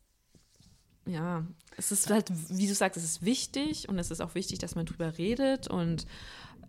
[1.07, 1.45] ja,
[1.77, 4.75] es ist halt, wie du sagst, es ist wichtig und es ist auch wichtig, dass
[4.75, 6.07] man drüber redet und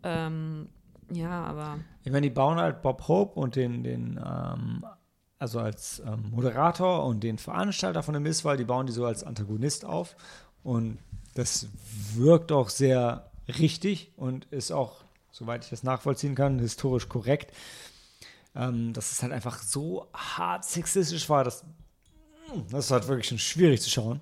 [0.03, 0.69] ähm,
[1.11, 4.85] ja, aber Ich meine, die bauen halt Bob Hope und den, den ähm,
[5.39, 9.23] also als ähm, Moderator und den Veranstalter von der Misswahl, die bauen die so als
[9.23, 10.15] Antagonist auf.
[10.63, 10.99] Und
[11.35, 11.67] das
[12.15, 17.55] wirkt auch sehr richtig und ist auch, soweit ich das nachvollziehen kann, historisch korrekt.
[18.55, 21.63] Ähm, dass es halt einfach so hart sexistisch war, dass
[22.71, 24.21] das ist halt wirklich schon schwierig zu schauen.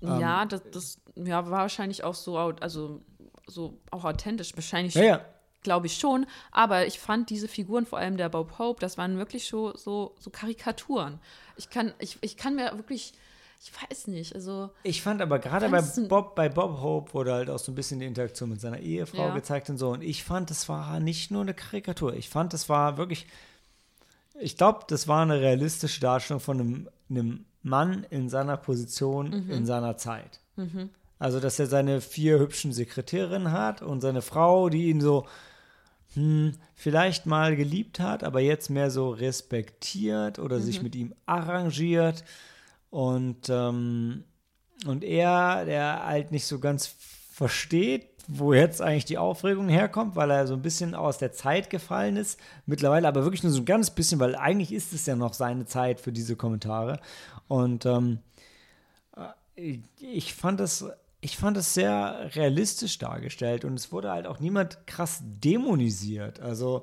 [0.00, 3.02] ja, das, das ja, war wahrscheinlich auch so, also
[3.46, 5.24] so auch authentisch, wahrscheinlich Ja, ja,
[5.62, 9.18] glaube ich schon, aber ich fand diese Figuren, vor allem der Bob Hope, das waren
[9.18, 11.20] wirklich so, so, so Karikaturen.
[11.56, 13.12] Ich kann, ich, ich kann mir wirklich,
[13.64, 17.48] ich weiß nicht, also Ich fand aber gerade bei Bob, bei Bob Hope wurde halt
[17.50, 19.34] auch so ein bisschen die Interaktion mit seiner Ehefrau Ja.
[19.34, 19.90] gezeigt und so.
[19.90, 22.14] Und ich fand, das war nicht nur eine Karikatur.
[22.14, 23.26] Ich fand, das war wirklich.
[24.40, 29.50] Ich glaube, das war eine realistische Darstellung von einem, einem Mann in seiner Position Mhm.
[29.52, 30.40] in seiner Zeit.
[31.18, 35.26] Also, dass er seine vier hübschen Sekretärinnen hat und seine Frau, die ihn so
[36.14, 40.82] hm, vielleicht mal geliebt hat, aber jetzt mehr so respektiert oder sich Mhm.
[40.82, 42.22] mit ihm arrangiert.
[42.92, 44.24] Und, ähm,
[44.84, 46.94] und er, der halt nicht so ganz
[47.32, 51.70] versteht, wo jetzt eigentlich die Aufregung herkommt, weil er so ein bisschen aus der Zeit
[51.70, 52.38] gefallen ist.
[52.66, 55.64] Mittlerweile aber wirklich nur so ein ganz bisschen, weil eigentlich ist es ja noch seine
[55.64, 57.00] Zeit für diese Kommentare.
[57.48, 58.18] Und ähm,
[59.56, 60.84] äh, ich fand das.
[61.22, 66.40] Ich fand es sehr realistisch dargestellt und es wurde halt auch niemand krass dämonisiert.
[66.40, 66.82] Also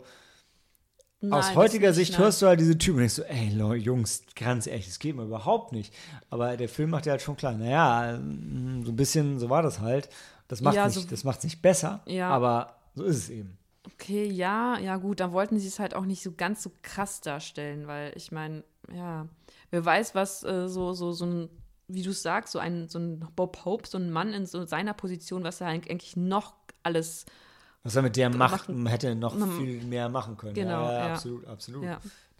[1.21, 2.21] nein, aus heutiger Sicht nein.
[2.21, 5.15] hörst du halt diese Typen und denkst so, ey Leute, Jungs, ganz ehrlich, das geht
[5.15, 5.93] mir überhaupt nicht.
[6.29, 9.61] Aber der Film macht ja halt schon klar, naja, mm, so ein bisschen, so war
[9.61, 10.09] das halt.
[10.47, 12.29] Das macht Ja, nicht, so- das macht's nicht besser, Ja.
[12.29, 13.57] aber so ist es eben.
[13.93, 17.21] Okay, ja, ja gut, da wollten sie es halt auch nicht so ganz so krass
[17.21, 18.63] darstellen, weil ich meine,
[18.93, 19.27] ja,
[19.71, 21.49] wer weiß, was äh, so, so, so ein,
[21.87, 24.93] wie du sagst, so ein, so ein Bob Hope, so ein Mann in so seiner
[24.93, 26.53] Position, was er eigentlich noch
[26.83, 27.25] alles
[27.83, 30.53] Was er mit der Macht machen- hätte noch viel mehr machen können.
[30.53, 31.13] Genau, ja, ja, ja.
[31.13, 31.85] absolut, absolut.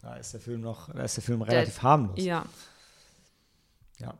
[0.02, 2.22] Da ist der Film noch, da ist der Film relativ harmlos.
[2.22, 2.44] Ja,
[3.98, 4.14] Ja.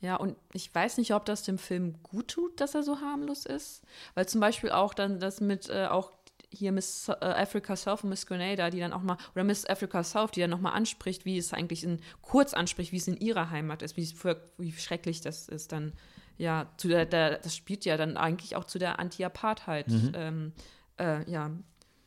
[0.00, 3.46] Ja, und ich weiß nicht, ob das dem Film gut tut, dass er so harmlos
[3.46, 3.82] ist.
[4.14, 6.10] Weil zum Beispiel auch dann das mit äh, auch
[6.50, 10.02] hier Miss äh, Africa South und Miss Grenada, die dann auch mal, oder Miss Africa
[10.02, 13.50] South, die dann nochmal anspricht, wie es eigentlich in, kurz anspricht, wie es in ihrer
[13.50, 15.92] Heimat ist, wie, für, wie schrecklich das ist dann,
[16.36, 20.52] ja, zu der, der, das spielt ja dann eigentlich auch zu der Anti-Apartheid, ähm,
[20.98, 21.50] äh, ja,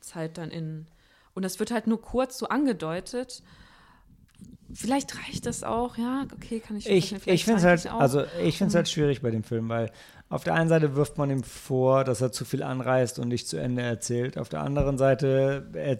[0.00, 0.86] Zeit dann in,
[1.34, 3.42] und das wird halt nur kurz so angedeutet.
[4.72, 8.00] Vielleicht reicht das auch, ja, okay, kann ich Ich, ich finde es halt, auch.
[8.00, 9.92] also ich finde es halt schwierig bei dem Film, weil
[10.28, 13.48] auf der einen Seite wirft man ihm vor, dass er zu viel anreißt und nicht
[13.48, 14.38] zu Ende erzählt.
[14.38, 15.98] Auf der anderen Seite, er,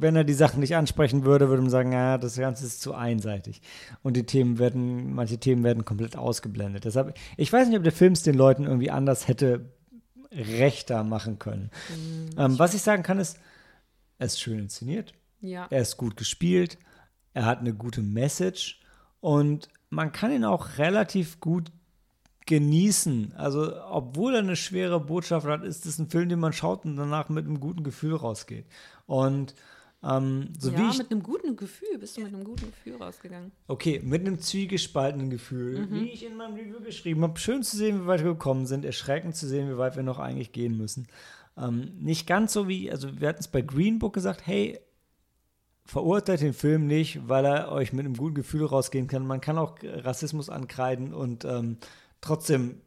[0.00, 2.94] wenn er die Sachen nicht ansprechen würde, würde man sagen, ja, das Ganze ist zu
[2.94, 3.62] einseitig.
[4.02, 6.84] Und die Themen werden, manche Themen werden komplett ausgeblendet.
[6.84, 9.72] Deshalb, ich weiß nicht, ob der Film es den Leuten irgendwie anders hätte
[10.32, 11.70] rechter machen können.
[12.36, 13.38] ähm, was ich sagen kann, ist,
[14.18, 15.14] er ist schön inszeniert.
[15.40, 15.66] Ja.
[15.70, 16.78] Er ist gut gespielt,
[17.32, 18.80] er hat eine gute Message
[19.20, 21.70] und man kann ihn auch relativ gut
[22.46, 23.32] genießen.
[23.36, 26.96] Also, obwohl er eine schwere Botschaft hat, ist es ein Film, den man schaut und
[26.96, 28.66] danach mit einem guten Gefühl rausgeht.
[29.06, 29.54] Und
[30.02, 31.98] ähm, so ja, wie ich mit einem guten Gefühl.
[31.98, 33.52] Bist du mit einem guten Gefühl rausgegangen?
[33.68, 37.38] Okay, mit einem zwiegespaltenen Gefühl, wie ich in meinem Review geschrieben habe.
[37.38, 40.18] Schön zu sehen, wie weit wir gekommen sind, erschreckend zu sehen, wie weit wir noch
[40.18, 41.06] eigentlich gehen müssen.
[41.56, 44.78] Ähm, nicht ganz so wie, also wir hatten es bei Green Book gesagt, hey,
[45.86, 49.26] verurteilt den Film nicht, weil er euch mit einem guten Gefühl rausgehen kann.
[49.26, 51.78] Man kann auch Rassismus ankreiden und ähm,
[52.24, 52.80] trotzdem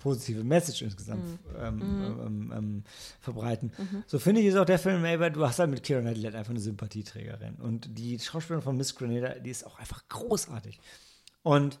[0.00, 2.84] positive Message insgesamt ähm, ähm, ähm,
[3.20, 3.70] verbreiten.
[4.06, 6.24] So finde ich ist auch der Film, ey, weil du hast halt mit Keira Knightley
[6.24, 10.80] halt einfach eine Sympathieträgerin und die Schauspielerin von Miss Grenada, die ist auch einfach großartig.
[11.42, 11.78] Und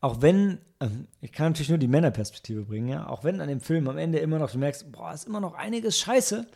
[0.00, 3.60] auch wenn, ähm, ich kann natürlich nur die Männerperspektive bringen, ja, auch wenn an dem
[3.60, 6.46] Film am Ende immer noch, du merkst, boah, ist immer noch einiges scheiße,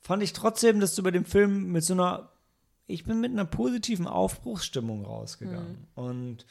[0.00, 2.30] fand ich trotzdem, dass du bei dem Film mit so einer,
[2.86, 5.86] ich bin mit einer positiven Aufbruchsstimmung rausgegangen.
[5.94, 6.46] Und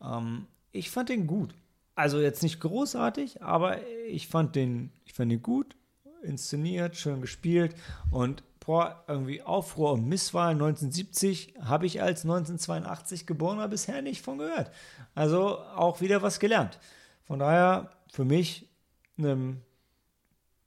[0.00, 1.54] ähm, ich fand den gut.
[1.94, 5.74] Also jetzt nicht großartig, aber ich fand den, ich fand den gut,
[6.22, 7.74] inszeniert, schön gespielt
[8.10, 14.38] und boah, irgendwie Aufruhr und Misswahl 1970 habe ich als 1982 geborener bisher nicht von
[14.38, 14.70] gehört.
[15.14, 16.78] Also auch wieder was gelernt.
[17.24, 18.68] Von daher für mich
[19.18, 19.62] ein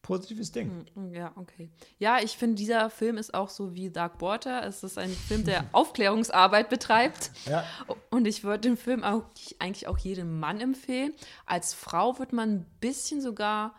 [0.02, 0.86] positives Ding.
[0.96, 1.70] Hm, Ja, okay.
[2.00, 4.66] Ja, ich finde, dieser Film ist auch so wie Dark Water.
[4.66, 7.32] Es ist ein Film, der Aufklärungsarbeit betreibt.
[7.46, 7.64] Ja.
[8.10, 9.24] Und ich würde den Film auch,
[9.60, 11.14] eigentlich auch jedem Mann empfehlen.
[11.46, 13.76] Als Frau wird man ein bisschen sogar,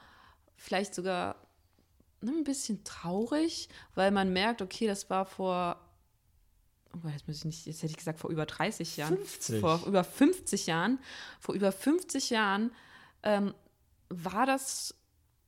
[0.57, 1.37] vielleicht sogar
[2.21, 5.77] ne, ein bisschen traurig, weil man merkt, okay, das war vor,
[6.95, 9.17] oh, jetzt, muss ich nicht, jetzt hätte ich gesagt, vor über 30 Jahren.
[9.17, 9.61] 50.
[9.61, 10.99] Vor über 50 Jahren.
[11.41, 12.71] Vor über 50 Jahren
[13.25, 13.55] ähm,
[14.09, 14.95] war das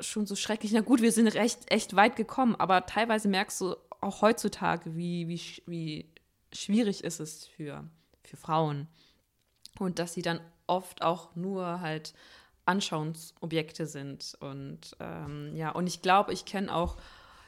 [0.00, 0.72] schon so schrecklich.
[0.72, 5.28] Na gut, wir sind recht, echt weit gekommen, aber teilweise merkst du auch heutzutage, wie,
[5.28, 6.12] wie, wie
[6.52, 7.84] schwierig ist es für,
[8.22, 8.88] für Frauen.
[9.78, 12.14] Und dass sie dann oft auch nur halt
[12.66, 14.36] Anschauungsobjekte sind.
[14.40, 16.96] Und ähm, ja, und ich glaube, ich kenne auch,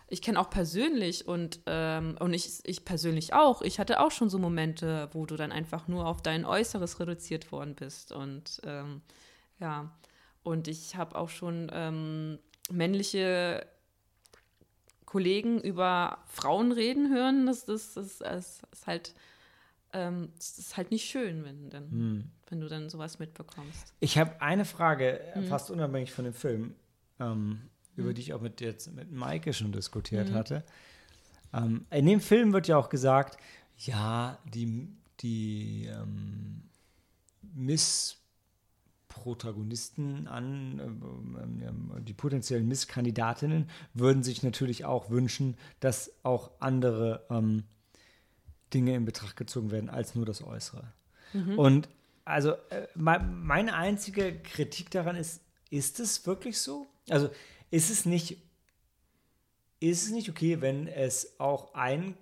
[0.09, 4.31] ich kenne auch persönlich und, ähm, und ich, ich persönlich auch, ich hatte auch schon
[4.31, 8.13] so Momente, wo du dann einfach nur auf dein Äußeres reduziert worden bist.
[8.13, 9.03] Und ähm,
[9.59, 9.91] ja,
[10.47, 12.39] und ich habe auch schon ähm,
[12.71, 13.67] männliche
[15.05, 17.47] Kollegen über Frauen reden hören.
[17.47, 19.15] Das, das, das, das ist halt,
[19.93, 23.93] ähm, ist halt nicht schön, wenn, dann, wenn du dann sowas mitbekommst.
[23.99, 26.77] Ich habe eine Frage, äh, fast unabhängig von dem Film,
[27.19, 27.63] ähm,
[27.97, 30.63] über die ich auch mit, jetzt, mit Maike schon diskutiert hatte.
[31.53, 33.37] Ähm, in dem Film wird ja auch gesagt,
[33.79, 34.87] ja, die,
[35.19, 36.63] die ähm,
[39.17, 47.25] Missprotagonisten an, ähm, ähm, die potenziellen Misskandidatinnen würden sich natürlich auch wünschen, dass auch andere
[47.31, 47.65] ähm,
[48.73, 50.93] Dinge in Betracht gezogen werden als nur das Äußere.
[51.57, 51.89] Und
[52.25, 55.41] also äh, me- meine einzige Kritik daran ist,
[55.71, 56.87] ist es wirklich so?
[57.11, 57.31] Also
[57.71, 58.39] ist es nicht,
[59.81, 62.17] ist es nicht okay, wenn es auch einen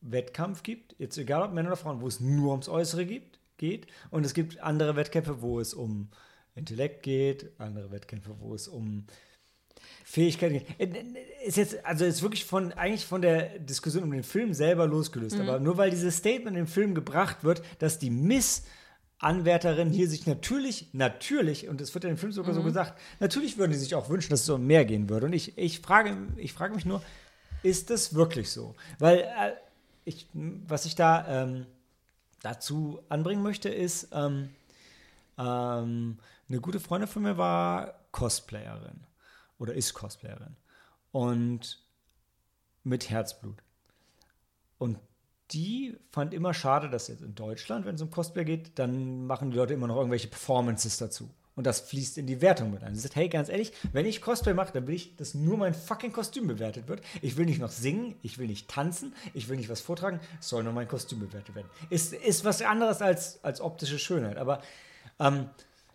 [0.00, 3.86] Wettkampf gibt, jetzt egal ob Männer oder Frauen, wo es nur ums Äußere gibt, geht,
[4.10, 6.08] und es gibt andere Wettkämpfe, wo es um
[6.54, 9.06] Intellekt geht, andere Wettkämpfe, wo es um
[10.04, 10.66] Fähigkeiten geht.
[10.78, 14.54] Äh, äh, Ist jetzt, also ist wirklich von, eigentlich von der Diskussion um den Film
[14.54, 15.38] selber losgelöst.
[15.40, 18.64] Aber nur weil dieses Statement im Film gebracht wird, dass die Miss
[19.22, 22.36] Anwärterinnen hier sich natürlich, natürlich, und es wird ja im Film Mhm.
[22.36, 25.26] sogar so gesagt, natürlich würden die sich auch wünschen, dass es um mehr gehen würde.
[25.26, 27.02] Und ich, ich, frage, ich frage mich nur,
[27.62, 28.74] ist das wirklich so?
[28.98, 29.52] Weil äh,
[30.06, 31.66] ich, was ich da ähm,
[32.40, 34.48] dazu anbringen möchte, ist, ähm,
[35.38, 36.18] ähm,
[36.50, 39.06] eine gute Freundin von mir war Cosplayerin
[39.58, 40.56] oder ist Cosplayerin
[41.12, 41.82] und
[42.82, 43.62] mit Herzblut.
[44.78, 44.98] Und
[45.52, 49.50] die fand immer schade, dass jetzt in Deutschland, wenn es um Cosplay geht, dann machen
[49.50, 51.30] die Leute immer noch irgendwelche Performances dazu.
[51.56, 52.94] Und das fließt in die Wertung mit ein.
[52.94, 55.74] Sie sagt, hey, ganz ehrlich, wenn ich Cosplay mache, dann will ich, dass nur mein
[55.74, 57.02] fucking Kostüm bewertet wird.
[57.20, 60.48] Ich will nicht noch singen, ich will nicht tanzen, ich will nicht was vortragen, es
[60.48, 61.68] soll nur mein Kostüm bewertet werden.
[61.90, 64.38] Ist, ist was anderes als, als optische Schönheit.
[64.38, 64.62] Aber
[65.18, 65.50] ähm,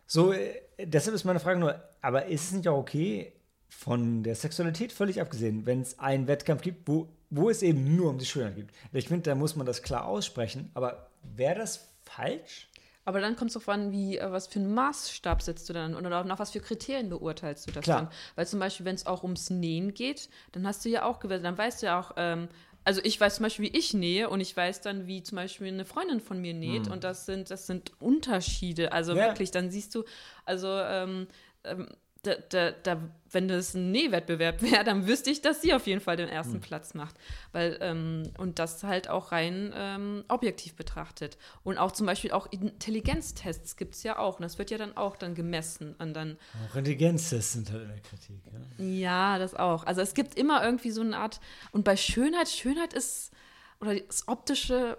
[0.07, 3.33] so, äh, deshalb ist meine Frage nur, aber ist es nicht auch okay,
[3.69, 8.09] von der Sexualität völlig abgesehen, wenn es einen Wettkampf gibt, wo, wo es eben nur
[8.09, 8.69] um die Schönheit geht?
[8.93, 12.69] Ich finde, da muss man das klar aussprechen, aber wäre das falsch?
[13.07, 15.95] Aber dann kommt es darauf an, wie, äh, was für einen Maßstab setzt du dann
[15.95, 18.03] oder nach was für Kriterien beurteilst du das Klar.
[18.03, 18.09] dann?
[18.35, 21.43] Weil zum Beispiel, wenn es auch ums Nähen geht, dann hast du ja auch gewählt,
[21.43, 22.49] dann weißt du ja auch, ähm,
[22.85, 25.67] also ich weiß zum Beispiel, wie ich nähe und ich weiß dann, wie zum Beispiel
[25.67, 28.93] eine Freundin von mir näht und das sind, das sind Unterschiede.
[28.93, 29.25] Also Ja.
[29.25, 30.03] wirklich, dann siehst du,
[30.45, 31.27] also ähm,
[31.63, 31.89] ähm,
[32.25, 32.97] da, da, da,
[33.31, 36.59] wenn das ein Nähwettbewerb wäre, dann wüsste ich, dass sie auf jeden Fall den ersten
[36.61, 37.15] Platz macht.
[37.51, 41.37] Weil, ähm, und das halt auch rein ähm, objektiv betrachtet.
[41.63, 44.37] Und auch zum Beispiel auch Intelligenztests gibt es ja auch.
[44.37, 45.95] Und das wird ja dann auch dann gemessen.
[45.99, 46.37] Und dann,
[46.69, 48.41] Auch Intelligenztests sind halt in der Kritik.
[48.77, 48.85] Ja?
[48.85, 49.85] ja, das auch.
[49.85, 51.39] Also es gibt immer irgendwie so eine Art,
[51.71, 53.31] und bei Schönheit, Schönheit ist,
[53.79, 54.97] oder das Optische,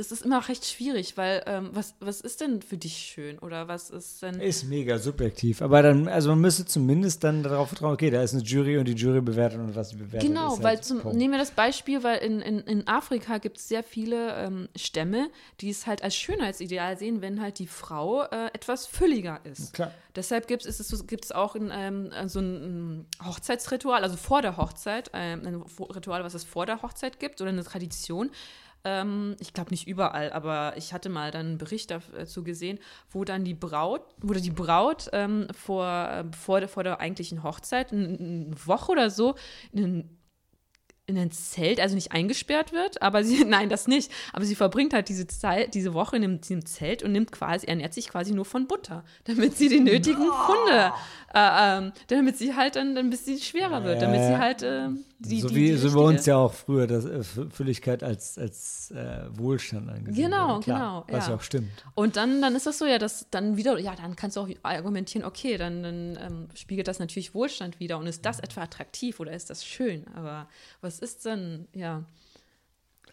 [0.00, 3.38] das ist immer recht schwierig, weil ähm, was, was ist denn für dich schön?
[3.38, 4.40] Oder was ist denn.
[4.40, 5.60] Ist mega subjektiv.
[5.60, 8.88] Aber dann, also man müsste zumindest dann darauf vertrauen, okay, da ist eine Jury und
[8.88, 10.26] die Jury bewertet und was sie bewertet.
[10.26, 11.18] Genau, ist weil halt zum, Punkt.
[11.18, 15.28] nehmen wir das Beispiel, weil in, in, in Afrika gibt es sehr viele ähm, Stämme,
[15.60, 19.74] die es halt als Schönheitsideal sehen, wenn halt die Frau äh, etwas fülliger ist.
[19.74, 19.92] Klar.
[20.16, 25.10] Deshalb gibt es, so, gibt's auch in, ähm, so ein Hochzeitsritual, also vor der Hochzeit,
[25.12, 25.62] ähm, ein
[25.94, 28.30] Ritual, was es vor der Hochzeit gibt oder eine Tradition.
[28.84, 32.78] Ähm, ich glaube nicht überall, aber ich hatte mal dann einen Bericht dazu gesehen,
[33.10, 37.42] wo dann die Braut, wo die Braut ähm, vor, äh, vor, der, vor der eigentlichen
[37.42, 39.34] Hochzeit eine Woche oder so
[39.72, 40.19] in ein
[41.10, 44.94] in ein Zelt, also nicht eingesperrt wird, aber sie, nein, das nicht, aber sie verbringt
[44.94, 48.32] halt diese Zeit, diese Woche in einem, diesem Zelt und nimmt quasi, ernährt sich quasi
[48.32, 50.92] nur von Butter, damit sie die nötigen Funde,
[51.34, 54.88] äh, ähm, damit sie halt dann, dann ein bisschen schwerer wird, damit sie halt äh,
[55.18, 58.02] die, so die, wie die so bei richtige- uns ja auch früher das äh, Fülligkeit
[58.02, 60.64] als, als äh, Wohlstand angesehen Genau, wurde.
[60.64, 61.32] Klar, genau, Was ja.
[61.32, 61.70] ja auch stimmt.
[61.94, 64.48] Und dann, dann ist das so, ja, dass dann wieder, ja, dann kannst du auch
[64.62, 69.20] argumentieren, okay, dann, dann ähm, spiegelt das natürlich Wohlstand wieder und ist das etwa attraktiv
[69.20, 70.06] oder ist das schön?
[70.14, 70.48] Aber
[70.80, 72.04] was ist denn, ja,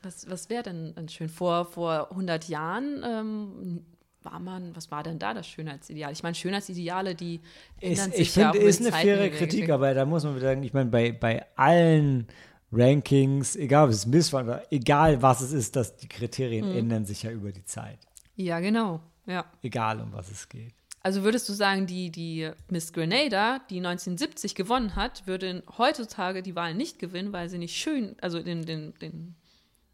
[0.04, 1.30] was, was wäre denn schön?
[1.30, 3.86] Vor, vor 100 Jahren ähm,
[4.24, 6.12] war man, was war denn da das Schönheitsideal?
[6.12, 7.36] Ich meine, Schönheitsideale, die
[7.80, 9.30] Ist, ändern ich sich ja finde, ist eine Zeiten faire.
[9.30, 12.28] Kritik, aber da muss man wieder sagen, ich meine, bei, bei allen
[12.72, 16.78] Rankings, egal ob es Miss war egal was es ist, dass die Kriterien Mhm.
[16.78, 18.00] ändern sich ja über die Zeit.
[18.36, 19.46] Ja, genau, ja.
[19.62, 20.74] Egal um was es geht.
[21.08, 26.54] Also würdest du sagen, die, die Miss Grenada, die 1970 gewonnen hat, würde heutzutage die
[26.54, 29.36] Wahl nicht gewinnen, weil sie nicht schön, also den, den, den,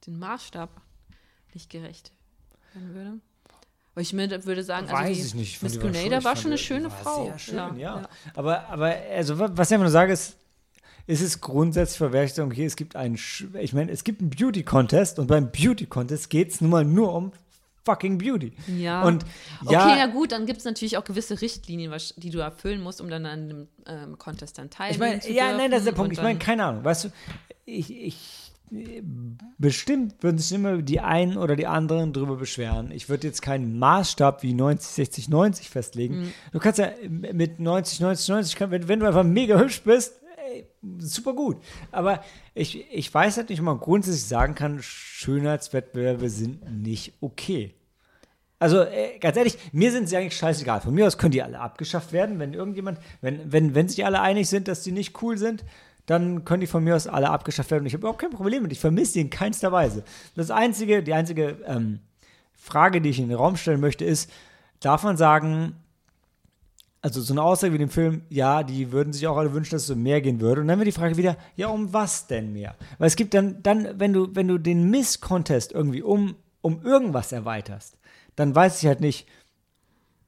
[0.07, 0.72] den Maßstab
[1.53, 2.11] nicht gerecht
[2.73, 3.19] werden würde?
[3.95, 5.61] Ich würde sagen, also Weiß die ich nicht.
[5.61, 7.26] Miss Grenada war schon eine schöne Frau.
[7.26, 7.69] Sehr schön, ja.
[7.77, 8.10] ja.
[8.34, 10.35] Aber, aber also, wa- was ich einfach nur sage, ist,
[11.06, 13.19] ist es grundsätzlich verwerflich, okay, es gibt einen,
[13.61, 17.34] ich meine, es gibt einen Beauty-Contest und beim Beauty-Contest geht es nun mal nur um
[17.85, 18.53] fucking Beauty.
[18.77, 19.03] Ja.
[19.03, 19.26] Und
[19.69, 22.81] ja, okay, ja gut, dann gibt es natürlich auch gewisse Richtlinien, was- die du erfüllen
[22.81, 25.80] musst, um dann an dem ähm, Contest dann Ich teilnehmen meine, zu ja, nein, das
[25.80, 26.10] ist der dürfen Punkt.
[26.11, 26.84] und Ich meine, keine Ahnung.
[26.84, 27.10] Weißt du,
[27.65, 28.39] ich, ich
[29.57, 32.91] bestimmt würden sich immer die einen oder die anderen drüber beschweren.
[32.91, 36.22] Ich würde jetzt keinen Maßstab wie 90, 60, 90 festlegen.
[36.22, 36.34] Mhm.
[36.51, 40.14] Du kannst ja mit 90, 90, 90, kann, wenn, wenn du einfach mega hübsch bist,
[40.99, 41.57] super gut.
[41.91, 42.23] Aber
[42.53, 47.73] ich, ich weiß halt nicht, ob man grundsätzlich sagen kann, Schönheitswettbewerbe sind nicht okay.
[48.59, 50.81] Also äh, ganz ehrlich, mir sind sie eigentlich scheißegal.
[50.81, 54.21] Von mir aus können die alle abgeschafft werden, wenn irgendjemand, wenn, wenn, wenn sich alle
[54.21, 55.65] einig sind, dass die nicht cool sind,
[56.05, 57.84] dann können die von mir aus alle abgeschafft werden.
[57.84, 58.71] Und ich habe überhaupt kein Problem mit.
[58.71, 60.03] Ich vermisse die in keinster Weise.
[60.35, 61.99] Das einzige, die einzige ähm,
[62.53, 64.31] Frage, die ich in den Raum stellen möchte, ist,
[64.80, 65.75] darf man sagen,
[67.03, 69.81] also so eine Aussage wie dem Film, ja, die würden sich auch alle wünschen, dass
[69.81, 70.61] es so mehr gehen würde.
[70.61, 72.75] Und dann wird die Frage wieder, ja, um was denn mehr?
[72.97, 77.34] Weil es gibt dann, dann wenn du, wenn du den Miss-Contest irgendwie um, um irgendwas
[77.34, 77.97] erweiterst,
[78.38, 79.27] dann weiß ich halt nicht,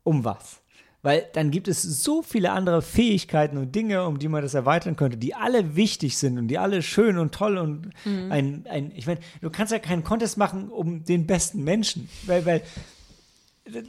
[0.03, 0.61] um was.
[1.01, 4.97] Weil dann gibt es so viele andere Fähigkeiten und Dinge, um die man das erweitern
[4.97, 9.07] könnte, die alle wichtig sind und die alle schön und toll und ein, ein ich
[9.07, 12.63] meine, du kannst ja keinen Contest machen um den besten Menschen, weil, weil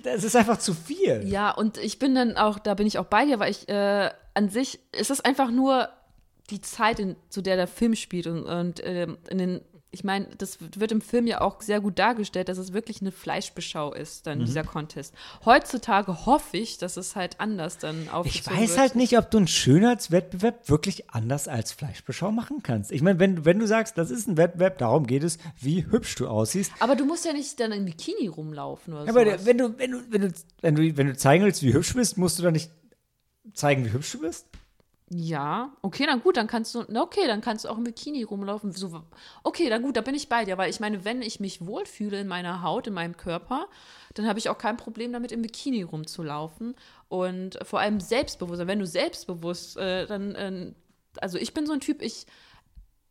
[0.03, 1.23] das ist einfach zu viel.
[1.27, 4.11] Ja, und ich bin dann auch, da bin ich auch bei dir, weil ich äh,
[4.35, 5.89] an sich, es ist einfach nur
[6.51, 9.61] die Zeit, in, zu der der Film spielt und, und ähm, in den
[9.97, 13.11] ich meine, das wird im Film ja auch sehr gut dargestellt, dass es wirklich eine
[13.13, 14.45] Fleischbeschau ist, dann Mhm.
[14.45, 15.15] dieser Contest.
[15.45, 18.79] Heutzutage hoffe ich, dass es halt anders dann Ich aufgezogen weiß wird.
[18.79, 22.93] halt nicht, ob du einen Schönheitswettbewerb wirklich anders als Fleischbeschau machen kannst.
[22.93, 26.15] Ich meine, wenn, wenn du sagst, das ist ein Wettbewerb, darum geht es, wie hübsch
[26.17, 26.71] du aussiehst.
[26.81, 29.47] Aber du musst ja nicht dann im Bikini rumlaufen oder Ja, aber sowas.
[29.47, 31.95] wenn du, wenn, du, wenn, du, wenn, du, wenn du zeigen willst, wie hübsch du
[31.99, 32.71] bist, musst du dann nicht
[33.55, 34.47] zeigen, wie hübsch du bist?
[35.09, 38.25] Ja, okay, dann gut, dann kannst du, na okay, dann kannst du auch im Bikini
[38.25, 38.73] rumlaufen.
[38.73, 39.05] So,
[39.45, 42.21] okay, dann gut, da bin ich bei dir, weil ich meine, wenn ich mich wohlfühle
[42.21, 43.69] in meiner Haut, in meinem Körper,
[44.15, 46.75] dann habe ich auch kein Problem damit, im Bikini rumzulaufen.
[47.09, 50.73] Und vor allem Selbstbewusstsein, wenn du selbstbewusst, äh, dann, äh,
[51.21, 52.27] also ich bin so ein Typ, ich,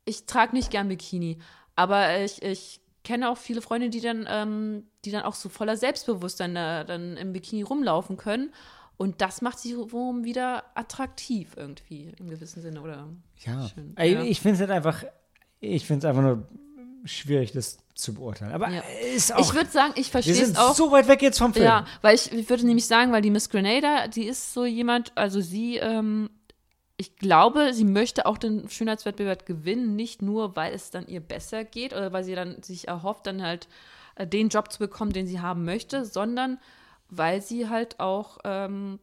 [0.03, 1.37] ich trage nicht gern Bikini,
[1.77, 5.77] aber ich, ich kenne auch viele Freunde, die dann, ähm, die dann auch so voller
[5.77, 8.51] Selbstbewusstsein äh, dann im Bikini rumlaufen können.
[8.97, 13.07] Und das macht sie wiederum wieder attraktiv irgendwie im gewissen Sinne, oder?
[13.45, 13.67] Ja.
[13.67, 14.23] Schön, Ey, ja.
[14.23, 15.03] Ich finde es halt einfach,
[15.59, 16.47] ich finde es einfach nur
[17.03, 18.53] schwierig, das zu beurteilen.
[18.53, 18.81] Aber Ja.
[19.15, 20.75] ist auch, Ich würde sagen, ich wir verstehe sind es auch.
[20.75, 21.65] so weit weg jetzt vom Film.
[21.65, 25.11] Ja, weil ich, ich würde nämlich sagen, weil die Miss Grenada, die ist so jemand,
[25.15, 26.29] also sie, ähm,
[26.97, 31.63] ich glaube, sie möchte auch den Schönheitswettbewerb gewinnen, nicht nur, weil es dann ihr besser
[31.65, 33.67] geht oder weil sie dann sich erhofft, dann halt
[34.15, 36.57] äh, den Job zu bekommen, den sie haben möchte, sondern
[37.09, 38.99] weil sie halt auch, ähm,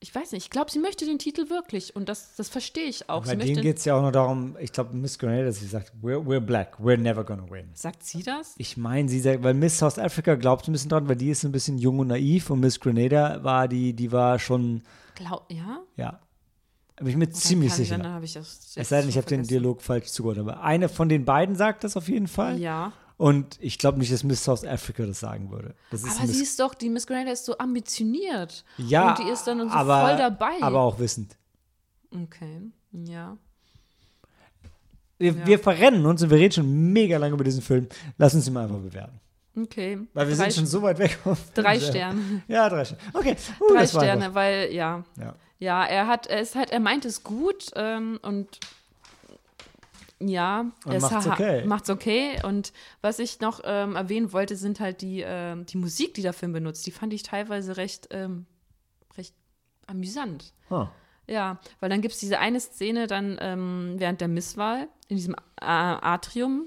[0.00, 3.08] ich weiß nicht, ich glaube, sie möchte den Titel wirklich und das, das verstehe ich
[3.10, 3.24] auch.
[3.24, 5.92] Bei Sie denen geht es ja auch nur darum, ich glaube, Miss Grenada, sie sagt,
[6.02, 7.70] we're, we're black, we're never gonna win.
[7.74, 8.54] sagt sie das?
[8.58, 11.44] Ich meine, sie sagt, weil Miss South Africa glaubt ein bisschen dran, weil die ist
[11.44, 14.82] ein bisschen jung und naiv und Miss Grenada war die, die war schon,
[15.16, 15.80] Glaub, ja?
[15.96, 16.20] ja,
[16.98, 17.98] bin ich mir ziemlich Kann sicher.
[17.98, 19.42] Dann habe ich das Es sei denn, ich habe den.
[19.44, 20.38] Dialog falsch zugehört.
[20.38, 22.58] Aber eine von den beiden sagt das auf jeden Fall.
[22.58, 22.92] Ja.
[23.18, 25.74] Und ich glaube nicht, dass Miss South Africa das sagen würde.
[25.90, 28.64] Das Aber sie ist doch, die Miss Grenada ist so ambitioniert.
[28.78, 30.52] ja, Und die ist dann so aber, voll dabei.
[30.62, 31.36] Aber auch wissend.
[32.14, 32.62] Okay,
[32.92, 33.36] ja.
[35.18, 35.46] Wir, Ja.
[35.46, 37.88] wir verrennen uns und wir reden schon mega lange über diesen Film.
[38.18, 39.20] Lass uns ihn mal einfach bewerten.
[39.56, 39.98] Okay.
[40.14, 41.18] Weil wir drei, sind schon so weit weg.
[41.54, 41.80] Drei.
[41.80, 42.42] Sterne.
[42.46, 43.02] Ja, drei Sterne.
[43.14, 45.02] Okay, uh, Drei Sterne, weil, ja.
[45.18, 45.34] Ja.
[45.58, 48.60] Ja, er hat, er ist halt, er meint es gut ähm, und
[50.20, 51.64] ja, Und es macht's okay.
[51.64, 52.40] macht's okay.
[52.42, 56.32] Und was ich noch ähm, erwähnen wollte, sind halt die, ähm, die Musik, die der
[56.32, 56.86] Film benutzt.
[56.86, 58.46] Die fand ich teilweise recht, ähm,
[59.16, 59.34] recht
[59.86, 60.52] amüsant.
[60.70, 60.86] Huh.
[61.28, 65.36] Ja, weil dann gibt es diese eine Szene dann ähm, während der Misswahl in diesem
[65.60, 66.66] A Atrium,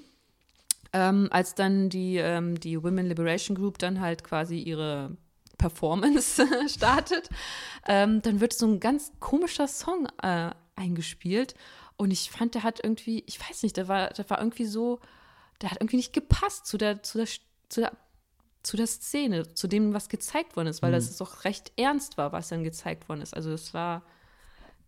[0.93, 5.17] ähm, als dann die, ähm, die Women Liberation Group dann halt quasi ihre
[5.57, 7.29] Performance startet,
[7.87, 11.53] ähm, dann wird so ein ganz komischer Song äh, eingespielt.
[11.97, 14.99] Und ich fand, der hat irgendwie, ich weiß nicht, der war, der war irgendwie so,
[15.61, 17.27] der hat irgendwie nicht gepasst zu der, zu der,
[17.69, 17.91] zu der
[18.63, 22.31] zu der Szene, zu dem, was gezeigt worden ist, weil das doch recht ernst war,
[22.31, 23.33] was dann gezeigt worden ist.
[23.35, 24.03] Also es war,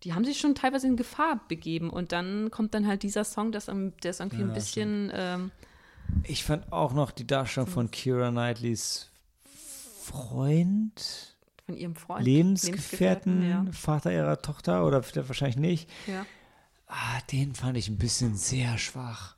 [0.04, 3.50] die haben sich schon teilweise in Gefahr begeben und dann kommt dann halt dieser Song,
[3.50, 5.50] das, der ist irgendwie ein Ja, bisschen, ähm,
[6.22, 9.10] Ich fand auch noch die Darstellung von Kira Knightleys
[10.00, 11.33] Freund,
[11.66, 12.24] von ihrem Freund.
[12.24, 13.64] Lebensgefährten, ja.
[13.72, 15.90] Vater ihrer Tochter oder wahrscheinlich nicht.
[16.06, 16.24] ja.
[16.86, 19.36] Ah, den fand ich ein bisschen sehr schwach.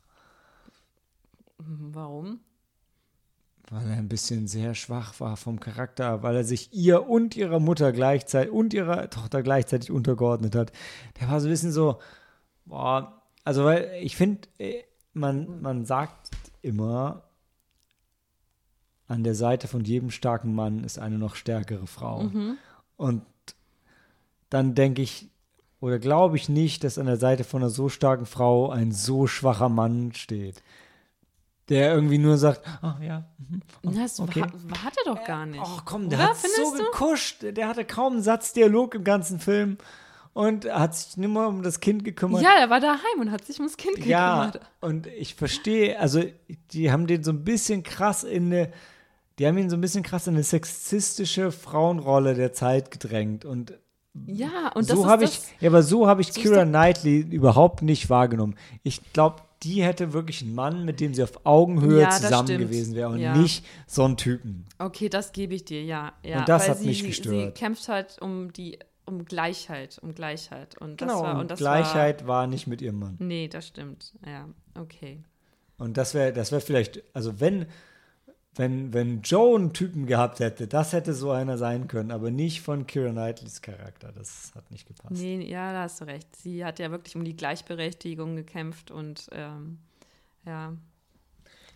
[1.59, 2.40] Warum?
[3.70, 7.61] Weil er ein bisschen sehr schwach war vom Charakter, weil er sich ihr und ihrer
[7.61, 10.73] Mutter gleichzeitig und ihrer Tochter gleichzeitig untergeordnet hat.
[11.20, 12.01] Der war so ein bisschen so,
[12.65, 14.82] boah, also weil ich finde, äh,
[15.15, 16.31] man, man sagt
[16.62, 17.26] immer,
[19.08, 22.24] an der Seite von jedem starken Mann ist eine noch stärkere Frau.
[22.24, 22.56] Mhm.
[22.96, 23.22] Und
[24.50, 25.28] dann denke ich,
[25.80, 29.26] oder glaube ich nicht, dass an der Seite von einer so starken Frau ein so
[29.26, 30.62] schwacher Mann steht.
[31.68, 34.40] Der irgendwie nur sagt, ah ja, mhm, oh, Das okay.
[34.42, 35.60] war, hat er doch gar nicht.
[35.64, 36.28] Oh komm, der Oder?
[36.28, 36.84] hat so du?
[36.84, 37.42] gekuscht.
[37.42, 39.76] Der hatte kaum einen Satzdialog im ganzen Film
[40.32, 42.42] und hat sich nicht mal um das Kind gekümmert.
[42.42, 44.70] ja, er war daheim und hat sich ums Kind Ja, gekümmert.
[44.80, 46.22] und ich verstehe, also
[46.70, 48.72] die haben den so ein bisschen krass in eine,
[49.38, 53.74] die haben ihn so ein bisschen krass in eine sexistische Frauenrolle der Zeit gedrängt und
[54.26, 57.20] Ja, und das so habe ich, das, ja, aber so habe ich so Kira Knightley
[57.20, 58.54] überhaupt nicht wahrgenommen.
[58.82, 62.48] Ich glaube, die hätte wirklich einen Mann, mit dem sie auf Augenhöhe Ja, das zusammen
[62.48, 62.60] stimmt.
[62.64, 63.36] gewesen wäre und Ja.
[63.36, 64.64] nicht so einen Typen.
[64.78, 66.12] Okay, das gebe ich dir, ja.
[66.22, 67.56] ja Und das weil hat sie, mich gestört.
[67.56, 70.76] Sie kämpft halt um die, um Gleichheit, um Gleichheit.
[70.78, 73.18] Und das Genau, war, und, das Gleichheit war, nicht mit ihrem Mann.
[73.18, 74.12] War, nee, das stimmt.
[74.26, 74.48] Ja,
[74.78, 75.22] okay.
[75.78, 77.66] Und das wäre, das wäre vielleicht, also wenn,
[78.56, 82.62] wenn, wenn Joe einen Typen gehabt hätte, das hätte so einer sein können, aber nicht
[82.62, 84.12] von Kira Knightleys Charakter.
[84.12, 85.10] Das hat nicht gepasst.
[85.10, 86.34] Nee, ja, da hast du recht.
[86.36, 89.78] Sie hat ja wirklich um die Gleichberechtigung gekämpft und ähm,
[90.46, 90.74] ja.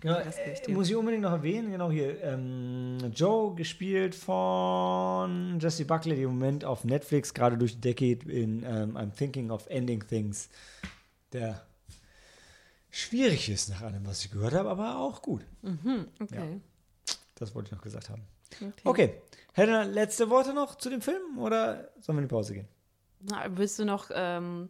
[0.01, 2.23] Genau, äh, muss ich unbedingt noch erwähnen, genau hier.
[2.23, 8.07] Ähm, Joe, gespielt von Jesse Buckley, die im Moment auf Netflix gerade durch die Decke
[8.07, 10.48] geht in ähm, I'm Thinking of Ending Things.
[11.35, 11.62] Der
[12.90, 15.43] schwierig ist nach allem, was ich gehört habe, aber auch gut.
[16.19, 16.61] Okay.
[17.41, 18.23] Das wollte ich noch gesagt haben.
[18.61, 18.73] okay.
[18.85, 19.15] Okay.
[19.55, 22.69] Hätte er letzte Worte noch zu dem Film oder sollen wir in die Pause gehen?
[23.21, 24.69] Na, willst du noch ähm,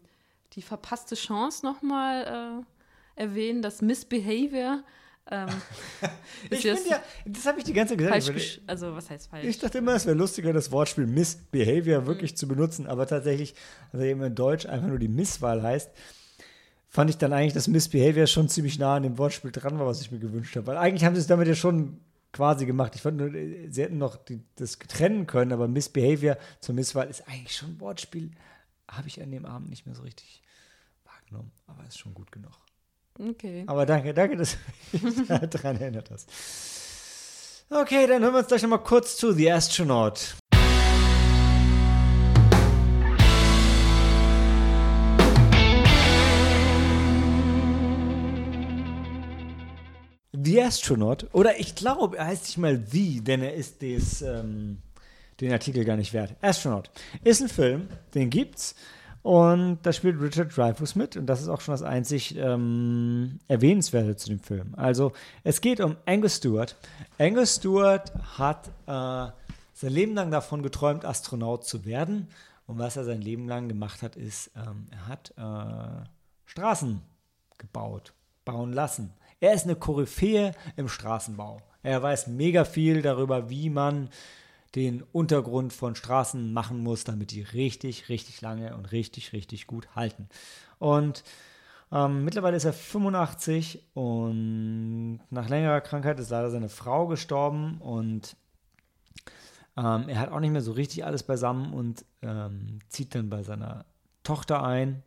[0.55, 2.65] die verpasste Chance nochmal
[3.17, 4.83] äh, erwähnen, das Missbehavior?
[5.31, 5.49] Ähm,
[6.51, 8.63] Ich finde ja, das habe ich die ganze Zeit gesagt.
[8.67, 9.45] also was heißt falsch?
[9.45, 13.55] ich dachte immer, es wäre lustiger, das Wortspiel Missbehavior wirklich zu benutzen, aber tatsächlich,
[13.93, 15.91] also eben in Deutsch einfach nur die Misswahl heißt,
[16.89, 20.01] fand ich dann eigentlich, dass Missbehavior schon ziemlich nah an dem Wortspiel dran war, was
[20.01, 20.69] ich mir gewünscht habe.
[20.69, 22.01] Weil eigentlich haben sie es damit ja schon
[22.33, 22.95] quasi gemacht.
[22.95, 27.09] Ich fand nur, äh, sie hätten noch die, das trennen können, aber Missbehavior zur Misswahl
[27.09, 28.31] ist eigentlich schon ein Wortspiel.
[28.89, 30.43] Habe ich an dem Abend nicht mehr so richtig
[31.05, 32.53] wahrgenommen, aber ist schon gut genug.
[33.19, 33.65] okay.
[33.67, 34.57] Aber danke, danke, dass
[34.93, 36.31] du mich daran erinnert hast.
[37.71, 40.35] Okay, dann hören wir uns gleich nochmal kurz zu The Astronaut.
[50.43, 54.79] The Astronaut, oder ich glaube, er heißt nicht mal The, denn er ist des, ähm,
[55.41, 56.37] den Artikel gar nicht wert.
[56.41, 56.91] Astronaut
[57.25, 58.75] ist ein Film, den gibt's.
[59.23, 61.17] Und da spielt Richard Dreyfuss mit.
[61.17, 64.75] Und das ist auch schon das einzig ähm, Erwähnenswerte zu dem Film.
[64.77, 65.13] Also,
[65.45, 66.77] es geht um Angus Stewart.
[67.19, 69.31] Angus Stewart hat äh,
[69.75, 72.29] sein Leben lang davon geträumt, Astronaut zu werden.
[72.67, 76.07] Und was er sein Leben lang gemacht hat, ist, ähm, er hat äh,
[76.47, 77.03] Straßen
[77.59, 78.15] gebaut,
[78.45, 79.13] bauen lassen.
[79.41, 81.63] Er ist eine Koryphäe im Straßenbau.
[81.83, 84.11] Er weiß mega viel darüber, wie man
[84.75, 89.89] den Untergrund von Straßen machen muss, damit die richtig, richtig lange und richtig, richtig gut
[89.97, 90.29] halten.
[90.79, 91.25] Und
[91.91, 98.37] ähm, mittlerweile ist er 85 und nach längerer Krankheit ist leider seine Frau gestorben und
[99.77, 103.43] ähm, er hat auch nicht mehr so richtig alles beisammen und ähm, zieht dann bei
[103.43, 103.87] seiner
[104.23, 105.03] Tochter ein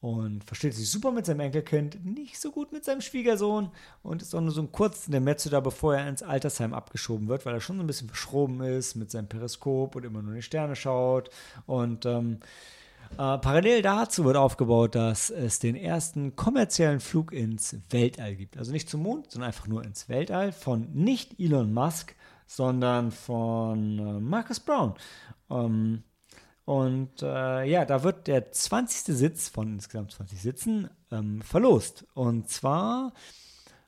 [0.00, 3.70] und versteht sich super mit seinem Enkelkind, nicht so gut mit seinem Schwiegersohn
[4.02, 6.72] und ist auch nur so ein kurz in der Metze da, bevor er ins Altersheim
[6.72, 10.22] abgeschoben wird, weil er schon so ein bisschen verschroben ist mit seinem Periskop und immer
[10.22, 11.28] nur in die Sterne schaut.
[11.66, 12.38] Und ähm,
[13.12, 18.56] äh, parallel dazu wird aufgebaut, dass es den ersten kommerziellen Flug ins Weltall gibt.
[18.56, 22.14] Also nicht zum Mond, sondern einfach nur ins Weltall von nicht Elon Musk,
[22.46, 24.94] sondern von äh, Marcus Brown.
[25.50, 26.04] Ähm,
[26.70, 29.16] und äh, ja, da wird der 20.
[29.16, 32.06] Sitz von insgesamt 20 Sitzen ähm, verlost.
[32.14, 33.12] Und zwar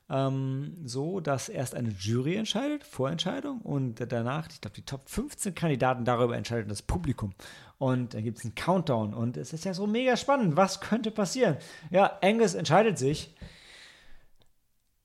[0.09, 5.55] ähm, so, dass erst eine Jury entscheidet, Vorentscheidung, und danach, ich glaube, die Top 15
[5.55, 7.33] Kandidaten darüber entscheidet das Publikum.
[7.77, 9.13] Und dann gibt es einen Countdown.
[9.13, 10.57] Und es ist ja so mega spannend.
[10.57, 11.55] Was könnte passieren?
[11.89, 13.33] Ja, Angus entscheidet sich.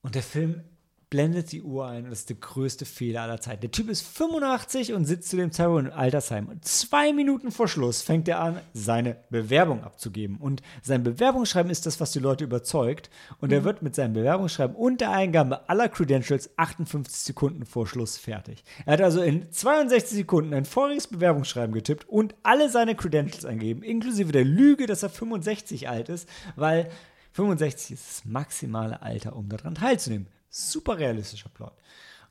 [0.02, 0.64] Und der Film
[1.10, 3.62] blendet die Uhr ein und das ist der größte Fehler aller Zeiten.
[3.62, 6.48] Der Typ ist 85 und sitzt zu dem Zeitpunkt im Altersheim.
[6.48, 10.36] Und zwei Minuten vor Schluss fängt er an, seine Bewerbung abzugeben.
[10.36, 13.09] Und sein Bewerbungsschreiben ist das, was die Leute überzeugt.
[13.40, 18.18] Und er wird mit seinem Bewerbungsschreiben und der Eingabe aller Credentials 58 Sekunden vor Schluss
[18.18, 18.62] fertig.
[18.85, 23.82] Er hat also in 62 Sekunden ein voriges Bewerbungsschreiben getippt und alle seine Credentials eingegeben,
[23.82, 26.90] inklusive der Lüge, dass er 65 alt ist, weil
[27.32, 30.26] 65 ist das maximale Alter, um daran teilzunehmen.
[30.59, 31.72] Super realistischer Plot.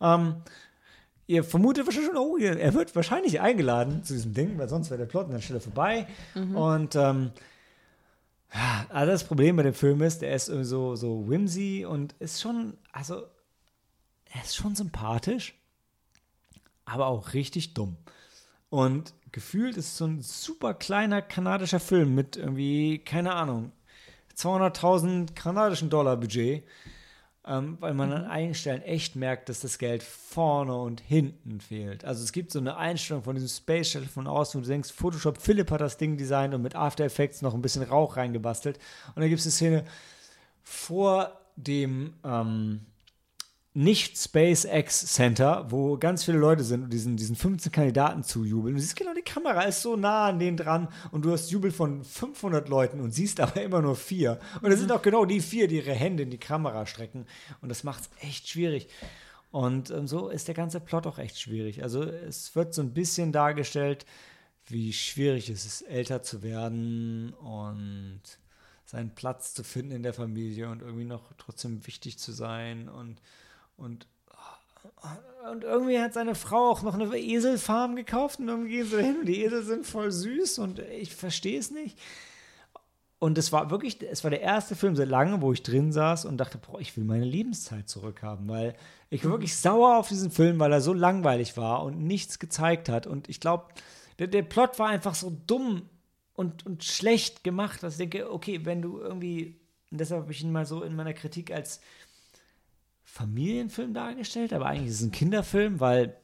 [0.02, 0.42] Ähm,
[1.28, 5.00] ihr vermutet wahrscheinlich schon, oh, er wird wahrscheinlich eingeladen zu diesem Ding, weil sonst wäre
[5.00, 6.08] der Plot an der Stelle vorbei.
[6.56, 7.32] Und ähm,
[8.54, 12.42] ja, also das Problem bei dem Film ist, der ist so, so whimsy und ist
[12.42, 13.24] schon, also,
[14.32, 15.54] er ist schon sympathisch,
[16.86, 17.98] aber auch richtig dumm.
[18.70, 23.72] Und gefühlt ist es so ein super kleiner kanadischer Film mit irgendwie, keine Ahnung,
[24.36, 26.64] 200.000 kanadischen Dollar Budget,
[27.48, 32.04] ähm, weil man an einigen Stellen echt merkt, dass das Geld vorne und hinten fehlt.
[32.06, 34.92] Also es gibt so eine Einstellung von diesem Space Shuttle von außen, wo du denkst,
[34.92, 38.78] Photoshop Philipp hat das Ding designt und mit After Effects noch ein bisschen Rauch reingebastelt.
[39.16, 39.86] Und dann gibt es eine Szene
[40.64, 42.82] vor dem ähm,
[43.78, 48.74] nicht SpaceX Center, wo ganz viele Leute sind und diesen, diesen 15 Kandidaten zujubeln.
[48.74, 51.70] Du siehst genau, die Kamera ist so nah an denen dran und du hast Jubel
[51.70, 54.40] von 500 Leuten und siehst aber immer nur vier.
[54.64, 57.28] Und es sind auch genau die vier, die ihre Hände in die Kamera strecken.
[57.62, 58.88] Und das macht es echt schwierig.
[59.52, 61.84] Und ähm, so ist der ganze Plot auch echt schwierig.
[61.84, 64.08] Also es wird so ein bisschen dargestellt,
[64.66, 68.22] wie schwierig es ist, älter zu werden und
[68.86, 73.22] seinen Platz zu finden in der Familie und irgendwie noch trotzdem wichtig zu sein und
[73.78, 74.08] und,
[75.52, 79.20] und irgendwie hat seine Frau auch noch eine Eselfarm gekauft und irgendwie gehen sie dahin
[79.20, 81.98] und die Esel sind voll süß und ich verstehe es nicht.
[83.20, 86.26] und es war wirklich, es war der erste Film seit langem, wo ich drin saß
[86.26, 88.76] und dachte, boah, ich will meine Lebenszeit zurückhaben, weil
[89.10, 92.90] ich war wirklich sauer auf diesen Film, weil er so langweilig war und nichts gezeigt
[92.90, 93.08] hat.
[93.08, 93.66] Und ich glaube,
[94.20, 95.90] der, der Plot war einfach so dumm
[96.36, 99.60] und, und schlecht gemacht, dass ich denke, okay, wenn du irgendwie,
[99.92, 101.80] und deshalb habe ich ihn mal so in meiner Kritik als
[103.18, 106.16] Familienfilm dargestellt, aber eigentlich ist es ein Kinderfilm, weil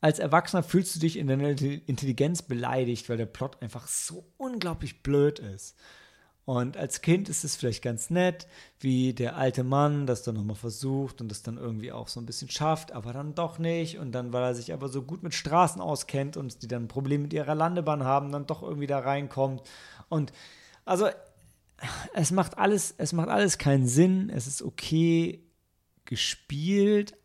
[0.00, 5.02] als Erwachsener fühlst du dich in deiner Intelligenz beleidigt, weil der Plot einfach so unglaublich
[5.02, 5.76] blöd ist.
[6.44, 8.46] Und als Kind ist es vielleicht ganz nett,
[8.78, 12.26] wie der alte Mann das dann nochmal versucht und das dann irgendwie auch so ein
[12.26, 13.98] bisschen schafft, aber dann doch nicht.
[13.98, 16.88] Und dann, weil er sich aber so gut mit Straßen auskennt und die dann ein
[16.88, 19.62] Problem mit ihrer Landebahn haben, dann doch irgendwie da reinkommt.
[20.10, 20.32] Und
[20.84, 21.08] also
[22.12, 24.28] es macht alles, es macht alles keinen Sinn.
[24.28, 25.43] Es ist okay
[26.04, 27.16] gespielt,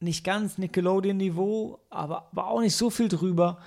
[0.00, 3.58] nicht ganz Nickelodeon-Niveau, aber, aber auch nicht so viel drüber.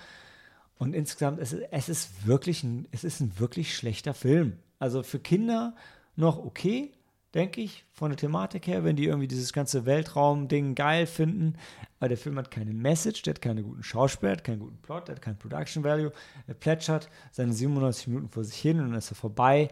[0.78, 4.58] Und insgesamt, es, es, ist wirklich ein, es ist ein wirklich schlechter Film.
[4.78, 5.76] Also für Kinder
[6.16, 6.92] noch okay,
[7.34, 11.56] denke ich, von der Thematik her, wenn die irgendwie dieses ganze Weltraum-Ding geil finden.
[12.00, 15.08] Aber der Film hat keine Message, der hat keine guten Schauspieler, hat keinen guten Plot,
[15.08, 16.12] der hat keinen Production Value.
[16.48, 19.70] Er plätschert seine 97 Minuten vor sich hin und dann ist er vorbei.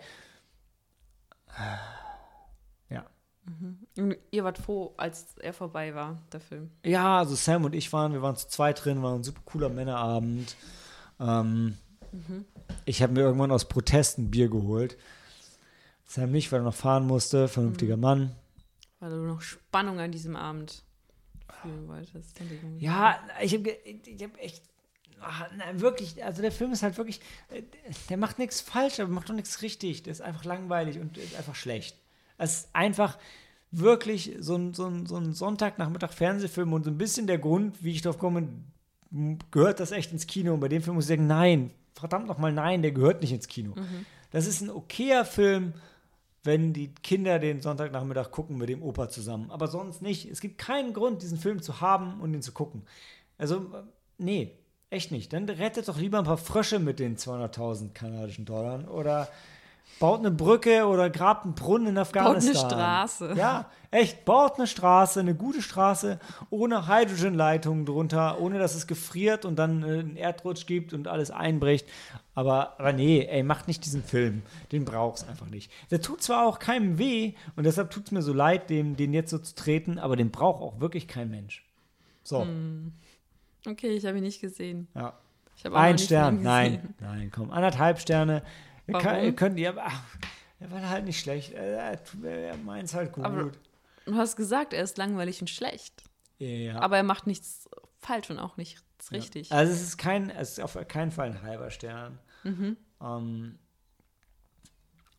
[3.98, 6.72] Und ihr wart froh, als er vorbei war, der Film.
[6.84, 9.70] Ja, also Sam und ich waren, wir waren zu zweit drin, war ein super cooler
[9.70, 10.56] Männerabend.
[11.20, 11.78] Ähm,
[12.12, 12.46] mhm.
[12.86, 14.98] Ich habe mir irgendwann aus Protest ein Bier geholt.
[16.06, 18.02] Sam nicht, weil er noch fahren musste, vernünftiger mhm.
[18.02, 18.36] Mann.
[19.00, 20.84] Weil du noch Spannung an diesem Abend
[21.62, 22.40] fühlen wolltest.
[22.80, 24.64] Ja, ich habe ich hab echt
[25.26, 27.64] Ach, nein, wirklich, also der Film ist halt wirklich, äh,
[28.10, 30.04] der macht nichts falsch, aber macht doch nichts richtig.
[30.04, 31.96] Der ist einfach langweilig und einfach schlecht.
[32.44, 33.18] Es ist einfach
[33.72, 37.84] wirklich so ein, so ein, so ein Sonntagnachmittag Fernsehfilm und so ein bisschen der Grund,
[37.84, 38.48] wie ich drauf komme,
[39.52, 40.54] gehört das echt ins Kino?
[40.54, 43.48] Und bei dem Film muss ich sagen, nein, verdammt nochmal, nein, der gehört nicht ins
[43.48, 43.76] Kino.
[43.76, 44.06] Mhm.
[44.32, 45.74] Das ist ein okayer Film,
[46.44, 49.50] wenn die Kinder den Sonntagnachmittag gucken mit dem Opa zusammen.
[49.50, 50.30] Aber sonst nicht.
[50.30, 52.84] Es gibt keinen Grund, diesen Film zu haben und ihn zu gucken.
[53.38, 53.66] Also,
[54.18, 54.52] nee,
[54.90, 55.32] echt nicht.
[55.34, 59.30] Dann rettet doch lieber ein paar Frösche mit den 200.000 kanadischen Dollar oder
[60.00, 62.54] baut eine Brücke oder grabt einen Brunnen in Afghanistan.
[62.54, 63.34] Baut eine Straße.
[63.38, 66.20] Ja, echt, baut eine Straße, eine gute Straße,
[66.50, 71.32] ohne Hydrogen-Leitungen drunter, ohne dass es gefriert und dann äh, einen Erdrutsch gibt und alles
[71.32, 71.88] einbricht.
[72.36, 74.42] Aber, aber nee, ey, macht nicht diesen Film.
[74.72, 75.72] Den brauchst einfach nicht.
[75.92, 79.14] Der tut zwar auch keinem weh und deshalb tut es mir so leid, dem, den
[79.14, 81.64] jetzt so zu treten, aber den braucht auch wirklich kein Mensch.
[82.24, 82.42] So.
[82.42, 82.94] Hm.
[83.66, 84.88] Okay, ich habe ihn nicht gesehen.
[84.96, 85.14] Ja.
[85.72, 88.42] Ein Stern, nein, nein, komm, anderthalb Sterne.
[88.88, 89.02] Warum?
[89.02, 90.04] Kann, könnt ihr, ach,
[90.60, 91.54] er war halt nicht schlecht.
[91.54, 93.26] Er, er meint es halt gut.
[93.26, 93.52] Aber
[94.06, 96.04] du hast gesagt, er ist langweilig und schlecht.
[96.38, 96.80] Ja.
[96.80, 97.70] Aber er macht nichts
[98.00, 99.50] falsch und auch nichts richtig.
[99.50, 99.58] Ja.
[99.58, 102.20] Also es ist kein, es ist auf keinen Fall ein halber Stern.
[102.44, 102.78] Mhm.
[103.00, 103.60] Um, ähm,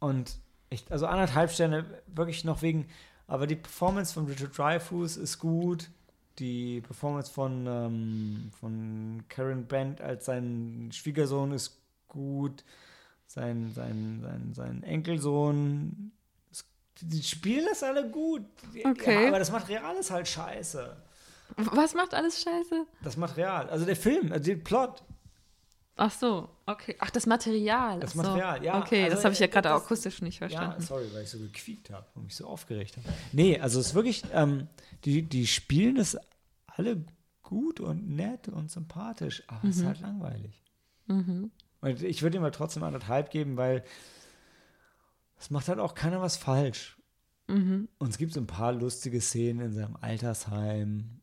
[0.01, 0.39] und
[0.71, 2.89] ich, also anderthalb Sterne wirklich noch wegen,
[3.27, 5.91] aber die Performance von Richard Dreyfuss ist gut.
[6.39, 12.65] Die Performance von, ähm, von Karen Bent als sein Schwiegersohn ist gut
[13.35, 16.13] sein, sein, sein, sein Enkelsohn.
[17.01, 18.47] Die spielen das alle gut.
[18.85, 19.23] Okay.
[19.23, 20.97] Ja, aber das Material ist halt scheiße.
[21.57, 22.87] Was macht alles scheiße?
[23.03, 23.69] Das Material.
[23.69, 25.03] Also der Film, also der Plot.
[25.97, 26.97] Ach so, okay.
[27.01, 28.01] Ach, das Material.
[28.01, 28.23] Das so.
[28.23, 28.81] Material, ja.
[28.81, 30.81] Okay, also, das habe ich ja gerade akustisch nicht verstanden.
[30.81, 33.09] Ja, sorry, weil ich so gequiekt habe und mich so aufgeregt habe.
[33.33, 34.69] Nee, also es ist wirklich, ähm,
[35.05, 36.17] die, die spielen das
[36.67, 37.05] alle
[37.43, 39.71] gut und nett und sympathisch, aber mhm.
[39.71, 39.87] es ist mhm.
[39.89, 40.65] halt langweilig.
[41.07, 41.51] Mhm.
[41.85, 43.85] Und ich würde ihm halt trotzdem anderthalb geben, weil
[45.39, 46.97] es macht halt auch keiner was falsch.
[47.47, 47.89] Mhm.
[47.99, 51.21] Und es gibt so ein paar lustige Szenen in seinem Altersheim.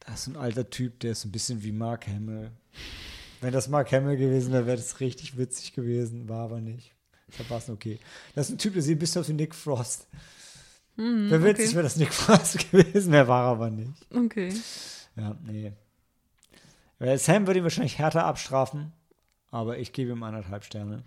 [0.00, 2.50] Da ist so ein alter Typ, der ist ein bisschen wie Mark Hamill.
[3.40, 6.28] Wenn das Mark Hamill gewesen wäre, wäre das richtig witzig gewesen.
[6.28, 6.92] War aber nicht.
[7.28, 8.00] Deshalb war es okay.
[8.34, 10.08] Das ist ein Typ, der sieht ein bisschen aus wie Nick Frost.
[10.96, 11.74] Mhm, wäre witzig, okay.
[11.76, 13.92] wäre das Nick Frost gewesen, der war aber nicht.
[14.12, 14.52] Okay.
[15.14, 15.72] Ja, nee.
[17.16, 18.92] Sam würde ihn wahrscheinlich härter abstrafen,
[19.50, 21.02] aber ich gebe ihm anderthalb Sterne.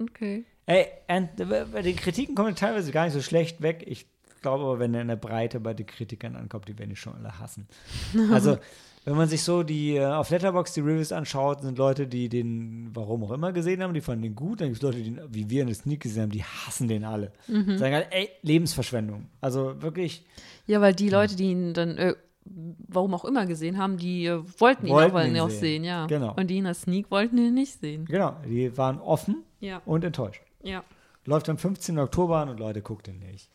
[0.00, 0.44] Okay.
[0.66, 3.84] Ey, bei den Kritiken kommen teilweise gar nicht so schlecht weg.
[3.86, 4.06] Ich
[4.42, 7.14] glaube aber, wenn er in der Breite bei den Kritikern ankommt, die werden ihn schon
[7.14, 7.66] alle hassen.
[8.32, 8.58] Also,
[9.04, 12.88] wenn man sich so die äh, auf Letterbox die Reviews anschaut, sind Leute, die den,
[12.94, 14.62] warum auch immer, gesehen haben, die fanden den gut.
[14.62, 17.04] Dann gibt es Leute, die, wie wir in der Sneak gesehen haben, die hassen den
[17.04, 17.32] alle.
[17.46, 17.76] Mhm.
[17.76, 19.26] Sagen halt, ey, Lebensverschwendung.
[19.42, 20.24] Also wirklich.
[20.66, 22.14] Ja, weil die Leute, die ihn dann äh,
[22.44, 25.60] warum auch immer gesehen haben, die äh, wollten ihn wollten ihn auch sehen.
[25.60, 26.06] sehen, ja.
[26.06, 26.34] Genau.
[26.36, 28.04] Und die in der Sneak wollten ihn nicht sehen.
[28.04, 29.80] Genau, die waren offen ja.
[29.86, 30.42] und enttäuscht.
[30.62, 30.84] Ja.
[31.24, 31.98] Läuft am 15.
[31.98, 33.50] Oktober an und Leute, guckt ihn nicht.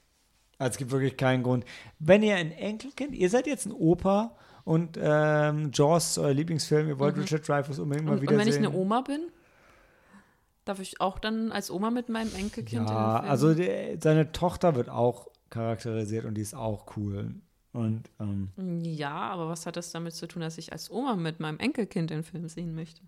[0.57, 1.65] Also es gibt wirklich keinen Grund.
[1.99, 4.35] Wenn ihr ein Enkelkind, ihr seid jetzt ein Opa
[4.65, 7.23] und ähm, Jaws euer Lieblingsfilm, ihr wollt mhm.
[7.23, 8.39] Richard Dreyfuss unbedingt mal und, wiedersehen.
[8.39, 9.21] Und wenn ich eine Oma bin?
[10.65, 14.89] Darf ich auch dann als Oma mit meinem Enkelkind Ja, also der, seine Tochter wird
[14.89, 17.35] auch charakterisiert und die ist auch cool.
[17.71, 18.49] Und ähm,
[18.83, 22.09] Ja, aber was hat das damit zu tun, dass ich als Oma mit meinem Enkelkind
[22.09, 23.01] den Film sehen möchte?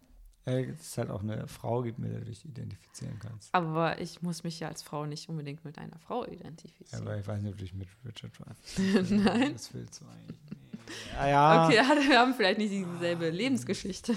[0.44, 3.54] es ist halt auch eine Frau gibt, mit der du dich identifizieren kannst.
[3.54, 7.08] Aber ich muss mich ja als Frau nicht unbedingt mit einer Frau Ja, identifizieren.
[7.08, 9.10] aber ich weiß nicht, ob du dich mit Richard Dreyfuss.
[9.12, 9.54] Nein.
[9.54, 10.38] Das willst du eigentlich.
[10.50, 10.88] Nee.
[11.16, 11.66] Ja, ja.
[11.68, 14.14] Okay, ja, wir haben vielleicht nicht dieselbe Lebensgeschichte.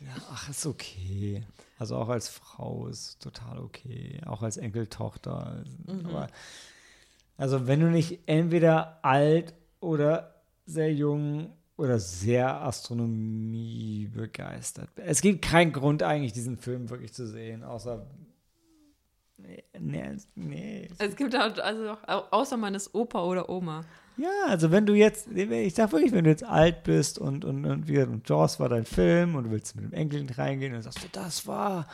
[0.00, 0.14] ja.
[0.30, 1.44] Ach, ist okay.
[1.78, 4.20] Also auch als Frau ist total okay.
[4.24, 5.62] Auch als Enkeltochter.
[5.86, 6.06] Mhm.
[6.06, 6.28] Aber,
[7.36, 10.34] also wenn du nicht entweder alt oder
[10.66, 15.08] sehr jung oder sehr Astronomie begeistert bist.
[15.08, 18.06] Es gibt keinen Grund eigentlich, diesen Film wirklich zu sehen, außer.
[19.36, 20.88] Nee, nee, nee.
[20.98, 23.84] Es gibt auch, also außer man ist Opa oder Oma.
[24.16, 27.64] Ja, also wenn du jetzt, ich sag wirklich, wenn du jetzt alt bist und, und,
[27.66, 30.82] und, wie, und Jaws war dein Film und du willst mit dem Enkelkind reingehen, dann
[30.82, 31.88] sagst du, das war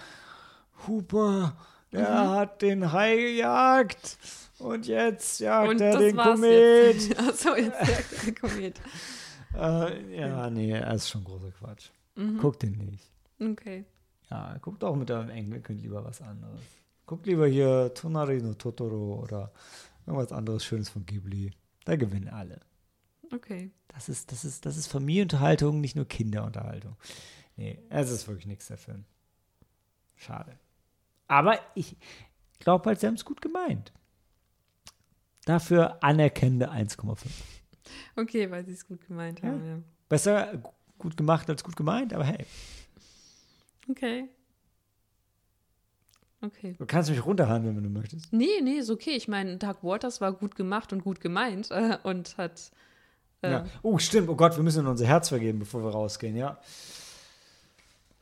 [0.87, 1.57] Hooper,
[1.93, 2.29] der Mhm.
[2.31, 4.19] hat den Hai gejagt
[4.59, 6.95] und jetzt jagt Und er den Komet.
[6.97, 7.19] jetzt.
[7.19, 8.81] Achso, jetzt sagt der Komet.
[9.55, 11.91] Äh, ja, nee, das ist schon großer Quatsch.
[12.15, 12.39] Mhm.
[12.39, 13.11] Guck den nicht.
[13.41, 13.85] Okay.
[14.31, 16.61] Ja, guck doch mit deinem Enkelkind lieber was anderes.
[17.07, 19.51] Guck lieber hier Tonari no Totoro oder
[20.07, 21.51] irgendwas anderes Schönes von Ghibli.
[21.85, 22.61] Da gewinnen alle.
[23.33, 23.71] Okay.
[23.89, 26.97] Das ist, das ist, das ist Familienunterhaltung, nicht nur Kinderunterhaltung.
[27.57, 29.05] Nee, es ist wirklich nichts der Film.
[30.15, 30.59] Schade.
[31.31, 31.97] Aber ich
[32.59, 33.93] glaube halt, sie haben es gut gemeint.
[35.45, 37.19] Dafür anerkennende 1,5.
[38.17, 39.65] Okay, weil sie es gut gemeint haben.
[39.67, 39.79] Ja.
[40.09, 42.45] Besser gu- gut gemacht als gut gemeint, aber hey,
[43.89, 44.29] Okay.
[46.43, 46.75] Okay.
[46.79, 48.33] du kannst mich runterhandeln, wenn du möchtest.
[48.33, 49.11] Nee, nee, ist okay.
[49.11, 52.71] Ich meine, Dark Waters war gut gemacht und gut gemeint äh, und hat.
[53.43, 53.67] Äh, Ja.
[53.83, 54.29] Oh, stimmt.
[54.29, 56.59] Oh Gott, wir müssen unser Herz vergeben, bevor wir rausgehen, ja.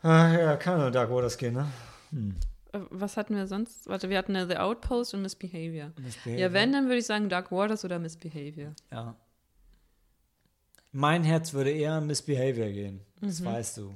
[0.03, 1.67] Ah, ja, kann nur Dark Waters gehen, ne?
[2.13, 2.33] äh,
[2.73, 3.87] Was hatten wir sonst?
[3.89, 5.93] Warte, wir hatten äh, The Outpost und Misbehavior.
[6.01, 6.39] Misbehavior.
[6.39, 8.75] Ja, wenn, dann würde ich sagen Dark Waters oder Misbehavior.
[8.91, 9.17] Ja.
[10.93, 13.01] Mein Herz würde eher Misbehavior gehen.
[13.21, 13.27] Mhm.
[13.27, 13.95] Das weißt du.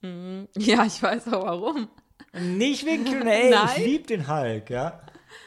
[0.56, 1.88] Ja, ich weiß auch warum.
[2.32, 5.00] Nicht wegen Q&A, ich liebe den Hulk, ja.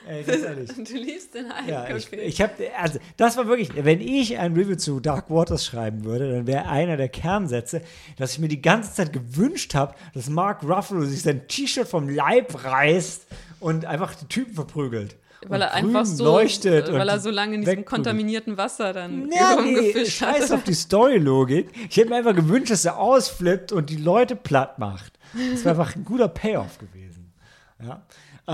[0.08, 0.70] Ey, ganz ehrlich.
[0.76, 1.68] Du liebst den Hulk.
[1.68, 5.66] Ja, ich, ich habe, also das war wirklich, wenn ich ein Review zu Dark Waters
[5.66, 7.82] schreiben würde, dann wäre einer der Kernsätze,
[8.18, 12.10] dass ich mir die ganze Zeit gewünscht habe, dass Mark Ruffalo sich sein T-Shirt vom
[12.10, 13.28] Leib reißt
[13.60, 15.16] und einfach die Typen verprügelt.
[15.48, 17.88] weil er einfach so, leuchtet weil er so lange in diesem wegprügelt.
[18.06, 20.52] kontaminierten Wasser dann Ja, nee, rumgefischt scheiß hat.
[20.52, 21.70] auf die Story-Logik.
[21.90, 25.14] Ich hätte mir einfach gewünscht, dass er ausflippt und die Leute platt macht.
[25.52, 27.34] Das wäre einfach ein guter Payoff gewesen.
[27.84, 28.04] Ja.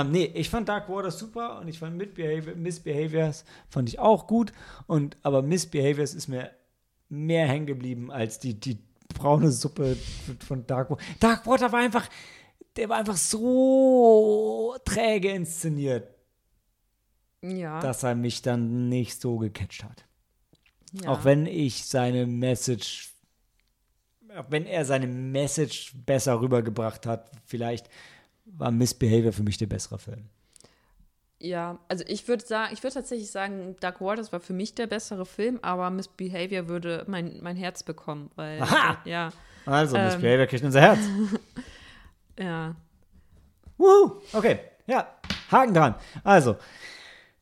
[0.01, 4.27] Ähm, nee, ich fand Dark Waters super und ich fand Misbehavior, Misbehaviors fand ich auch
[4.27, 4.51] gut.
[4.85, 6.51] Und, aber Misbehaviors ist mir
[7.09, 8.77] mehr hängen geblieben als die, die
[9.13, 9.97] braune Suppe
[10.45, 11.03] von Dark Water.
[11.19, 12.07] Dark Water war einfach,
[12.75, 16.07] der war einfach so träge inszeniert,
[17.41, 20.05] Ja, dass er mich dann nicht so gecatcht hat.
[20.91, 21.09] ja.
[21.09, 23.09] Auch wenn ich seine Message,
[24.37, 27.89] auch wenn er seine Message besser rübergebracht hat, vielleicht
[28.57, 30.25] war Misbehavior für mich der bessere Film.
[31.39, 34.87] Ja, also ich würde sagen, ich würde tatsächlich sagen, Dark Waters war für mich der
[34.87, 38.97] bessere Film, aber Misbehavior würde mein, mein Herz bekommen, weil Aha!
[39.05, 39.31] ja,
[39.65, 40.05] Also, Ähm.
[40.05, 40.99] Misbehavior kriegt unser Herz.
[42.39, 42.75] ja.
[43.77, 44.19] Wuhu!
[44.33, 45.07] Okay, ja,
[45.51, 45.95] Haken dran.
[46.23, 46.55] Also,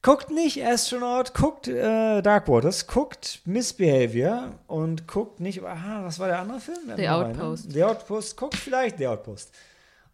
[0.02, 6.28] guckt nicht Astronaut, guckt äh, Dark Waters, guckt Misbehavior und guckt nicht, aha, was war
[6.28, 6.80] der andere Film?
[6.98, 7.44] The einen, ne?
[7.44, 7.72] Outpost.
[7.72, 9.54] The Outpost, guckt vielleicht The Outpost.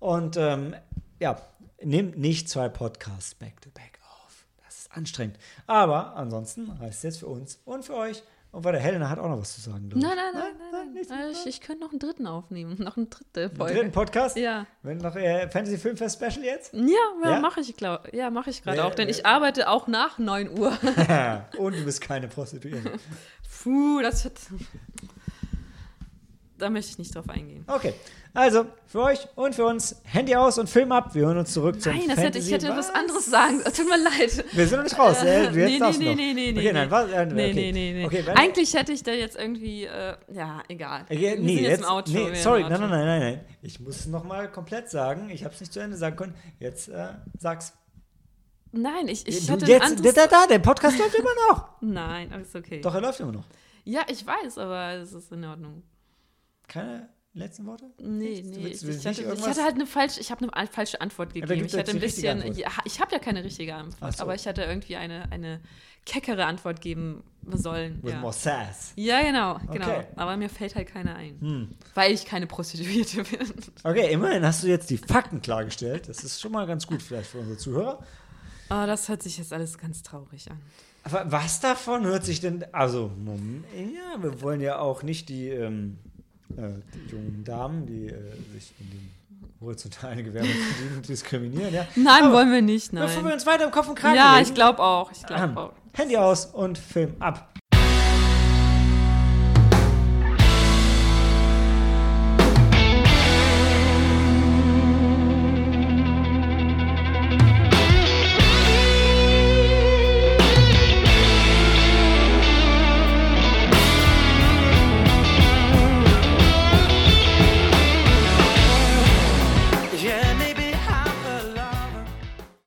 [0.01, 0.75] Und ähm,
[1.19, 1.39] ja,
[1.83, 4.45] nehmt nicht zwei Podcasts back-to-back auf.
[4.65, 5.37] Das ist anstrengend.
[5.67, 8.23] Aber ansonsten heißt es jetzt für uns und für euch.
[8.51, 9.87] Und weil der Helena hat auch noch was zu sagen.
[9.93, 10.93] Nein, nein, nein, nein, nein.
[10.93, 13.07] nichts Äh, Ich, ich könnte noch einen dritten aufnehmen, noch Einen
[13.55, 13.73] Folge.
[13.75, 14.35] dritten Podcast?
[14.35, 14.65] Ja.
[14.81, 16.73] Wenn noch äh, Fantasy Filmfest Special jetzt?
[16.73, 16.81] Ja,
[17.23, 17.39] ja, Ja?
[17.39, 20.49] mache ich, glaube Ja, mache ich gerade Wer- auch, denn ich arbeite auch nach 9
[20.59, 20.71] Uhr.
[21.59, 22.91] und du bist keine Prostituierte.
[23.63, 24.37] Puh, das wird.
[26.61, 27.65] Da möchte ich nicht drauf eingehen.
[27.67, 27.93] Okay,
[28.33, 31.15] also für euch und für uns Handy aus und Film ab.
[31.15, 33.61] Wir hören uns zurück zum Nein, das hätte, ich hätte was anderes sagen.
[33.63, 34.45] Tut mir leid.
[34.53, 35.21] Wir sind noch nicht raus.
[35.23, 36.15] Äh, du nee, jetzt nee, du nee, noch.
[36.15, 37.11] nee, nee, Okay, nein, was?
[37.11, 37.53] Äh, Nee, okay.
[37.53, 38.05] nee, nee, nee.
[38.05, 41.03] Okay, Eigentlich hätte ich da jetzt irgendwie, äh, ja, egal.
[41.05, 42.11] Okay, Wir nee, sind jetzt, im Auto.
[42.11, 43.45] nee, sorry, nein, nein, nein, nein, nein.
[43.63, 45.29] Ich muss es nochmal komplett sagen.
[45.31, 46.35] Ich habe es nicht zu Ende sagen können.
[46.59, 47.07] Jetzt äh,
[47.39, 47.73] sag's.
[48.71, 50.13] Nein, ich, ich Du, hatte jetzt, anderes...
[50.13, 51.69] da, da, der Podcast läuft immer noch.
[51.81, 52.79] Nein, alles okay.
[52.81, 53.43] Doch, er läuft immer noch.
[53.83, 55.83] Ja, ich weiß, aber es ist in Ordnung.
[56.71, 57.85] Keine Letzten Worte?
[57.97, 58.63] Nee, nee.
[58.65, 61.33] willst- ich, willst ich, hatte, ich hatte halt eine falsche, ich habe eine falsche Antwort
[61.33, 61.65] gegeben.
[61.65, 62.43] ich hatte ein bisschen,
[62.83, 64.23] ich habe ja keine richtige Antwort, so.
[64.23, 65.61] aber ich hatte irgendwie eine, eine
[66.05, 67.23] keckere Antwort geben
[67.53, 67.99] sollen.
[68.03, 68.19] With Ja.
[68.19, 68.91] more sass.
[68.97, 69.85] ja, genau, genau.
[69.99, 70.07] Okay.
[70.17, 71.69] Aber mir fällt halt keine ein, Hm.
[71.93, 73.47] weil ich keine Prostituierte bin.
[73.83, 76.09] Okay, immerhin hast du jetzt die Fakten klargestellt.
[76.09, 77.99] Das ist schon mal ganz gut vielleicht für unsere Zuhörer.
[78.69, 80.59] Oh, das hört sich jetzt alles ganz traurig an.
[81.03, 82.63] Aber was davon hört sich denn.
[82.73, 85.97] Also, Moment, ja, wir wollen ja auch nicht die, ähm,
[86.57, 88.13] äh, die jungen Damen, die äh,
[88.53, 89.11] sich in den
[89.59, 90.47] horizontalen Gewerbe
[91.07, 91.73] diskriminieren.
[91.73, 91.87] Ja?
[91.95, 93.33] Nein, Aber wollen wir nicht, Bevor wir nein.
[93.33, 95.11] uns weiter im Kopf und Kragen Ja, reden, ich glaube auch.
[95.11, 95.73] Ich glaube ähm, auch.
[95.93, 97.49] Handy aus und Film ab.